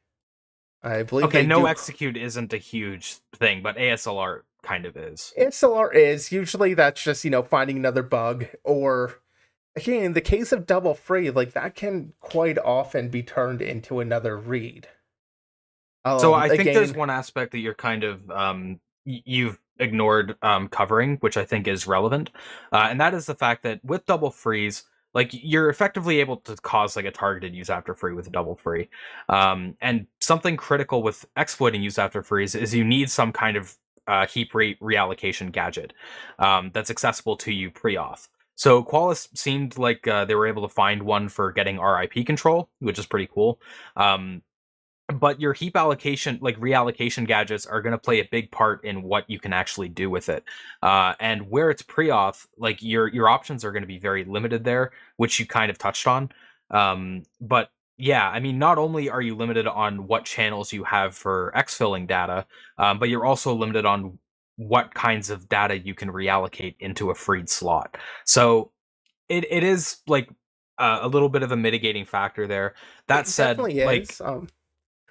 I 0.83 1.01
believe 1.03 1.25
Okay, 1.25 1.45
no 1.45 1.61
do- 1.61 1.67
execute 1.67 2.15
isn't 2.15 2.53
a 2.53 2.57
huge 2.57 3.15
thing, 3.35 3.63
but 3.63 3.75
ASLR 3.77 4.41
kind 4.61 4.85
of 4.85 4.95
is. 4.95 5.33
ASLR 5.39 5.91
is 5.93 6.31
usually 6.31 6.75
that's 6.75 7.01
just 7.03 7.25
you 7.25 7.31
know 7.31 7.41
finding 7.41 7.77
another 7.77 8.03
bug 8.03 8.45
or 8.63 9.15
again 9.75 10.03
in 10.03 10.13
the 10.13 10.21
case 10.21 10.51
of 10.51 10.65
double 10.65 10.93
free 10.93 11.29
like 11.29 11.53
that 11.53 11.75
can 11.75 12.13
quite 12.19 12.57
often 12.59 13.09
be 13.09 13.23
turned 13.23 13.61
into 13.61 13.99
another 13.99 14.37
read. 14.37 14.87
so 16.17 16.33
Um, 16.33 16.41
I 16.41 16.49
think 16.49 16.73
there's 16.73 16.93
one 16.93 17.09
aspect 17.09 17.51
that 17.51 17.59
you're 17.59 17.73
kind 17.73 18.03
of 18.03 18.29
um 18.31 18.79
you've 19.05 19.59
ignored 19.79 20.35
um 20.41 20.67
covering, 20.69 21.17
which 21.17 21.37
I 21.37 21.45
think 21.45 21.67
is 21.67 21.87
relevant, 21.87 22.31
uh, 22.71 22.87
and 22.89 22.99
that 23.01 23.13
is 23.13 23.25
the 23.25 23.35
fact 23.35 23.63
that 23.63 23.83
with 23.83 24.05
double 24.05 24.31
frees, 24.31 24.83
like 25.13 25.29
you're 25.33 25.69
effectively 25.69 26.19
able 26.19 26.37
to 26.37 26.55
cause 26.57 26.95
like 26.95 27.05
a 27.05 27.11
targeted 27.11 27.55
use 27.55 27.69
after 27.69 27.93
free 27.93 28.13
with 28.13 28.27
a 28.27 28.31
double 28.31 28.55
free, 28.55 28.89
um, 29.29 29.75
and 29.81 30.07
something 30.21 30.57
critical 30.57 31.03
with 31.03 31.25
exploiting 31.37 31.81
use 31.83 31.97
after 31.99 32.21
frees 32.23 32.55
is 32.55 32.73
you 32.73 32.83
need 32.83 33.09
some 33.09 33.31
kind 33.31 33.57
of 33.57 33.75
uh, 34.07 34.27
heap 34.27 34.53
re- 34.53 34.75
reallocation 34.77 35.51
gadget 35.51 35.93
um, 36.39 36.69
that's 36.73 36.91
accessible 36.91 37.35
to 37.37 37.51
you 37.51 37.71
pre-auth. 37.71 38.27
So 38.55 38.83
Qualys 38.83 39.27
seemed 39.37 39.77
like 39.77 40.07
uh, 40.07 40.25
they 40.25 40.35
were 40.35 40.47
able 40.47 40.67
to 40.67 40.73
find 40.73 41.03
one 41.03 41.29
for 41.29 41.51
getting 41.51 41.79
RIP 41.79 42.25
control, 42.25 42.69
which 42.79 42.97
is 42.97 43.05
pretty 43.05 43.27
cool. 43.33 43.59
Um, 43.95 44.41
but 45.07 45.39
your 45.39 45.53
heap 45.53 45.77
allocation 45.77 46.39
like 46.41 46.59
reallocation 46.59 47.27
gadgets 47.27 47.65
are 47.65 47.81
going 47.81 47.91
to 47.91 47.97
play 47.97 48.19
a 48.19 48.27
big 48.31 48.49
part 48.51 48.83
in 48.83 49.03
what 49.03 49.29
you 49.29 49.39
can 49.39 49.53
actually 49.53 49.87
do 49.87 50.09
with 50.09 50.29
it 50.29 50.43
uh, 50.81 51.13
and 51.19 51.49
where 51.49 51.69
it's 51.69 51.81
pre-auth 51.81 52.47
like 52.57 52.81
your 52.81 53.07
your 53.09 53.29
options 53.29 53.63
are 53.63 53.71
going 53.71 53.83
to 53.83 53.87
be 53.87 53.99
very 53.99 54.23
limited 54.23 54.63
there 54.63 54.91
which 55.17 55.39
you 55.39 55.45
kind 55.45 55.69
of 55.69 55.77
touched 55.77 56.07
on 56.07 56.29
um, 56.71 57.21
but 57.39 57.69
yeah 57.97 58.29
i 58.29 58.39
mean 58.39 58.57
not 58.57 58.77
only 58.77 59.09
are 59.09 59.21
you 59.21 59.35
limited 59.35 59.67
on 59.67 60.07
what 60.07 60.25
channels 60.25 60.73
you 60.73 60.83
have 60.83 61.15
for 61.15 61.53
exfilling 61.55 62.07
data 62.07 62.45
um, 62.77 62.97
but 62.97 63.07
you're 63.07 63.25
also 63.25 63.53
limited 63.53 63.85
on 63.85 64.17
what 64.57 64.93
kinds 64.93 65.29
of 65.29 65.49
data 65.49 65.77
you 65.77 65.93
can 65.93 66.09
reallocate 66.09 66.75
into 66.79 67.09
a 67.09 67.15
freed 67.15 67.49
slot 67.49 67.97
so 68.25 68.71
it, 69.29 69.45
it 69.49 69.63
is 69.63 69.97
like 70.07 70.29
uh, 70.77 70.99
a 71.01 71.07
little 71.07 71.29
bit 71.29 71.43
of 71.43 71.51
a 71.51 71.57
mitigating 71.57 72.05
factor 72.05 72.47
there 72.47 72.75
that 73.07 73.21
it 73.21 73.27
said 73.27 73.57
definitely 73.57 73.83
like 73.85 74.11
is, 74.11 74.21
um, 74.21 74.47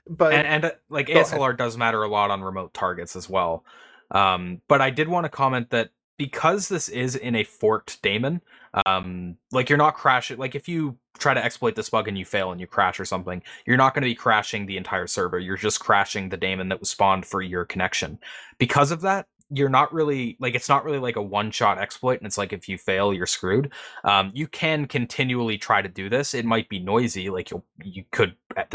but 0.08 0.32
and, 0.32 0.46
and 0.46 0.64
uh, 0.66 0.70
like 0.88 1.06
Go 1.06 1.14
ahead. 1.14 1.26
ASLR 1.26 1.56
does 1.56 1.76
matter 1.76 2.02
a 2.02 2.08
lot 2.08 2.30
on 2.30 2.42
remote 2.42 2.74
targets 2.74 3.16
as 3.16 3.28
well. 3.28 3.64
Um, 4.10 4.60
but 4.68 4.80
I 4.80 4.90
did 4.90 5.08
want 5.08 5.24
to 5.24 5.30
comment 5.30 5.70
that 5.70 5.90
because 6.18 6.68
this 6.68 6.88
is 6.88 7.16
in 7.16 7.34
a 7.34 7.44
forked 7.44 8.00
daemon, 8.02 8.40
um, 8.86 9.36
like 9.50 9.68
you're 9.68 9.78
not 9.78 9.94
crashing. 9.94 10.38
Like 10.38 10.54
if 10.54 10.68
you 10.68 10.96
try 11.18 11.34
to 11.34 11.44
exploit 11.44 11.74
this 11.74 11.88
bug 11.88 12.06
and 12.06 12.18
you 12.18 12.24
fail 12.24 12.52
and 12.52 12.60
you 12.60 12.66
crash 12.66 13.00
or 13.00 13.04
something, 13.04 13.42
you're 13.66 13.76
not 13.76 13.94
going 13.94 14.02
to 14.02 14.08
be 14.08 14.14
crashing 14.14 14.66
the 14.66 14.76
entire 14.76 15.06
server. 15.06 15.38
You're 15.38 15.56
just 15.56 15.80
crashing 15.80 16.28
the 16.28 16.36
daemon 16.36 16.68
that 16.68 16.80
was 16.80 16.90
spawned 16.90 17.24
for 17.24 17.40
your 17.40 17.64
connection. 17.64 18.18
Because 18.58 18.90
of 18.90 19.00
that, 19.00 19.26
you're 19.50 19.68
not 19.68 19.92
really 19.92 20.36
like 20.40 20.54
it's 20.54 20.68
not 20.68 20.84
really 20.84 20.98
like 20.98 21.16
a 21.16 21.22
one 21.22 21.50
shot 21.50 21.78
exploit 21.78 22.18
and 22.18 22.26
it's 22.26 22.38
like 22.38 22.52
if 22.52 22.68
you 22.68 22.78
fail 22.78 23.12
you're 23.12 23.26
screwed 23.26 23.72
um, 24.04 24.30
you 24.34 24.46
can 24.46 24.86
continually 24.86 25.58
try 25.58 25.82
to 25.82 25.88
do 25.88 26.08
this 26.08 26.34
it 26.34 26.44
might 26.44 26.68
be 26.68 26.78
noisy 26.78 27.30
like 27.30 27.50
you 27.50 27.62
you 27.82 28.04
could 28.10 28.34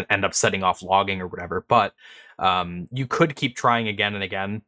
end 0.09 0.25
up 0.25 0.33
setting 0.33 0.63
off 0.63 0.81
logging 0.83 1.21
or 1.21 1.27
whatever 1.27 1.65
but 1.67 1.93
um, 2.37 2.87
you 2.91 3.07
could 3.07 3.35
keep 3.35 3.55
trying 3.55 3.87
again 3.87 4.13
and 4.13 4.23
again 4.23 4.61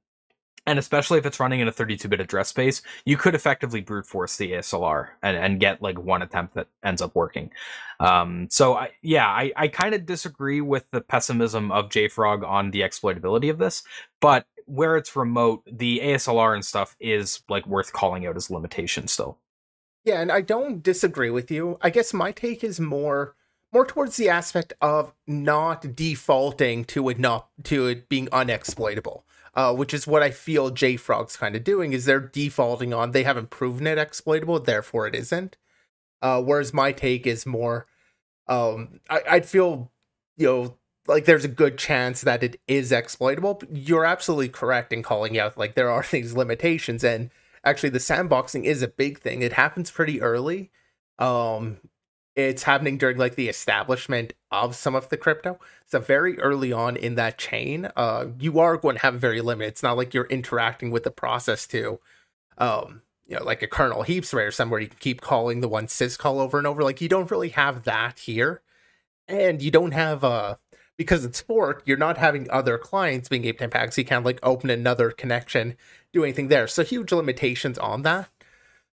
and 0.68 0.78
especially 0.78 1.18
if 1.18 1.26
it's 1.26 1.40
running 1.40 1.60
in 1.60 1.68
a 1.68 1.72
32-bit 1.72 2.20
address 2.20 2.50
space, 2.50 2.84
you 3.04 3.18
could 3.18 3.34
effectively 3.34 3.82
brute 3.82 4.06
force 4.06 4.38
the 4.38 4.52
ASLR 4.52 5.08
and, 5.24 5.36
and 5.36 5.60
get 5.60 5.82
like 5.82 6.00
one 6.00 6.22
attempt 6.22 6.54
that 6.54 6.68
ends 6.84 7.02
up 7.02 7.16
working. 7.16 7.50
Um, 8.00 8.48
so 8.50 8.76
I, 8.76 8.92
yeah, 9.02 9.28
I, 9.28 9.52
I 9.56 9.68
kind 9.68 9.96
of 9.96 10.06
disagree 10.06 10.62
with 10.62 10.86
the 10.92 11.02
pessimism 11.02 11.72
of 11.72 11.90
JFrog 11.90 12.48
on 12.48 12.72
the 12.72 12.82
exploitability 12.82 13.50
of 13.50 13.58
this, 13.58 13.84
but 14.20 14.46
where 14.72 14.98
it's 14.98 15.16
remote, 15.16 15.64
the 15.72 16.00
ASLR 16.04 16.54
and 16.54 16.66
stuff 16.66 16.96
is 17.00 17.42
like 17.50 17.66
worth 17.68 17.94
calling 17.94 18.26
out 18.26 18.36
as 18.36 18.50
limitation 18.50 19.08
still. 19.08 19.38
Yeah, 20.04 20.22
and 20.22 20.32
I 20.32 20.42
don't 20.42 20.82
disagree 20.82 21.30
with 21.30 21.52
you. 21.52 21.78
I 21.82 21.90
guess 21.90 22.14
my 22.14 22.32
take 22.32 22.64
is 22.64 22.80
more 22.80 23.36
more 23.74 23.86
towards 23.86 24.18
the 24.18 24.28
aspect 24.28 24.74
of 24.82 25.14
not 25.26 25.96
defaulting 25.96 26.84
to 26.86 27.08
it 27.10 27.20
not 27.20 27.50
to 27.64 27.88
it 27.88 28.10
being 28.10 28.28
unexploitable 28.28 29.24
uh, 29.54 29.74
which 29.74 29.94
is 29.94 30.08
what 30.08 30.24
I 30.24 30.32
feel 30.32 30.72
JFrog's 30.72 31.38
kind 31.38 31.56
of 31.56 31.64
doing. 31.64 31.94
Is 31.94 32.06
they're 32.06 32.20
defaulting 32.20 32.94
on 32.94 33.12
they 33.12 33.24
haven't 33.24 33.50
proven 33.50 33.88
it 33.88 33.98
exploitable, 33.98 34.60
therefore 34.60 35.08
it 35.08 35.16
isn't. 35.16 35.58
Uh, 36.22 36.42
whereas 36.42 36.74
my 36.74 36.92
take 36.92 37.26
is 37.26 37.46
more, 37.46 37.88
um, 38.48 39.00
I, 39.10 39.22
I'd 39.30 39.46
feel, 39.46 39.92
you 40.38 40.48
know, 40.48 40.78
like 41.08 41.26
there's 41.26 41.46
a 41.46 41.50
good 41.50 41.78
chance 41.78 42.22
that 42.22 42.44
it 42.44 42.60
is 42.68 42.92
exploitable. 42.92 43.62
You're 43.72 44.06
absolutely 44.06 44.50
correct 44.50 44.94
in 44.94 45.04
calling 45.04 45.38
out 45.38 45.58
like 45.58 45.76
there 45.76 45.90
are 45.90 46.06
these 46.12 46.34
limitations, 46.34 47.04
and 47.04 47.30
actually 47.64 47.90
the 47.90 48.00
sandboxing 48.00 48.64
is 48.64 48.82
a 48.82 48.88
big 48.88 49.20
thing. 49.20 49.42
It 49.42 49.54
happens 49.54 49.92
pretty 49.92 50.22
early. 50.22 50.72
Um, 51.20 51.78
it's 52.36 52.64
happening 52.64 52.98
during 52.98 53.18
like 53.18 53.36
the 53.36 53.50
establishment 53.50 54.34
of 54.52 54.76
some 54.76 54.96
of 54.96 55.10
the 55.10 55.18
crypto. 55.18 55.60
So 55.86 56.00
very 56.00 56.40
early 56.40 56.72
on 56.72 56.96
in 56.96 57.16
that 57.16 57.38
chain, 57.38 57.90
uh, 57.96 58.28
you 58.40 58.60
are 58.60 58.78
going 58.78 58.96
to 58.96 59.02
have 59.02 59.16
very 59.16 59.42
limited. 59.42 59.70
It's 59.70 59.84
not 59.84 59.98
like 59.98 60.14
you're 60.14 60.26
interacting 60.26 60.92
with 60.92 61.04
the 61.04 61.12
process 61.12 61.68
to, 61.68 62.00
um, 62.58 63.02
you 63.28 63.36
know, 63.36 63.44
like 63.44 63.62
a 63.62 63.68
kernel 63.68 64.04
heap 64.04 64.26
array 64.34 64.46
or 64.46 64.52
somewhere 64.52 64.80
you 64.80 64.88
can 64.88 65.00
keep 65.00 65.22
calling 65.22 65.60
the 65.60 65.68
one 65.68 65.88
syscall 65.88 66.40
over 66.40 66.58
and 66.58 66.68
over. 66.68 66.84
Like 66.84 67.02
you 67.02 67.10
don't 67.10 67.32
really 67.32 67.50
have 67.50 67.84
that 67.84 68.20
here, 68.20 68.62
and 69.28 69.62
you 69.62 69.72
don't 69.72 69.92
have 69.92 70.24
uh 70.24 70.56
because 71.02 71.26
it's 71.26 71.42
forked. 71.42 71.88
You're 71.88 71.98
not 71.98 72.18
having 72.18 72.50
other 72.50 72.78
clients 72.78 73.30
being 73.30 73.46
able 73.46 73.60
to 73.60 73.64
impact. 73.66 73.94
So 73.94 74.02
you 74.02 74.06
can't 74.06 74.26
like 74.26 74.40
open 74.44 74.70
another 74.70 75.12
connection, 75.12 75.76
do 76.14 76.24
anything 76.24 76.48
there. 76.48 76.68
So 76.68 76.84
huge 76.84 77.12
limitations 77.12 77.78
on 77.78 78.04
that. 78.04 78.30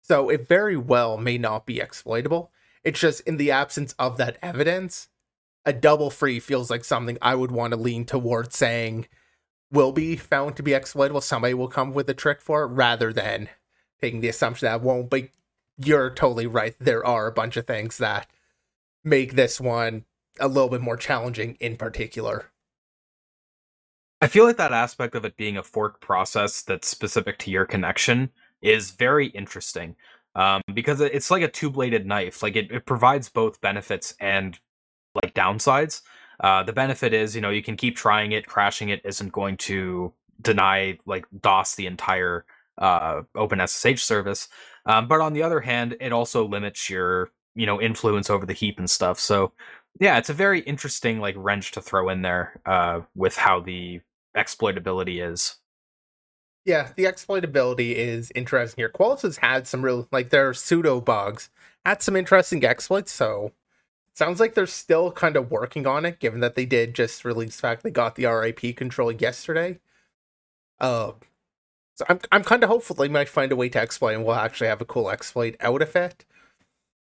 So 0.02 0.28
it 0.28 0.46
very 0.46 0.76
well 0.76 1.16
may 1.16 1.38
not 1.38 1.66
be 1.66 1.80
exploitable 1.80 2.50
it's 2.86 3.00
just 3.00 3.20
in 3.22 3.36
the 3.36 3.50
absence 3.50 3.96
of 3.98 4.16
that 4.18 4.38
evidence, 4.40 5.08
a 5.64 5.72
double 5.72 6.08
free 6.08 6.38
feels 6.38 6.70
like 6.70 6.84
something 6.84 7.18
I 7.20 7.34
would 7.34 7.50
want 7.50 7.72
to 7.72 7.76
lean 7.76 8.04
towards 8.04 8.56
saying 8.56 9.08
will 9.72 9.90
be 9.90 10.14
found 10.14 10.54
to 10.54 10.62
be 10.62 10.72
exploitable. 10.72 11.20
Somebody 11.20 11.52
will 11.52 11.66
come 11.66 11.92
with 11.92 12.08
a 12.08 12.14
trick 12.14 12.40
for 12.40 12.62
it 12.62 12.68
rather 12.68 13.12
than 13.12 13.48
taking 14.00 14.20
the 14.20 14.28
assumption 14.28 14.66
that 14.66 14.82
won't. 14.82 15.10
But 15.10 15.30
you're 15.76 16.10
totally 16.10 16.46
right. 16.46 16.76
There 16.78 17.04
are 17.04 17.26
a 17.26 17.32
bunch 17.32 17.56
of 17.56 17.66
things 17.66 17.98
that 17.98 18.30
make 19.02 19.32
this 19.32 19.60
one 19.60 20.04
a 20.40 20.48
little 20.48 20.68
bit 20.68 20.80
more 20.80 20.96
challenging 20.96 21.56
in 21.60 21.76
particular. 21.76 22.50
I 24.20 24.28
feel 24.28 24.44
like 24.44 24.56
that 24.56 24.72
aspect 24.72 25.14
of 25.14 25.24
it 25.24 25.36
being 25.36 25.58
a 25.58 25.62
fork 25.62 26.00
process 26.00 26.62
that's 26.62 26.88
specific 26.88 27.38
to 27.40 27.50
your 27.50 27.66
connection 27.66 28.30
is 28.62 28.92
very 28.92 29.26
interesting 29.28 29.94
um, 30.34 30.62
because 30.72 31.00
it's 31.00 31.30
like 31.30 31.42
a 31.42 31.48
two-bladed 31.48 32.06
knife. 32.06 32.42
Like 32.42 32.56
it, 32.56 32.70
it 32.70 32.86
provides 32.86 33.28
both 33.28 33.60
benefits 33.60 34.14
and 34.20 34.58
like 35.14 35.34
downsides. 35.34 36.02
Uh, 36.40 36.62
the 36.62 36.72
benefit 36.72 37.14
is, 37.14 37.34
you 37.34 37.40
know, 37.40 37.50
you 37.50 37.62
can 37.62 37.76
keep 37.76 37.96
trying 37.96 38.32
it. 38.32 38.46
Crashing 38.46 38.90
it 38.90 39.00
isn't 39.04 39.32
going 39.32 39.56
to 39.58 40.12
deny 40.42 40.98
like 41.06 41.26
DOS 41.40 41.74
the 41.74 41.86
entire 41.86 42.44
uh, 42.78 43.22
OpenSSH 43.34 44.00
service. 44.00 44.48
Um, 44.84 45.08
but 45.08 45.20
on 45.20 45.32
the 45.32 45.42
other 45.42 45.60
hand, 45.60 45.96
it 46.00 46.12
also 46.12 46.46
limits 46.46 46.90
your, 46.90 47.30
you 47.54 47.66
know, 47.66 47.80
influence 47.80 48.28
over 48.28 48.44
the 48.44 48.52
heap 48.52 48.78
and 48.78 48.88
stuff. 48.88 49.18
So 49.18 49.52
yeah, 50.00 50.18
it's 50.18 50.30
a 50.30 50.34
very 50.34 50.60
interesting 50.60 51.20
like 51.20 51.34
wrench 51.38 51.72
to 51.72 51.80
throw 51.80 52.08
in 52.08 52.22
there 52.22 52.60
uh, 52.66 53.00
with 53.14 53.36
how 53.36 53.60
the 53.60 54.00
exploitability 54.36 55.26
is. 55.26 55.56
Yeah, 56.64 56.90
the 56.96 57.04
exploitability 57.04 57.94
is 57.94 58.32
interesting 58.34 58.82
here. 58.82 58.88
Qualys 58.88 59.22
has 59.22 59.38
had 59.38 59.66
some 59.66 59.82
real 59.82 60.08
like 60.12 60.30
their 60.30 60.52
sudo 60.52 61.04
bugs 61.04 61.50
had 61.84 62.02
some 62.02 62.16
interesting 62.16 62.64
exploits, 62.64 63.12
so 63.12 63.52
sounds 64.14 64.40
like 64.40 64.54
they're 64.54 64.66
still 64.66 65.12
kind 65.12 65.36
of 65.36 65.50
working 65.50 65.86
on 65.86 66.04
it, 66.04 66.18
given 66.18 66.40
that 66.40 66.56
they 66.56 66.66
did 66.66 66.94
just 66.94 67.24
release 67.24 67.60
fact 67.60 67.82
they 67.82 67.90
got 67.90 68.16
the 68.16 68.26
RIP 68.26 68.76
control 68.76 69.12
yesterday. 69.12 69.78
Uh, 70.80 71.12
so 71.94 72.04
I'm 72.08 72.20
I'm 72.32 72.44
kind 72.44 72.62
of 72.62 72.68
hopeful 72.68 72.96
they 72.96 73.08
might 73.08 73.28
find 73.28 73.52
a 73.52 73.56
way 73.56 73.68
to 73.70 73.80
exploit 73.80 74.14
and 74.14 74.24
we'll 74.24 74.34
actually 74.34 74.68
have 74.68 74.80
a 74.82 74.84
cool 74.86 75.10
exploit 75.10 75.56
out 75.60 75.82
of 75.82 75.96
it. 75.96 76.24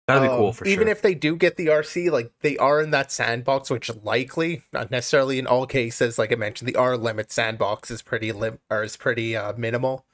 That'd 0.07 0.29
be 0.29 0.37
cool 0.37 0.49
um, 0.49 0.53
for 0.53 0.65
even 0.65 0.75
sure. 0.75 0.83
Even 0.83 0.89
if 0.89 1.03
they 1.03 1.15
do 1.15 1.35
get 1.35 1.57
the 1.57 1.69
RC, 1.69 2.11
like 2.11 2.31
they 2.41 2.59
are 2.59 2.83
in 2.83 2.91
that 2.91 3.11
sandbox, 3.11 3.71
which 3.71 3.91
likely, 4.03 4.63
not 4.73 4.91
necessarily 4.91 5.39
in 5.39 5.47
all 5.47 5.67
cases, 5.67 6.19
like 6.19 6.31
I 6.31 6.35
mentioned, 6.35 6.69
the 6.69 6.77
R 6.77 6.97
limit 6.97 7.33
sandbox 7.33 7.91
is 7.91 8.03
pretty 8.03 8.31
lim 8.31 8.59
or 8.69 8.83
is 8.83 8.97
pretty 8.97 9.35
uh, 9.35 9.55
minimal. 9.57 10.05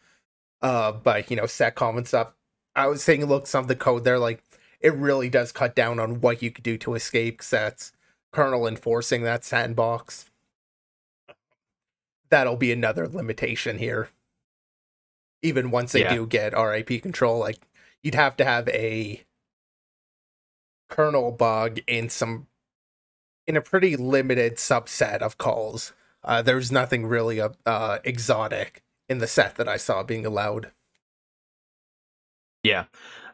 Uh, 0.62 0.92
but 0.92 1.28
you 1.30 1.36
know, 1.36 1.44
seccomp 1.44 1.96
and 1.96 2.06
stuff. 2.06 2.32
I 2.76 2.86
was 2.86 3.02
saying, 3.02 3.24
look, 3.26 3.48
some 3.48 3.64
of 3.64 3.68
the 3.68 3.74
code 3.74 4.04
there, 4.04 4.18
like 4.18 4.44
it 4.80 4.94
really 4.94 5.28
does 5.28 5.50
cut 5.50 5.74
down 5.74 5.98
on 5.98 6.20
what 6.20 6.40
you 6.40 6.52
could 6.52 6.64
do 6.64 6.78
to 6.78 6.94
escape. 6.94 7.38
Cause 7.38 7.50
that's 7.50 7.92
kernel 8.32 8.68
enforcing 8.68 9.22
that 9.22 9.44
sandbox. 9.44 10.30
That'll 12.28 12.56
be 12.56 12.70
another 12.70 13.08
limitation 13.08 13.78
here. 13.78 14.10
Even 15.42 15.72
once 15.72 15.90
they 15.90 16.02
yeah. 16.02 16.14
do 16.14 16.26
get 16.26 16.56
RIP 16.56 17.02
control, 17.02 17.40
like 17.40 17.58
you'd 18.04 18.14
have 18.14 18.36
to 18.36 18.44
have 18.44 18.68
a 18.68 19.24
kernel 20.90 21.32
bug 21.32 21.78
in 21.86 22.10
some 22.10 22.46
in 23.46 23.56
a 23.56 23.62
pretty 23.62 23.96
limited 23.96 24.56
subset 24.56 25.18
of 25.18 25.38
calls. 25.38 25.92
Uh, 26.22 26.42
there's 26.42 26.70
nothing 26.70 27.06
really 27.06 27.40
uh, 27.40 27.48
uh, 27.64 27.98
exotic 28.04 28.82
in 29.08 29.18
the 29.18 29.26
set 29.26 29.56
that 29.56 29.68
I 29.68 29.76
saw 29.76 30.02
being 30.02 30.26
allowed. 30.26 30.72
Yeah, 32.62 32.84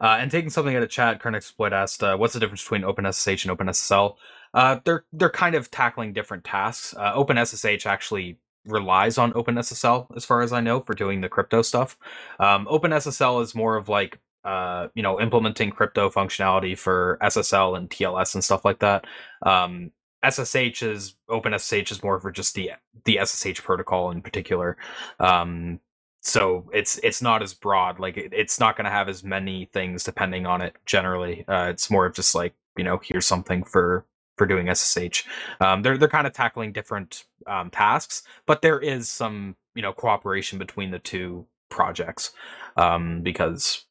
uh, 0.01 0.19
and 0.21 0.31
taking 0.31 0.51
something 0.51 0.77
out 0.77 0.85
of 0.85 0.89
chat, 0.89 1.21
Kern 1.21 1.35
Exploit 1.35 1.73
asked, 1.73 2.03
uh, 2.03 2.17
"What's 2.17 2.35
the 2.35 2.41
difference 2.41 2.63
between 2.63 2.83
OpenSSH 2.83 3.45
and 3.45 3.59
OpenSSL?" 3.59 4.17
Uh, 4.55 4.79
they're 4.85 5.05
they're 5.13 5.31
kind 5.31 5.57
of 5.57 5.71
tackling 5.71 6.13
different 6.13 6.45
tasks. 6.45 6.95
Uh, 6.97 7.13
OpenSSH 7.15 7.87
actually 7.87 8.39
relies 8.65 9.19
on 9.19 9.33
OpenSSL, 9.33 10.15
as 10.17 10.25
far 10.25 10.43
as 10.43 10.53
I 10.53 10.61
know, 10.61 10.81
for 10.81 10.95
doing 10.95 11.21
the 11.21 11.29
crypto 11.29 11.63
stuff. 11.63 11.99
Um, 12.39 12.67
OpenSSL 12.67 13.43
is 13.43 13.55
more 13.55 13.77
of 13.77 13.89
like 13.89 14.19
uh, 14.47 14.89
you 14.95 15.03
know, 15.03 15.21
implementing 15.21 15.71
crypto 15.71 16.09
functionality 16.09 16.79
for 16.79 17.19
SSL 17.21 17.77
and 17.77 17.91
TLS 17.91 18.35
and 18.35 18.45
stuff 18.45 18.65
like 18.65 18.79
that. 18.79 19.05
Um, 19.43 19.91
SSH 20.29 20.83
is 20.83 21.15
OpenSSH 21.29 21.91
is 21.91 22.03
more 22.03 22.21
for 22.21 22.31
just 22.31 22.55
the 22.55 22.73
the 23.05 23.19
SSH 23.25 23.63
protocol 23.63 24.11
in 24.11 24.23
particular. 24.23 24.77
Um, 25.21 25.81
so 26.23 26.71
it's 26.73 26.99
it's 27.03 27.21
not 27.21 27.43
as 27.43 27.55
broad. 27.55 27.99
Like 27.99 28.17
it, 28.17 28.33
it's 28.33 28.61
not 28.61 28.77
going 28.77 28.85
to 28.85 28.91
have 28.91 29.09
as 29.09 29.25
many 29.25 29.69
things 29.73 30.05
depending 30.05 30.47
on 30.47 30.63
it. 30.63 30.77
Generally, 30.87 31.45
uh, 31.49 31.69
it's 31.71 31.91
more 31.91 32.07
of 32.07 32.15
just 32.15 32.35
like 32.35 32.55
you 32.77 32.85
know, 32.85 33.01
here's 33.03 33.27
something 33.27 33.65
for 33.65 34.07
for 34.37 34.47
doing 34.47 34.73
SSH. 34.73 35.25
Um, 35.61 35.83
they're 35.83 35.99
they're 35.99 36.09
kind 36.09 36.27
of 36.27 36.33
tackling 36.33 36.73
different 36.73 37.25
um, 37.47 37.71
tasks, 37.71 38.23
but 38.47 38.63
there 38.63 38.79
is 38.79 39.09
some 39.09 39.57
you 39.75 39.83
know 39.83 39.93
cooperation 39.93 40.59
between 40.59 40.93
the 40.93 40.99
two 41.01 41.47
projects 41.69 42.33
um, 42.77 43.23
because 43.23 43.86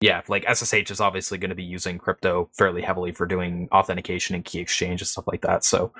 yeah, 0.00 0.22
like 0.28 0.44
SSH 0.50 0.90
is 0.90 1.00
obviously 1.00 1.38
going 1.38 1.50
to 1.50 1.54
be 1.54 1.64
using 1.64 1.98
crypto 1.98 2.48
fairly 2.56 2.82
heavily 2.82 3.12
for 3.12 3.26
doing 3.26 3.68
authentication 3.70 4.34
and 4.34 4.44
key 4.44 4.58
exchange 4.58 5.00
and 5.00 5.08
stuff 5.08 5.26
like 5.26 5.42
that. 5.42 5.64
So, 5.64 5.92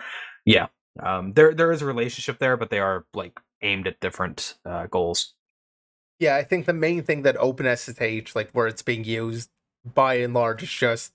yeah, 0.44 0.68
um, 1.02 1.34
there 1.34 1.54
there 1.54 1.70
is 1.70 1.82
a 1.82 1.86
relationship 1.86 2.38
there, 2.38 2.56
but 2.56 2.70
they 2.70 2.78
are 2.78 3.04
like 3.14 3.38
aimed 3.62 3.86
at 3.86 4.00
different 4.00 4.54
uh, 4.64 4.86
goals. 4.86 5.34
Yeah, 6.18 6.36
I 6.36 6.44
think 6.44 6.66
the 6.66 6.72
main 6.72 7.02
thing 7.02 7.22
that 7.22 7.36
OpenSSH, 7.36 8.34
like 8.34 8.50
where 8.52 8.66
it's 8.66 8.82
being 8.82 9.04
used 9.04 9.50
by 9.94 10.14
and 10.14 10.34
large, 10.34 10.62
is 10.62 10.70
just 10.70 11.12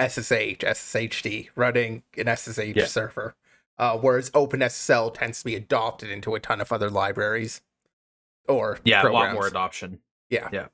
SSH, 0.00 0.62
SSHD, 0.62 1.48
running 1.54 2.02
an 2.16 2.34
SSH 2.36 2.76
yeah. 2.76 2.86
server. 2.86 3.34
Uh, 3.78 3.96
whereas 3.96 4.30
OpenSSL 4.30 5.14
tends 5.14 5.38
to 5.38 5.44
be 5.44 5.54
adopted 5.54 6.10
into 6.10 6.34
a 6.34 6.40
ton 6.40 6.60
of 6.60 6.72
other 6.72 6.90
libraries 6.90 7.60
or 8.48 8.78
yeah, 8.84 9.00
programs. 9.02 9.22
a 9.22 9.26
lot 9.26 9.34
more 9.34 9.46
adoption. 9.46 10.00
Yeah, 10.30 10.48
yeah. 10.52 10.66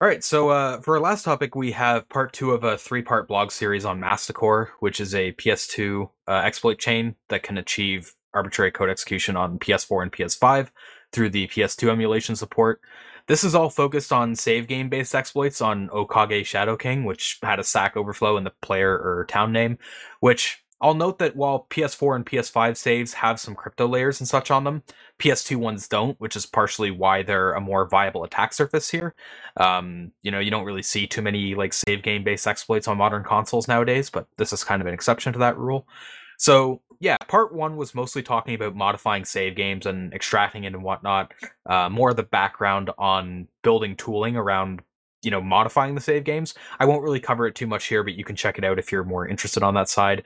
All 0.00 0.08
right, 0.08 0.24
so 0.24 0.48
uh, 0.48 0.80
for 0.80 0.96
our 0.96 1.00
last 1.00 1.24
topic, 1.24 1.54
we 1.54 1.70
have 1.70 2.08
part 2.08 2.32
two 2.32 2.50
of 2.50 2.64
a 2.64 2.76
three-part 2.76 3.28
blog 3.28 3.52
series 3.52 3.84
on 3.84 4.00
Mast1c0re, 4.00 4.68
which 4.80 5.00
is 5.00 5.14
a 5.14 5.32
PS2 5.34 6.10
uh, 6.26 6.32
exploit 6.32 6.78
chain 6.78 7.14
that 7.28 7.44
can 7.44 7.56
achieve 7.58 8.12
arbitrary 8.34 8.72
code 8.72 8.90
execution 8.90 9.36
on 9.36 9.60
PS4 9.60 10.02
and 10.02 10.12
PS5 10.12 10.70
through 11.12 11.30
the 11.30 11.46
PS2 11.46 11.90
emulation 11.90 12.34
support. 12.34 12.80
This 13.28 13.44
is 13.44 13.54
all 13.54 13.70
focused 13.70 14.12
on 14.12 14.34
save 14.34 14.66
game 14.66 14.88
based 14.88 15.14
exploits 15.14 15.62
on 15.62 15.88
Okage 15.90 16.44
Shadow 16.44 16.76
King, 16.76 17.04
which 17.04 17.38
had 17.40 17.60
a 17.60 17.64
stack 17.64 17.96
overflow 17.96 18.36
in 18.36 18.42
the 18.42 18.52
player 18.62 18.90
or 18.90 19.24
town 19.28 19.52
name, 19.52 19.78
which 20.18 20.63
I'll 20.84 20.92
note 20.92 21.18
that 21.20 21.34
while 21.34 21.66
PS4 21.70 22.14
and 22.14 22.26
PS5 22.26 22.76
saves 22.76 23.14
have 23.14 23.40
some 23.40 23.54
crypto 23.54 23.88
layers 23.88 24.20
and 24.20 24.28
such 24.28 24.50
on 24.50 24.64
them, 24.64 24.82
PS2 25.18 25.56
ones 25.56 25.88
don't, 25.88 26.20
which 26.20 26.36
is 26.36 26.44
partially 26.44 26.90
why 26.90 27.22
they're 27.22 27.54
a 27.54 27.60
more 27.60 27.88
viable 27.88 28.22
attack 28.22 28.52
surface 28.52 28.90
here. 28.90 29.14
Um, 29.56 30.12
you 30.20 30.30
know, 30.30 30.40
you 30.40 30.50
don't 30.50 30.66
really 30.66 30.82
see 30.82 31.06
too 31.06 31.22
many 31.22 31.54
like 31.54 31.72
save 31.72 32.02
game 32.02 32.22
based 32.22 32.46
exploits 32.46 32.86
on 32.86 32.98
modern 32.98 33.24
consoles 33.24 33.66
nowadays, 33.66 34.10
but 34.10 34.28
this 34.36 34.52
is 34.52 34.62
kind 34.62 34.82
of 34.82 34.86
an 34.86 34.92
exception 34.92 35.32
to 35.32 35.38
that 35.38 35.56
rule. 35.56 35.88
So 36.36 36.82
yeah, 37.00 37.16
part 37.28 37.54
one 37.54 37.78
was 37.78 37.94
mostly 37.94 38.22
talking 38.22 38.54
about 38.54 38.76
modifying 38.76 39.24
save 39.24 39.56
games 39.56 39.86
and 39.86 40.12
extracting 40.12 40.64
it 40.64 40.74
and 40.74 40.82
whatnot. 40.82 41.32
Uh, 41.64 41.88
more 41.88 42.10
of 42.10 42.16
the 42.16 42.24
background 42.24 42.90
on 42.98 43.48
building 43.62 43.96
tooling 43.96 44.36
around 44.36 44.82
you 45.22 45.30
know 45.30 45.40
modifying 45.40 45.94
the 45.94 46.00
save 46.02 46.24
games. 46.24 46.52
I 46.78 46.84
won't 46.84 47.02
really 47.02 47.20
cover 47.20 47.46
it 47.46 47.54
too 47.54 47.66
much 47.66 47.86
here, 47.86 48.04
but 48.04 48.16
you 48.16 48.24
can 48.24 48.36
check 48.36 48.58
it 48.58 48.64
out 48.64 48.78
if 48.78 48.92
you're 48.92 49.02
more 49.02 49.26
interested 49.26 49.62
on 49.62 49.72
that 49.74 49.88
side. 49.88 50.24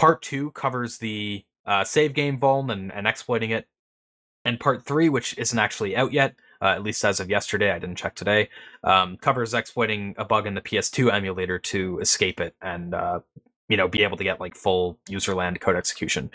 Part 0.00 0.22
two 0.22 0.50
covers 0.52 0.96
the 0.96 1.44
uh, 1.66 1.84
save 1.84 2.14
game 2.14 2.40
vuln 2.40 2.72
and, 2.72 2.90
and 2.90 3.06
exploiting 3.06 3.50
it, 3.50 3.68
and 4.46 4.58
part 4.58 4.82
three, 4.82 5.10
which 5.10 5.36
isn't 5.36 5.58
actually 5.58 5.94
out 5.94 6.10
yet, 6.10 6.36
uh, 6.62 6.68
at 6.68 6.82
least 6.82 7.04
as 7.04 7.20
of 7.20 7.28
yesterday, 7.28 7.70
I 7.70 7.78
didn't 7.78 7.96
check 7.96 8.14
today, 8.14 8.48
um, 8.82 9.18
covers 9.18 9.52
exploiting 9.52 10.14
a 10.16 10.24
bug 10.24 10.46
in 10.46 10.54
the 10.54 10.62
PS2 10.62 11.12
emulator 11.12 11.58
to 11.58 11.98
escape 11.98 12.40
it 12.40 12.56
and 12.62 12.94
uh, 12.94 13.20
you 13.68 13.76
know 13.76 13.88
be 13.88 14.02
able 14.02 14.16
to 14.16 14.24
get 14.24 14.40
like 14.40 14.54
full 14.54 14.98
userland 15.10 15.60
code 15.60 15.76
execution. 15.76 16.30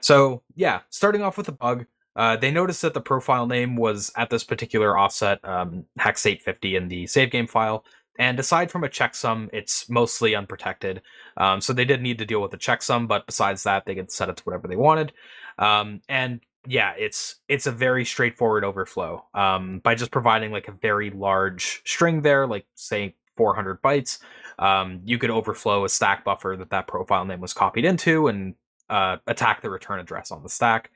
So 0.00 0.40
yeah, 0.54 0.80
starting 0.88 1.20
off 1.20 1.36
with 1.36 1.48
a 1.48 1.52
bug. 1.52 1.84
Uh, 2.16 2.36
they 2.36 2.50
noticed 2.50 2.80
that 2.80 2.94
the 2.94 3.02
profile 3.02 3.46
name 3.46 3.76
was 3.76 4.10
at 4.16 4.30
this 4.30 4.44
particular 4.44 4.96
offset, 4.96 5.44
um, 5.44 5.84
hex 5.98 6.24
850 6.24 6.74
in 6.76 6.88
the 6.88 7.06
save 7.06 7.30
game 7.30 7.46
file. 7.46 7.84
And 8.18 8.38
aside 8.38 8.70
from 8.70 8.84
a 8.84 8.88
checksum, 8.88 9.48
it's 9.52 9.88
mostly 9.88 10.34
unprotected. 10.34 11.02
Um, 11.36 11.60
so 11.60 11.72
they 11.72 11.84
did 11.84 12.02
need 12.02 12.18
to 12.18 12.26
deal 12.26 12.42
with 12.42 12.50
the 12.50 12.58
checksum, 12.58 13.08
but 13.08 13.26
besides 13.26 13.62
that, 13.62 13.86
they 13.86 13.94
could 13.94 14.10
set 14.10 14.28
it 14.28 14.36
to 14.38 14.42
whatever 14.44 14.68
they 14.68 14.76
wanted. 14.76 15.12
Um, 15.58 16.02
and 16.08 16.40
yeah, 16.66 16.92
it's 16.98 17.36
it's 17.48 17.66
a 17.66 17.72
very 17.72 18.04
straightforward 18.04 18.64
overflow. 18.64 19.24
Um, 19.34 19.78
by 19.78 19.94
just 19.94 20.10
providing 20.10 20.52
like 20.52 20.68
a 20.68 20.72
very 20.72 21.10
large 21.10 21.82
string 21.86 22.20
there, 22.22 22.46
like 22.46 22.66
say 22.74 23.14
400 23.36 23.80
bytes, 23.80 24.18
um, 24.58 25.00
you 25.04 25.16
could 25.16 25.30
overflow 25.30 25.84
a 25.84 25.88
stack 25.88 26.24
buffer 26.24 26.56
that 26.58 26.70
that 26.70 26.86
profile 26.86 27.24
name 27.24 27.40
was 27.40 27.54
copied 27.54 27.86
into 27.86 28.28
and 28.28 28.54
uh, 28.90 29.16
attack 29.26 29.62
the 29.62 29.70
return 29.70 30.00
address 30.00 30.30
on 30.30 30.42
the 30.42 30.48
stack. 30.48 30.90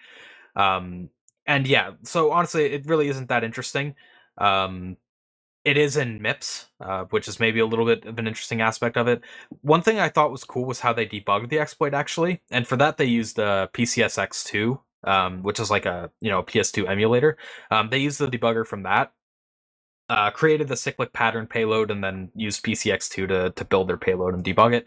Um, 0.56 1.08
and 1.46 1.66
yeah, 1.66 1.92
so 2.02 2.32
honestly, 2.32 2.64
it 2.66 2.86
really 2.86 3.08
isn't 3.08 3.28
that 3.28 3.44
interesting. 3.44 3.94
Um, 4.38 4.96
it 5.64 5.78
is 5.78 5.96
in 5.96 6.20
MIPS, 6.20 6.66
uh, 6.80 7.04
which 7.10 7.26
is 7.26 7.40
maybe 7.40 7.58
a 7.60 7.66
little 7.66 7.86
bit 7.86 8.04
of 8.04 8.18
an 8.18 8.26
interesting 8.26 8.60
aspect 8.60 8.96
of 8.96 9.08
it. 9.08 9.22
One 9.62 9.82
thing 9.82 9.98
I 9.98 10.10
thought 10.10 10.30
was 10.30 10.44
cool 10.44 10.66
was 10.66 10.80
how 10.80 10.92
they 10.92 11.06
debugged 11.06 11.48
the 11.48 11.58
exploit 11.58 11.94
actually, 11.94 12.42
and 12.50 12.66
for 12.66 12.76
that 12.76 12.98
they 12.98 13.06
used 13.06 13.36
the 13.36 13.70
PCSX2, 13.72 14.78
um, 15.04 15.42
which 15.42 15.58
is 15.58 15.70
like 15.70 15.86
a 15.86 16.10
you 16.20 16.30
know 16.30 16.42
PS2 16.42 16.88
emulator. 16.88 17.38
Um, 17.70 17.88
they 17.90 17.98
used 17.98 18.18
the 18.18 18.28
debugger 18.28 18.66
from 18.66 18.82
that, 18.82 19.12
uh, 20.10 20.30
created 20.30 20.68
the 20.68 20.76
cyclic 20.76 21.12
pattern 21.14 21.46
payload, 21.46 21.90
and 21.90 22.04
then 22.04 22.30
used 22.34 22.64
PCSX2 22.64 23.28
to 23.28 23.50
to 23.50 23.64
build 23.64 23.88
their 23.88 23.96
payload 23.96 24.34
and 24.34 24.44
debug 24.44 24.74
it. 24.74 24.86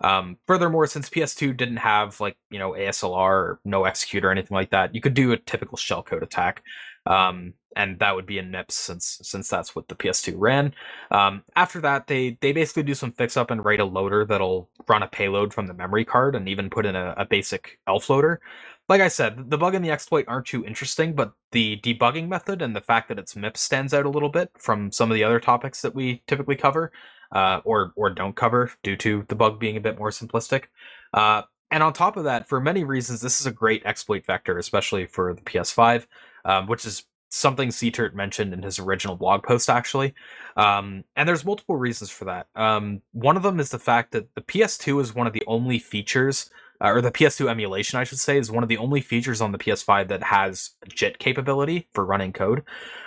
Um, 0.00 0.36
furthermore, 0.46 0.86
since 0.86 1.10
PS2 1.10 1.56
didn't 1.56 1.78
have 1.78 2.20
like 2.20 2.36
you 2.50 2.58
know 2.58 2.72
ASLR 2.72 3.30
or 3.30 3.60
no 3.64 3.84
execute 3.84 4.24
or 4.24 4.30
anything 4.30 4.54
like 4.54 4.70
that, 4.70 4.94
you 4.94 5.00
could 5.00 5.14
do 5.14 5.32
a 5.32 5.36
typical 5.36 5.76
shellcode 5.78 6.22
attack. 6.22 6.62
Um, 7.06 7.54
and 7.76 7.98
that 8.00 8.14
would 8.14 8.26
be 8.26 8.38
in 8.38 8.50
MIPS 8.50 8.72
since 8.72 9.18
since 9.22 9.48
that's 9.48 9.74
what 9.74 9.88
the 9.88 9.94
PS2 9.94 10.34
ran. 10.36 10.74
Um, 11.10 11.42
after 11.56 11.80
that, 11.80 12.06
they 12.06 12.38
they 12.40 12.52
basically 12.52 12.82
do 12.82 12.94
some 12.94 13.12
fix 13.12 13.36
up 13.36 13.50
and 13.50 13.64
write 13.64 13.80
a 13.80 13.84
loader 13.84 14.24
that'll 14.24 14.68
run 14.88 15.02
a 15.02 15.08
payload 15.08 15.54
from 15.54 15.66
the 15.66 15.74
memory 15.74 16.04
card 16.04 16.34
and 16.34 16.48
even 16.48 16.70
put 16.70 16.86
in 16.86 16.96
a, 16.96 17.14
a 17.16 17.24
basic 17.24 17.78
ELF 17.86 18.10
loader. 18.10 18.40
Like 18.88 19.00
I 19.02 19.08
said, 19.08 19.50
the 19.50 19.58
bug 19.58 19.74
and 19.74 19.84
the 19.84 19.90
exploit 19.90 20.24
aren't 20.28 20.46
too 20.46 20.64
interesting, 20.64 21.14
but 21.14 21.32
the 21.52 21.78
debugging 21.82 22.26
method 22.28 22.62
and 22.62 22.74
the 22.74 22.80
fact 22.80 23.08
that 23.08 23.18
it's 23.18 23.34
MIPS 23.34 23.60
stands 23.60 23.92
out 23.92 24.06
a 24.06 24.10
little 24.10 24.30
bit 24.30 24.50
from 24.56 24.90
some 24.90 25.10
of 25.10 25.14
the 25.14 25.24
other 25.24 25.40
topics 25.40 25.82
that 25.82 25.94
we 25.94 26.22
typically 26.26 26.56
cover, 26.56 26.90
uh, 27.32 27.60
or 27.64 27.92
or 27.96 28.10
don't 28.10 28.36
cover 28.36 28.70
due 28.82 28.96
to 28.96 29.24
the 29.28 29.34
bug 29.34 29.58
being 29.58 29.76
a 29.76 29.80
bit 29.80 29.98
more 29.98 30.10
simplistic. 30.10 30.64
Uh, 31.12 31.42
and 31.70 31.82
on 31.82 31.92
top 31.92 32.16
of 32.16 32.24
that, 32.24 32.48
for 32.48 32.60
many 32.60 32.84
reasons, 32.84 33.20
this 33.20 33.40
is 33.40 33.46
a 33.46 33.52
great 33.52 33.82
exploit 33.84 34.24
vector, 34.24 34.58
especially 34.58 35.06
for 35.06 35.34
the 35.34 35.42
PS5, 35.42 36.06
um, 36.44 36.66
which 36.66 36.86
is 36.86 37.04
something 37.30 37.68
CTurt 37.68 38.14
mentioned 38.14 38.52
in 38.52 38.62
his 38.62 38.78
original 38.78 39.16
blog 39.16 39.42
post, 39.42 39.68
actually. 39.68 40.14
Um, 40.56 41.04
and 41.14 41.28
there's 41.28 41.44
multiple 41.44 41.76
reasons 41.76 42.10
for 42.10 42.24
that. 42.24 42.46
Um, 42.54 43.02
one 43.12 43.36
of 43.36 43.42
them 43.42 43.60
is 43.60 43.70
the 43.70 43.78
fact 43.78 44.12
that 44.12 44.34
the 44.34 44.40
PS2 44.40 45.00
is 45.02 45.14
one 45.14 45.26
of 45.26 45.34
the 45.34 45.42
only 45.46 45.78
features, 45.78 46.50
uh, 46.80 46.88
or 46.88 47.02
the 47.02 47.10
PS2 47.10 47.50
emulation, 47.50 47.98
I 47.98 48.04
should 48.04 48.18
say, 48.18 48.38
is 48.38 48.50
one 48.50 48.62
of 48.62 48.70
the 48.70 48.78
only 48.78 49.02
features 49.02 49.42
on 49.42 49.52
the 49.52 49.58
PS5 49.58 50.08
that 50.08 50.22
has 50.22 50.70
JIT 50.88 51.18
capability 51.18 51.88
for 51.92 52.04
running 52.04 52.32
code, 52.32 52.62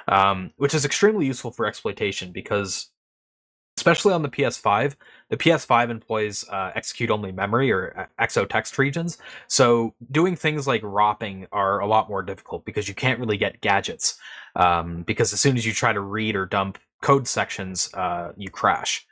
um, 0.07 0.51
which 0.57 0.75
is 0.75 0.85
extremely 0.85 1.25
useful 1.25 1.51
for 1.51 1.65
exploitation 1.65 2.31
because 2.31 2.90
especially 3.81 4.13
on 4.13 4.21
the 4.21 4.29
PS5. 4.29 4.95
The 5.29 5.37
PS5 5.37 5.89
employs 5.89 6.47
uh, 6.49 6.71
execute 6.75 7.09
only 7.09 7.31
memory 7.31 7.71
or 7.71 7.93
uh, 7.97 8.23
exotext 8.23 8.77
regions. 8.77 9.17
So 9.47 9.95
doing 10.11 10.35
things 10.35 10.67
like 10.67 10.81
ropping 10.83 11.47
are 11.51 11.79
a 11.79 11.87
lot 11.87 12.07
more 12.07 12.21
difficult 12.21 12.63
because 12.63 12.87
you 12.87 12.93
can't 12.93 13.19
really 13.19 13.37
get 13.37 13.59
gadgets. 13.59 14.19
Um, 14.55 15.01
because 15.01 15.33
as 15.33 15.39
soon 15.39 15.57
as 15.57 15.65
you 15.65 15.73
try 15.73 15.93
to 15.93 15.99
read 15.99 16.35
or 16.35 16.45
dump 16.45 16.77
code 17.01 17.27
sections, 17.27 17.91
uh, 17.95 18.33
you 18.37 18.51
crash. 18.51 19.07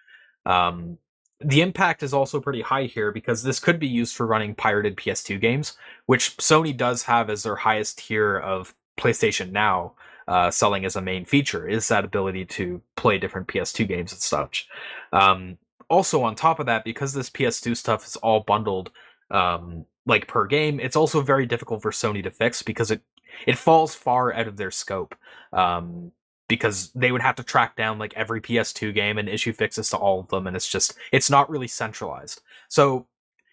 Um, 0.45 0.99
the 1.43 1.61
impact 1.61 2.03
is 2.03 2.13
also 2.13 2.39
pretty 2.39 2.61
high 2.61 2.84
here 2.84 3.11
because 3.11 3.41
this 3.41 3.59
could 3.59 3.80
be 3.80 3.88
used 3.88 4.15
for 4.15 4.28
running 4.28 4.53
pirated 4.53 4.97
PS2 4.97 5.41
games, 5.41 5.78
which 6.05 6.38
Sony 6.38 6.78
does 6.78 7.01
have 7.03 7.32
as 7.32 7.41
their 7.41 7.55
highest 7.55 7.97
tier 7.97 8.38
of 8.38 8.76
PlayStation 8.99 9.51
Now 9.51 9.95
uh, 10.30 10.51
selling 10.51 10.86
as 10.86 10.95
a 10.95 11.01
main 11.01 11.25
feature 11.25 11.67
is 11.67 11.88
that 11.88 12.05
ability 12.05 12.45
to 12.45 12.80
play 12.95 13.17
different 13.17 13.47
PS2 13.47 13.88
games 13.88 14.11
and 14.11 14.21
such. 14.21 14.69
Um, 15.11 15.57
also, 15.89 16.21
on 16.21 16.36
top 16.36 16.59
of 16.59 16.67
that, 16.67 16.84
because 16.84 17.13
this 17.13 17.32
PS2 17.32 17.75
stuff 17.75 18.05
is 18.05 18.15
all 18.17 18.41
bundled 18.41 18.91
um, 19.32 19.86
like 20.05 20.27
per 20.27 20.45
game, 20.45 20.80
it's 20.80 20.95
also 20.95 21.21
very 21.21 21.47
difficult 21.47 21.82
for 21.82 21.89
Sony 21.89 22.23
to 22.23 22.30
fix 22.30 22.61
because 22.61 22.91
it 22.91 23.01
it 23.47 23.57
falls 23.57 23.95
far 23.95 24.32
out 24.34 24.47
of 24.47 24.57
their 24.57 24.71
scope. 24.71 25.15
Um, 25.51 26.11
because 26.47 26.91
they 26.93 27.11
would 27.11 27.21
have 27.21 27.36
to 27.36 27.43
track 27.43 27.75
down 27.75 27.99
like 27.99 28.13
every 28.15 28.41
PS2 28.41 28.93
game 28.93 29.19
and 29.19 29.30
issue 29.30 29.53
fixes 29.53 29.89
to 29.91 29.97
all 29.97 30.19
of 30.19 30.27
them, 30.30 30.45
and 30.45 30.55
it's 30.55 30.69
just 30.69 30.95
it's 31.11 31.30
not 31.30 31.49
really 31.49 31.67
centralized. 31.67 32.41
So 32.67 33.07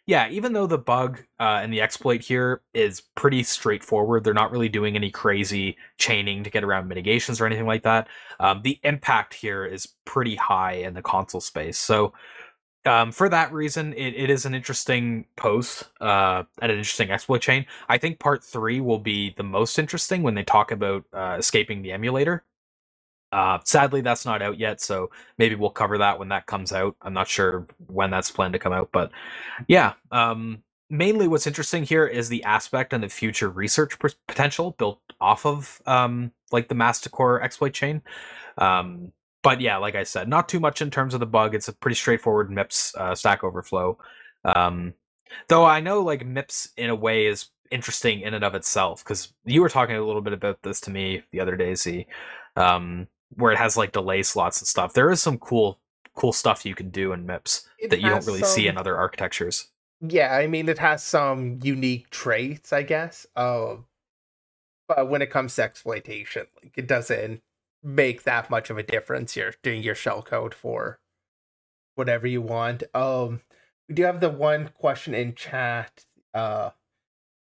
yeah, 0.07 0.29
even 0.29 0.53
though 0.53 0.69
the 0.69 0.79
bug 0.79 1.21
uh, 1.41 1.59
and 1.63 1.73
the 1.73 1.81
exploit 1.81 2.23
here 2.23 2.63
is 2.73 3.01
pretty 3.17 3.43
straightforward, 3.43 4.23
they're 4.23 4.35
not 4.35 4.53
really 4.53 4.69
doing 4.69 4.95
any 4.95 5.11
crazy 5.11 5.77
chaining 5.99 6.45
to 6.45 6.51
get 6.51 6.63
around 6.63 6.87
mitigations 6.87 7.41
or 7.41 7.47
anything 7.47 7.67
like 7.67 7.83
that. 7.83 8.07
Um, 8.39 8.63
the 8.63 8.79
impact 8.85 9.35
here 9.35 9.65
is 9.65 9.89
pretty 10.05 10.37
high 10.37 10.75
in 10.75 10.95
the 10.95 11.03
console 11.03 11.41
space. 11.41 11.77
So, 11.77 12.13
um, 12.85 13.11
for 13.11 13.29
that 13.29 13.53
reason, 13.53 13.95
it, 13.95 14.15
it 14.15 14.31
is 14.31 14.47
an 14.47 14.55
interesting 14.55 15.27
post 15.35 15.89
uh, 16.01 16.45
and 16.63 16.71
an 16.71 16.79
interesting 16.79 17.11
exploit 17.11 17.41
chain. 17.41 17.67
I 17.89 17.99
think 17.99 18.21
part 18.21 18.45
three 18.45 18.81
will 18.81 19.01
be 19.01 19.35
the 19.37 19.43
most 19.43 19.77
interesting 19.77 20.23
when 20.23 20.37
they 20.37 20.45
talk 20.45 20.71
about 20.71 21.05
uh, 21.13 21.35
escaping 21.37 21.83
the 21.83 21.91
emulator 21.91 22.45
uh, 23.37 23.59
sadly, 23.64 24.01
that's 24.01 24.24
not 24.24 24.41
out 24.41 24.59
yet, 24.59 24.80
so 24.80 25.11
maybe 25.37 25.55
we'll 25.55 25.68
cover 25.68 25.99
that 25.99 26.18
when 26.18 26.30
that 26.30 26.47
comes 26.47 26.72
out. 26.72 26.97
I'm 27.03 27.12
not 27.12 27.28
sure 27.28 27.66
when 27.87 28.11
that's 28.11 28.30
planned 28.30 28.55
to 28.55 28.59
come 28.59 28.72
out, 28.72 28.89
but 28.93 29.11
yeah. 29.68 29.93
Um, 30.11 30.62
mainly, 30.89 31.28
what's 31.28 31.47
interesting 31.47 31.82
here 31.82 32.07
is 32.07 32.30
the 32.30 32.43
aspect 32.45 32.95
and 32.95 33.05
the 33.05 33.11
future 33.11 33.51
research 33.51 33.99
potential 34.26 34.70
built 34.78 35.01
off 35.20 35.45
of 35.45 35.82
um, 35.84 36.32
like 36.51 36.68
the 36.68 36.74
Mast1c0re 36.74 37.43
exploit 37.43 37.74
chain. 37.74 38.01
Um, 38.57 39.12
but 39.43 39.61
yeah, 39.61 39.76
like 39.76 39.97
I 39.97 40.05
said, 40.05 40.30
not 40.30 40.49
too 40.49 40.59
much 40.59 40.80
in 40.80 40.91
terms 40.91 41.12
of 41.12 41.20
the 41.20 41.26
bug. 41.26 41.55
It's 41.55 41.68
a 41.68 41.74
pretty 41.74 41.97
straightforward 41.97 42.51
MIPS 42.51 42.95
uh, 42.97 43.14
Stack 43.14 43.45
Overflow. 43.45 43.99
Um, 44.47 44.95
though 45.49 45.66
I 45.66 45.80
know 45.80 46.01
like 46.01 46.24
MIPS 46.26 46.70
in 46.78 46.89
a 46.89 46.95
way 46.95 47.26
is 47.26 47.51
interesting 47.70 48.22
in 48.22 48.32
and 48.32 48.45
of 48.45 48.55
itself 48.55 49.05
because 49.05 49.34
you 49.45 49.61
were 49.61 49.68
talking 49.68 49.97
a 49.97 50.03
little 50.07 50.22
bit 50.22 50.32
about 50.32 50.62
this 50.62 50.80
to 50.80 50.91
me 50.91 51.22
the 51.32 51.41
other 51.41 51.55
day, 51.55 51.74
Z. 51.74 52.07
Um, 52.57 53.09
where 53.35 53.53
it 53.53 53.59
has 53.59 53.77
like 53.77 53.93
delay 53.93 54.22
slots 54.22 54.61
and 54.61 54.68
stuff. 54.68 54.93
There 54.93 55.11
is 55.11 55.22
some 55.22 55.39
cool 55.39 55.79
cool 56.14 56.33
stuff 56.33 56.64
you 56.64 56.74
can 56.74 56.89
do 56.89 57.12
in 57.12 57.27
MIPS 57.27 57.66
it 57.79 57.91
that 57.91 58.01
you 58.01 58.09
don't 58.09 58.27
really 58.27 58.41
some, 58.41 58.49
see 58.49 58.68
in 58.68 58.79
other 58.79 58.97
architectures. 58.97 59.68
Yeah, 60.01 60.35
I 60.35 60.47
mean 60.47 60.68
it 60.68 60.79
has 60.79 61.03
some 61.03 61.59
unique 61.62 62.11
traits, 62.11 62.72
I 62.72 62.83
guess. 62.83 63.27
Uh, 63.37 63.77
but 64.89 65.09
when 65.09 65.22
it 65.22 65.31
comes 65.31 65.55
to 65.57 65.62
exploitation, 65.62 66.47
like 66.62 66.72
it 66.77 66.87
doesn't 66.87 67.43
make 67.83 68.24
that 68.24 68.51
much 68.51 68.70
of 68.70 68.79
a 68.79 68.83
difference. 68.83 69.37
You're 69.37 69.55
doing 69.62 69.83
your 69.83 69.95
shell 69.95 70.22
code 70.22 70.55
for 70.55 70.99
whatever 71.95 72.27
you 72.27 72.43
want. 72.43 72.83
Um, 72.95 73.43
we 73.89 73.95
do 73.95 74.05
have 74.05 74.20
the 74.20 74.31
one 74.31 74.70
question 74.74 75.14
in 75.14 75.35
chat. 75.35 76.05
Uh, 76.35 76.70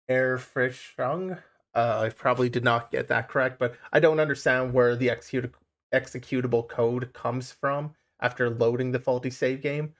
Air 0.07 0.37
Frischung. 0.37 1.39
Uh, 1.73 2.03
I 2.05 2.09
probably 2.09 2.49
did 2.49 2.63
not 2.63 2.91
get 2.91 3.09
that 3.09 3.27
correct, 3.27 3.59
but 3.59 3.75
I 3.91 3.99
don't 3.99 4.19
understand 4.19 4.73
where 4.73 4.95
the 4.95 5.09
execute 5.09 5.51
executable 5.95 6.67
code 6.67 7.13
comes 7.13 7.51
from 7.51 7.95
after 8.19 8.49
loading 8.49 8.91
the 8.91 8.99
faulty 8.99 9.29
save 9.29 9.61
game. 9.61 9.93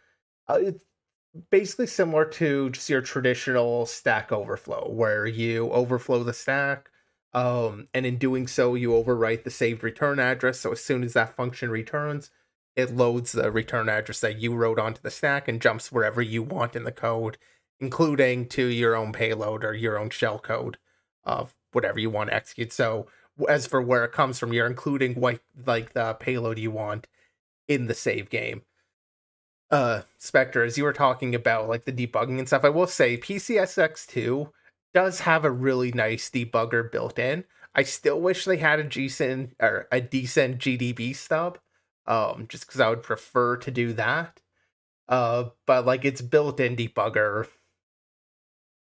Uh, 0.47 0.59
it's 0.61 0.83
basically 1.49 1.87
similar 1.87 2.25
to 2.25 2.69
just 2.69 2.89
your 2.89 3.01
traditional 3.01 3.85
stack 3.85 4.31
overflow, 4.31 4.89
where 4.89 5.25
you 5.25 5.69
overflow 5.71 6.23
the 6.23 6.33
stack, 6.33 6.89
um, 7.33 7.89
and 7.93 8.05
in 8.05 8.17
doing 8.17 8.47
so, 8.47 8.75
you 8.75 8.91
overwrite 8.91 9.43
the 9.43 9.49
saved 9.49 9.83
return 9.83 10.19
address. 10.19 10.61
So 10.61 10.71
as 10.71 10.81
soon 10.81 11.03
as 11.03 11.13
that 11.13 11.35
function 11.35 11.69
returns, 11.69 12.31
it 12.77 12.95
loads 12.95 13.33
the 13.33 13.51
return 13.51 13.89
address 13.89 14.21
that 14.21 14.39
you 14.39 14.55
wrote 14.55 14.79
onto 14.79 15.01
the 15.01 15.11
stack 15.11 15.47
and 15.47 15.61
jumps 15.61 15.91
wherever 15.91 16.21
you 16.21 16.43
want 16.43 16.75
in 16.75 16.85
the 16.85 16.93
code, 16.93 17.37
including 17.79 18.47
to 18.49 18.65
your 18.65 18.95
own 18.95 19.11
payload 19.11 19.65
or 19.65 19.73
your 19.73 19.99
own 19.99 20.09
shell 20.09 20.39
code 20.39 20.77
of 21.25 21.53
whatever 21.73 21.99
you 21.99 22.09
want 22.09 22.29
to 22.29 22.35
execute. 22.35 22.71
So 22.71 23.07
as 23.49 23.67
for 23.67 23.81
where 23.81 24.05
it 24.05 24.11
comes 24.11 24.39
from, 24.39 24.53
you're 24.53 24.67
including 24.67 25.15
what 25.15 25.39
like 25.65 25.93
the 25.93 26.13
payload 26.15 26.59
you 26.59 26.71
want 26.71 27.07
in 27.67 27.87
the 27.87 27.93
save 27.93 28.29
game. 28.29 28.63
Uh 29.71 30.01
Specter, 30.17 30.63
as 30.63 30.77
you 30.77 30.83
were 30.83 30.93
talking 30.93 31.35
about 31.35 31.67
like 31.69 31.85
the 31.85 31.91
debugging 31.91 32.39
and 32.39 32.47
stuff, 32.47 32.63
I 32.63 32.69
will 32.69 32.87
say 32.87 33.17
PCSX2 33.17 34.51
does 34.93 35.21
have 35.21 35.43
a 35.43 35.51
really 35.51 35.91
nice 35.91 36.29
debugger 36.29 36.91
built 36.91 37.19
in. 37.19 37.43
I 37.73 37.83
still 37.83 38.21
wish 38.21 38.45
they 38.45 38.57
had 38.57 38.79
a 38.79 38.83
decent 38.83 39.55
or 39.59 39.87
a 39.91 39.99
decent 40.01 40.59
GDB 40.59 41.15
stub. 41.15 41.59
Um, 42.07 42.45
just 42.47 42.67
because 42.67 42.79
I 42.79 42.89
would 42.89 43.01
prefer 43.01 43.57
to 43.57 43.71
do 43.71 43.91
that. 43.93 44.39
Uh, 45.09 45.45
but 45.65 45.85
like 45.85 46.05
its 46.05 46.21
built-in 46.21 46.75
debugger 46.75 47.47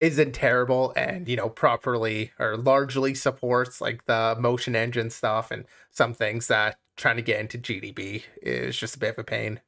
isn't 0.04 0.34
terrible 0.34 0.92
and 0.98 1.30
you 1.30 1.38
know 1.38 1.48
properly 1.48 2.32
or 2.38 2.58
largely 2.58 3.16
supports 3.16 3.80
like 3.80 4.06
the 4.06 4.36
motion 4.38 4.76
engine 4.76 5.10
stuff 5.10 5.50
and 5.50 5.64
some 5.92 6.14
things 6.14 6.48
that 6.48 6.76
trying 6.98 7.16
to 7.16 7.22
get 7.22 7.40
into 7.40 7.58
GDB 7.58 8.24
is 8.42 8.78
just 8.78 8.98
a 8.98 9.00
bit 9.00 9.12
of 9.12 9.20
a 9.20 9.24
pain. 9.24 9.62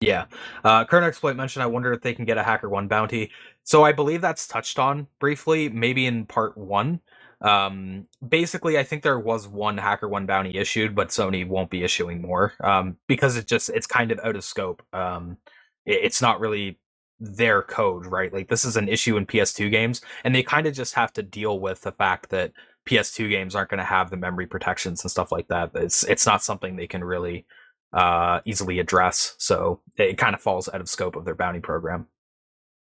Yeah. 0.00 0.26
Uh, 0.62 0.84
current 0.84 1.06
exploit 1.06 1.34
mentioned, 1.34 1.64
I 1.64 1.66
wonder 1.66 1.92
if 1.92 2.02
they 2.02 2.14
can 2.14 2.24
get 2.24 2.38
a 2.38 2.42
HackerOne 2.42 2.88
bounty. 2.88 3.32
So 3.64 3.82
I 3.82 3.90
believe 3.90 4.20
that's 4.20 4.46
touched 4.46 4.78
on 4.78 5.08
briefly, 5.18 5.68
maybe 5.68 6.06
in 6.06 6.24
part 6.24 6.56
one. 6.56 7.00
Um, 7.40 8.06
basically, 8.26 8.78
I 8.78 8.84
think 8.84 9.02
there 9.02 9.18
was 9.18 9.48
one 9.48 9.76
HackerOne 9.78 10.28
bounty 10.28 10.56
issued, 10.56 10.94
but 10.94 11.08
Sony 11.08 11.46
won't 11.46 11.70
be 11.70 11.82
issuing 11.82 12.22
more 12.22 12.54
um, 12.62 12.96
because 13.08 13.36
it 13.36 13.48
just 13.48 13.68
it's 13.70 13.88
kind 13.88 14.12
of 14.12 14.20
out 14.22 14.36
of 14.36 14.44
scope. 14.44 14.84
Um, 14.92 15.38
it, 15.84 16.00
it's 16.04 16.22
not 16.22 16.38
really 16.38 16.78
their 17.20 17.62
code, 17.62 18.06
right? 18.06 18.32
Like 18.32 18.48
this 18.48 18.64
is 18.64 18.76
an 18.76 18.88
issue 18.88 19.16
in 19.16 19.26
PS2 19.26 19.70
games, 19.70 20.00
and 20.24 20.34
they 20.34 20.42
kind 20.42 20.66
of 20.66 20.74
just 20.74 20.94
have 20.94 21.12
to 21.14 21.22
deal 21.22 21.60
with 21.60 21.82
the 21.82 21.92
fact 21.92 22.30
that 22.30 22.52
PS2 22.86 23.28
games 23.28 23.54
aren't 23.54 23.70
going 23.70 23.78
to 23.78 23.84
have 23.84 24.10
the 24.10 24.16
memory 24.16 24.46
protections 24.46 25.02
and 25.02 25.10
stuff 25.10 25.32
like 25.32 25.48
that. 25.48 25.70
It's 25.74 26.04
it's 26.04 26.26
not 26.26 26.42
something 26.42 26.76
they 26.76 26.86
can 26.86 27.04
really 27.04 27.46
uh, 27.92 28.40
easily 28.44 28.78
address, 28.78 29.34
so 29.38 29.80
it 29.96 30.18
kind 30.18 30.34
of 30.34 30.40
falls 30.40 30.68
out 30.68 30.80
of 30.80 30.88
scope 30.88 31.16
of 31.16 31.24
their 31.24 31.34
bounty 31.34 31.60
program. 31.60 32.06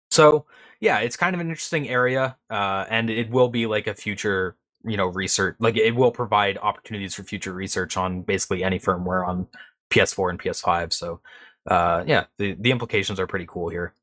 So 0.10 0.46
yeah, 0.80 1.00
it's 1.00 1.18
kind 1.18 1.36
of 1.36 1.40
an 1.40 1.50
interesting 1.50 1.90
area, 1.90 2.38
uh, 2.50 2.86
and 2.90 3.10
it 3.10 3.30
will 3.30 3.50
be 3.50 3.66
like 3.66 3.88
a 3.88 3.94
future 3.96 4.58
you 4.84 4.98
know 4.98 5.06
research 5.06 5.56
like 5.60 5.78
it 5.78 5.96
will 5.96 6.12
provide 6.12 6.58
opportunities 6.58 7.14
for 7.14 7.22
future 7.22 7.54
research 7.54 7.98
on 7.98 8.24
basically 8.24 8.64
any 8.64 8.80
firmware 8.80 9.28
on 9.28 9.48
PS4 9.92 10.32
and 10.32 10.40
PS5. 10.40 10.94
So 10.94 11.22
uh, 11.68 12.04
yeah, 12.08 12.26
the 12.38 12.56
the 12.60 12.72
implications 12.72 13.20
are 13.20 13.28
pretty 13.28 13.46
cool 13.48 13.70
here. 13.70 13.94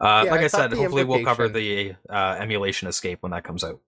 Uh, 0.00 0.22
yeah, 0.24 0.30
like 0.30 0.40
I, 0.40 0.44
I 0.44 0.48
said, 0.48 0.72
hopefully 0.72 1.04
we'll 1.04 1.24
cover 1.24 1.48
the 1.48 1.94
uh, 2.08 2.36
emulation 2.38 2.88
escape 2.88 3.18
when 3.22 3.32
that 3.32 3.44
comes 3.44 3.62
out. 3.64 3.80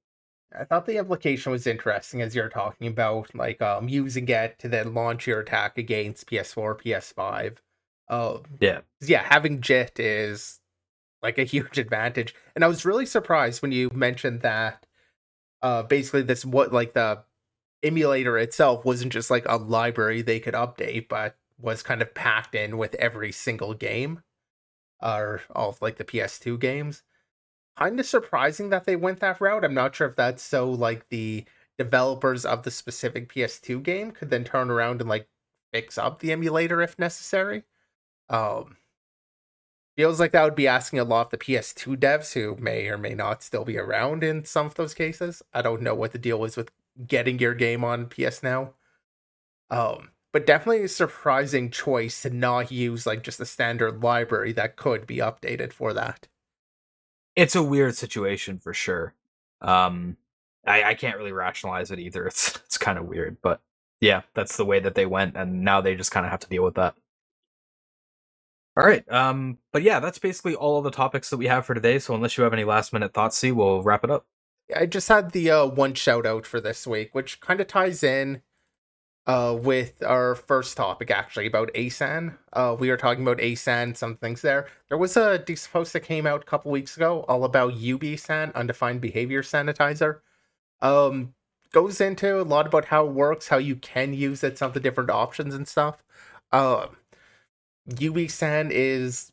I 0.58 0.64
thought 0.64 0.84
the 0.84 0.98
implication 0.98 1.50
was 1.50 1.66
interesting 1.66 2.20
as 2.20 2.34
you're 2.34 2.50
talking 2.50 2.86
about 2.86 3.34
like 3.34 3.62
um 3.62 3.88
using 3.88 4.28
it 4.28 4.58
to 4.58 4.68
then 4.68 4.94
launch 4.94 5.26
your 5.26 5.40
attack 5.40 5.78
against 5.78 6.28
PS4, 6.28 6.80
PS5. 6.82 7.56
Um, 8.08 8.42
yeah, 8.60 8.80
yeah, 9.00 9.22
having 9.22 9.60
JIT 9.60 9.98
is 9.98 10.60
like 11.22 11.38
a 11.38 11.44
huge 11.44 11.78
advantage, 11.78 12.34
and 12.54 12.64
I 12.64 12.68
was 12.68 12.84
really 12.84 13.06
surprised 13.06 13.62
when 13.62 13.72
you 13.72 13.90
mentioned 13.94 14.42
that. 14.42 14.86
Uh, 15.62 15.84
basically, 15.84 16.22
this 16.22 16.44
what 16.44 16.72
like 16.72 16.92
the 16.92 17.22
emulator 17.82 18.36
itself 18.36 18.84
wasn't 18.84 19.12
just 19.12 19.30
like 19.30 19.46
a 19.48 19.56
library 19.56 20.20
they 20.22 20.40
could 20.40 20.54
update, 20.54 21.08
but 21.08 21.36
was 21.62 21.82
kind 21.82 22.02
of 22.02 22.14
packed 22.14 22.54
in 22.54 22.76
with 22.76 22.94
every 22.96 23.32
single 23.32 23.72
game, 23.72 24.22
or 25.00 25.40
all 25.54 25.70
of 25.70 25.80
like 25.80 25.96
the 25.96 26.04
PS2 26.04 26.60
games. 26.60 27.02
Kind 27.78 27.98
of 27.98 28.06
surprising 28.06 28.68
that 28.70 28.84
they 28.84 28.96
went 28.96 29.20
that 29.20 29.40
route. 29.40 29.64
I'm 29.64 29.74
not 29.74 29.94
sure 29.94 30.08
if 30.08 30.16
that's 30.16 30.42
so 30.42 30.70
like 30.70 31.08
the 31.08 31.44
developers 31.78 32.44
of 32.44 32.64
the 32.64 32.70
specific 32.70 33.32
PS2 33.32 33.82
game 33.82 34.10
could 34.10 34.30
then 34.30 34.44
turn 34.44 34.70
around 34.70 35.00
and 35.00 35.08
like 35.08 35.28
fix 35.72 35.96
up 35.96 36.20
the 36.20 36.32
emulator 36.32 36.82
if 36.82 36.98
necessary. 36.98 37.64
Um, 38.28 38.76
feels 39.96 40.20
like 40.20 40.32
that 40.32 40.44
would 40.44 40.54
be 40.54 40.68
asking 40.68 40.98
a 40.98 41.04
lot 41.04 41.26
of 41.26 41.30
the 41.30 41.38
PS2 41.38 41.96
devs 41.96 42.34
who 42.34 42.56
may 42.56 42.88
or 42.88 42.98
may 42.98 43.14
not 43.14 43.42
still 43.42 43.64
be 43.64 43.78
around 43.78 44.22
in 44.22 44.44
some 44.44 44.66
of 44.66 44.74
those 44.74 44.94
cases. 44.94 45.42
I 45.52 45.62
don't 45.62 45.82
know 45.82 45.94
what 45.94 46.12
the 46.12 46.18
deal 46.18 46.44
is 46.44 46.56
with 46.56 46.70
getting 47.06 47.38
your 47.38 47.54
game 47.54 47.84
on 47.84 48.06
PS 48.06 48.42
Now. 48.42 48.74
Um, 49.70 50.11
but 50.32 50.46
definitely 50.46 50.82
a 50.82 50.88
surprising 50.88 51.70
choice 51.70 52.22
to 52.22 52.30
not 52.30 52.70
use 52.70 53.06
like 53.06 53.22
just 53.22 53.40
a 53.40 53.46
standard 53.46 54.02
library 54.02 54.52
that 54.52 54.76
could 54.76 55.06
be 55.06 55.18
updated 55.18 55.72
for 55.72 55.92
that. 55.92 56.26
It's 57.36 57.54
a 57.54 57.62
weird 57.62 57.96
situation 57.96 58.58
for 58.58 58.74
sure. 58.74 59.14
Um, 59.60 60.16
I, 60.66 60.82
I 60.82 60.94
can't 60.94 61.16
really 61.16 61.32
rationalize 61.32 61.90
it 61.90 61.98
either. 61.98 62.26
It's 62.26 62.56
it's 62.64 62.78
kind 62.78 62.98
of 62.98 63.06
weird, 63.06 63.36
but 63.42 63.60
yeah, 64.00 64.22
that's 64.34 64.56
the 64.56 64.64
way 64.64 64.80
that 64.80 64.94
they 64.94 65.06
went, 65.06 65.36
and 65.36 65.62
now 65.62 65.80
they 65.80 65.94
just 65.94 66.10
kind 66.10 66.26
of 66.26 66.30
have 66.32 66.40
to 66.40 66.48
deal 66.48 66.64
with 66.64 66.74
that. 66.74 66.94
All 68.76 68.84
right, 68.84 69.10
um, 69.12 69.58
but 69.70 69.82
yeah, 69.82 70.00
that's 70.00 70.18
basically 70.18 70.54
all 70.54 70.78
of 70.78 70.84
the 70.84 70.90
topics 70.90 71.28
that 71.30 71.36
we 71.36 71.46
have 71.46 71.66
for 71.66 71.74
today. 71.74 71.98
So 71.98 72.14
unless 72.14 72.38
you 72.38 72.44
have 72.44 72.54
any 72.54 72.64
last 72.64 72.92
minute 72.92 73.12
thoughts, 73.12 73.36
see, 73.36 73.52
we'll 73.52 73.82
wrap 73.82 74.02
it 74.02 74.10
up. 74.10 74.26
I 74.74 74.86
just 74.86 75.08
had 75.08 75.32
the 75.32 75.50
uh, 75.50 75.66
one 75.66 75.92
shout 75.94 76.24
out 76.24 76.46
for 76.46 76.60
this 76.60 76.86
week, 76.86 77.14
which 77.14 77.40
kind 77.40 77.60
of 77.60 77.66
ties 77.66 78.02
in 78.02 78.40
uh, 79.26 79.56
with 79.60 80.02
our 80.02 80.34
first 80.34 80.76
topic 80.76 81.10
actually 81.10 81.46
about 81.46 81.72
ASAN. 81.74 82.36
Uh, 82.52 82.76
we 82.78 82.90
were 82.90 82.96
talking 82.96 83.22
about 83.22 83.38
ASAN, 83.38 83.96
some 83.96 84.16
things 84.16 84.42
there. 84.42 84.66
There 84.88 84.98
was 84.98 85.16
a 85.16 85.44
post 85.72 85.92
that 85.92 86.00
came 86.00 86.26
out 86.26 86.42
a 86.42 86.46
couple 86.46 86.72
weeks 86.72 86.96
ago 86.96 87.24
all 87.28 87.44
about 87.44 87.74
UBSAN, 87.74 88.54
undefined 88.54 89.00
behavior 89.00 89.42
sanitizer. 89.42 90.20
Um, 90.80 91.34
goes 91.72 92.00
into 92.00 92.40
a 92.40 92.42
lot 92.42 92.66
about 92.66 92.86
how 92.86 93.06
it 93.06 93.12
works, 93.12 93.48
how 93.48 93.58
you 93.58 93.76
can 93.76 94.12
use 94.12 94.42
it, 94.44 94.58
some 94.58 94.68
of 94.68 94.74
the 94.74 94.80
different 94.80 95.10
options 95.10 95.54
and 95.54 95.66
stuff. 95.68 96.02
Uh, 96.50 96.88
UBSAN 97.88 98.70
is 98.70 99.32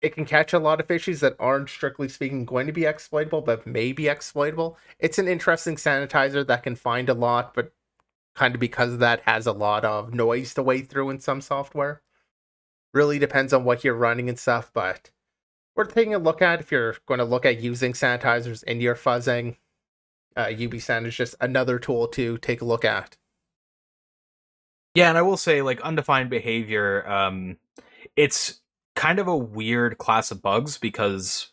it 0.00 0.14
can 0.14 0.24
catch 0.24 0.52
a 0.52 0.58
lot 0.58 0.80
of 0.80 0.90
issues 0.90 1.20
that 1.20 1.36
aren't 1.38 1.68
strictly 1.68 2.08
speaking 2.08 2.44
going 2.46 2.66
to 2.66 2.72
be 2.72 2.86
exploitable, 2.86 3.42
but 3.42 3.66
may 3.66 3.92
be 3.92 4.08
exploitable. 4.08 4.78
It's 4.98 5.18
an 5.18 5.28
interesting 5.28 5.76
sanitizer 5.76 6.46
that 6.46 6.62
can 6.62 6.74
find 6.74 7.08
a 7.10 7.14
lot, 7.14 7.52
but 7.54 7.72
kind 8.34 8.54
of 8.54 8.60
because 8.60 8.98
that 8.98 9.22
has 9.22 9.46
a 9.46 9.52
lot 9.52 9.84
of 9.84 10.14
noise 10.14 10.54
to 10.54 10.62
wade 10.62 10.88
through 10.88 11.10
in 11.10 11.20
some 11.20 11.40
software. 11.40 12.02
Really 12.92 13.18
depends 13.18 13.52
on 13.52 13.64
what 13.64 13.84
you're 13.84 13.94
running 13.94 14.28
and 14.28 14.38
stuff, 14.38 14.70
but 14.72 15.10
worth 15.76 15.94
taking 15.94 16.14
a 16.14 16.18
look 16.18 16.42
at 16.42 16.60
if 16.60 16.72
you're 16.72 16.96
going 17.06 17.18
to 17.18 17.24
look 17.24 17.46
at 17.46 17.60
using 17.60 17.92
sanitizers 17.92 18.62
in 18.64 18.80
your 18.80 18.94
fuzzing. 18.94 19.56
Uh, 20.36 20.46
UBSAN 20.46 21.06
is 21.06 21.16
just 21.16 21.34
another 21.40 21.78
tool 21.78 22.08
to 22.08 22.38
take 22.38 22.60
a 22.60 22.64
look 22.64 22.84
at. 22.84 23.16
Yeah, 24.94 25.08
and 25.08 25.18
I 25.18 25.22
will 25.22 25.36
say, 25.36 25.62
like 25.62 25.80
undefined 25.82 26.30
behavior, 26.30 27.08
um, 27.08 27.58
it's 28.16 28.60
kind 28.96 29.18
of 29.18 29.28
a 29.28 29.36
weird 29.36 29.98
class 29.98 30.30
of 30.30 30.42
bugs 30.42 30.78
because 30.78 31.49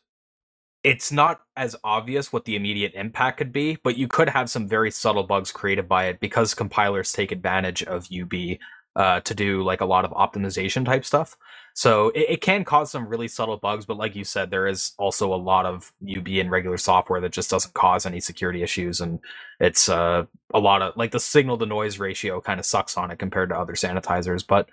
it's 0.84 1.12
not 1.12 1.42
as 1.56 1.76
obvious 1.84 2.32
what 2.32 2.46
the 2.46 2.56
immediate 2.56 2.94
impact 2.96 3.38
could 3.38 3.52
be, 3.52 3.78
but 3.84 3.98
you 3.98 4.08
could 4.08 4.30
have 4.30 4.50
some 4.50 4.68
very 4.68 4.92
subtle 4.92 5.24
bugs 5.24 5.52
created 5.52 5.88
by 5.88 6.06
it 6.06 6.20
because 6.20 6.54
compilers 6.54 7.12
take 7.12 7.32
advantage 7.32 7.84
of 7.84 8.08
UB 8.12 8.58
uh, 8.98 9.20
to 9.22 9.36
do 9.36 9.62
like 9.64 9.82
a 9.82 9.86
lot 9.86 10.06
of 10.06 10.12
optimization 10.12 10.84
type 10.84 11.06
stuff. 11.06 11.38
So 11.76 12.10
it, 12.10 12.26
it, 12.30 12.42
can 12.42 12.64
cause 12.64 12.90
some 12.90 13.08
really 13.08 13.28
subtle 13.28 13.58
bugs, 13.58 13.86
but 13.86 13.98
like 13.98 14.16
you 14.16 14.24
said, 14.24 14.50
there 14.50 14.66
is 14.66 14.94
also 14.98 15.32
a 15.32 15.38
lot 15.38 15.68
of 15.68 15.94
UB 16.04 16.28
in 16.28 16.50
regular 16.50 16.78
software 16.78 17.22
that 17.22 17.32
just 17.32 17.52
doesn't 17.52 17.76
cause 17.76 18.08
any 18.08 18.20
security 18.20 18.64
issues, 18.64 19.00
and 19.00 19.20
it's 19.60 19.88
uh, 19.88 20.26
a 20.52 20.60
lot 20.60 20.82
of 20.82 20.98
like 20.98 21.12
the 21.12 21.20
signal 21.20 21.60
to 21.60 21.68
noise 21.68 22.00
ratio 22.00 22.42
kind 22.42 22.60
of 22.60 22.66
sucks 22.66 22.98
on 22.98 23.12
it 23.12 23.20
compared 23.20 23.50
to 23.50 23.56
other 23.56 23.74
sanitizers, 23.74 24.44
but 24.46 24.68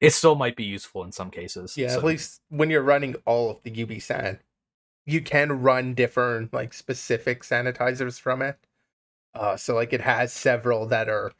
it 0.00 0.12
still 0.12 0.34
might 0.34 0.56
be 0.56 0.64
useful 0.64 1.04
in 1.04 1.12
some 1.12 1.30
cases. 1.30 1.76
Yeah, 1.76 1.90
so. 1.90 1.98
at 1.98 2.04
least 2.04 2.40
when 2.48 2.70
you're 2.70 2.82
running 2.82 3.14
all 3.24 3.50
of 3.50 3.62
the 3.62 3.70
UBSAN 3.70 4.40
you 5.08 5.22
can 5.22 5.62
run 5.62 5.94
different 5.94 6.52
like 6.52 6.74
specific 6.74 7.42
sanitizers 7.42 8.20
from 8.20 8.42
it. 8.42 8.58
Uh, 9.34 9.56
so 9.56 9.74
like 9.74 9.94
it 9.94 10.02
has 10.02 10.32
several 10.34 10.84
that 10.86 11.08
are 11.08 11.32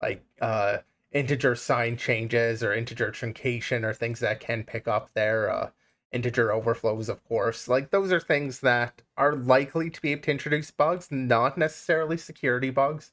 like 0.00 0.24
uh, 0.40 0.78
integer 1.10 1.56
sign 1.56 1.96
changes 1.96 2.62
or 2.62 2.72
integer 2.72 3.10
truncation 3.10 3.82
or 3.82 3.92
things 3.92 4.20
that 4.20 4.38
can 4.38 4.62
pick 4.62 4.86
up 4.86 5.12
their 5.14 5.50
uh, 5.50 5.70
integer 6.12 6.52
overflows, 6.52 7.08
of 7.08 7.24
course. 7.24 7.66
Like 7.66 7.90
those 7.90 8.12
are 8.12 8.20
things 8.20 8.60
that 8.60 9.02
are 9.16 9.34
likely 9.34 9.90
to 9.90 10.00
be 10.00 10.12
able 10.12 10.22
to 10.22 10.30
introduce 10.30 10.70
bugs, 10.70 11.08
not 11.10 11.58
necessarily 11.58 12.16
security 12.16 12.70
bugs, 12.70 13.12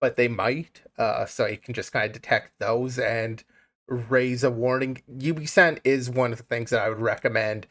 but 0.00 0.16
they 0.16 0.26
might. 0.26 0.82
Uh, 0.98 1.24
so 1.24 1.46
you 1.46 1.58
can 1.58 1.72
just 1.72 1.92
kind 1.92 2.06
of 2.06 2.12
detect 2.12 2.58
those 2.58 2.98
and 2.98 3.44
raise 3.86 4.42
a 4.42 4.50
warning. 4.50 5.02
UBSAN 5.08 5.78
is 5.84 6.10
one 6.10 6.32
of 6.32 6.38
the 6.38 6.44
things 6.44 6.70
that 6.70 6.82
I 6.82 6.88
would 6.88 7.00
recommend. 7.00 7.68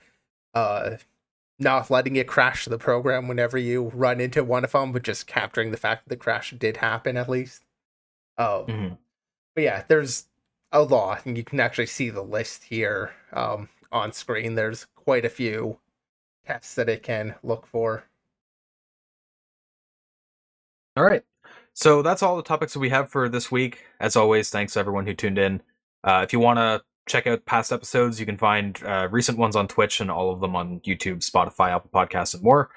Not 1.59 1.89
letting 1.89 2.15
it 2.15 2.27
crash 2.27 2.65
the 2.65 2.77
program 2.77 3.27
whenever 3.27 3.57
you 3.57 3.91
run 3.93 4.19
into 4.19 4.43
one 4.43 4.63
of 4.63 4.71
them, 4.71 4.91
but 4.91 5.03
just 5.03 5.25
capturing 5.25 5.71
the 5.71 5.77
fact 5.77 6.03
that 6.03 6.09
the 6.09 6.21
crash 6.21 6.51
did 6.51 6.77
happen 6.77 7.17
at 7.17 7.29
least. 7.29 7.63
Oh, 8.37 8.65
mm-hmm. 8.67 8.93
but 9.55 9.63
yeah, 9.63 9.83
there's 9.87 10.25
a 10.71 10.83
lot, 10.83 11.25
and 11.25 11.35
you 11.35 11.43
can 11.43 11.59
actually 11.59 11.87
see 11.87 12.09
the 12.09 12.21
list 12.21 12.65
here 12.65 13.11
um, 13.33 13.69
on 13.91 14.11
screen. 14.11 14.53
There's 14.53 14.85
quite 14.95 15.25
a 15.25 15.29
few 15.29 15.79
tests 16.45 16.75
that 16.75 16.89
it 16.89 17.01
can 17.01 17.35
look 17.41 17.65
for. 17.65 18.03
All 20.95 21.03
right. 21.03 21.23
So 21.73 22.01
that's 22.01 22.23
all 22.23 22.37
the 22.37 22.43
topics 22.43 22.73
that 22.73 22.79
we 22.79 22.89
have 22.89 23.09
for 23.09 23.29
this 23.29 23.51
week. 23.51 23.85
As 23.99 24.15
always, 24.15 24.49
thanks 24.49 24.75
everyone 24.75 25.05
who 25.05 25.13
tuned 25.13 25.37
in. 25.37 25.61
Uh, 26.03 26.21
if 26.23 26.33
you 26.33 26.39
want 26.39 26.57
to 26.57 26.81
check 27.07 27.27
out 27.27 27.45
past 27.45 27.71
episodes, 27.71 28.19
you 28.19 28.25
can 28.25 28.37
find 28.37 28.81
uh, 28.85 29.07
recent 29.09 29.37
ones 29.37 29.55
on 29.55 29.67
Twitch 29.67 29.99
and 29.99 30.11
all 30.11 30.31
of 30.31 30.41
them 30.41 30.55
on 30.55 30.79
YouTube, 30.81 31.27
Spotify, 31.27 31.69
Apple 31.69 31.89
Podcasts, 31.93 32.33
and 32.33 32.43
more. 32.43 32.69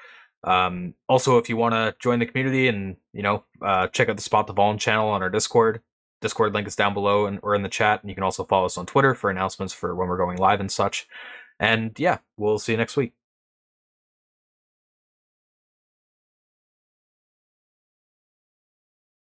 Um, 0.45 0.95
also, 1.09 1.39
if 1.39 1.49
you 1.49 1.57
want 1.57 1.75
to 1.75 1.95
join 1.99 2.19
the 2.19 2.27
community 2.27 2.69
and 2.69 2.97
you 3.13 3.23
know 3.23 3.45
uh, 3.63 3.89
check 3.89 4.09
out 4.09 4.17
the 4.17 4.23
Spot 4.23 4.47
the 4.47 4.55
Vuln 4.55 4.79
channel 4.79 5.11
on 5.11 5.23
our 5.23 5.31
Discord, 5.31 5.83
Discord 6.21 6.55
link 6.55 6.67
is 6.67 6.77
down 6.77 6.95
below 6.95 7.27
and 7.27 7.39
or 7.43 7.55
in 7.55 7.63
the 7.63 7.69
chat, 7.69 8.01
and 8.03 8.09
you 8.09 8.15
can 8.15 8.25
also 8.25 8.45
follow 8.45 8.67
us 8.67 8.79
on 8.79 8.87
Twitter 8.87 9.15
for 9.15 9.31
announcements 9.31 9.75
for 9.75 9.95
when 9.95 10.09
we're 10.09 10.17
going 10.17 10.39
live 10.39 10.61
and 10.61 10.71
such. 10.71 11.07
And 11.59 11.93
yeah, 11.99 12.19
we'll 12.37 12.59
see 12.59 12.73
you 12.73 12.79
next 12.79 12.97
week. 12.97 13.13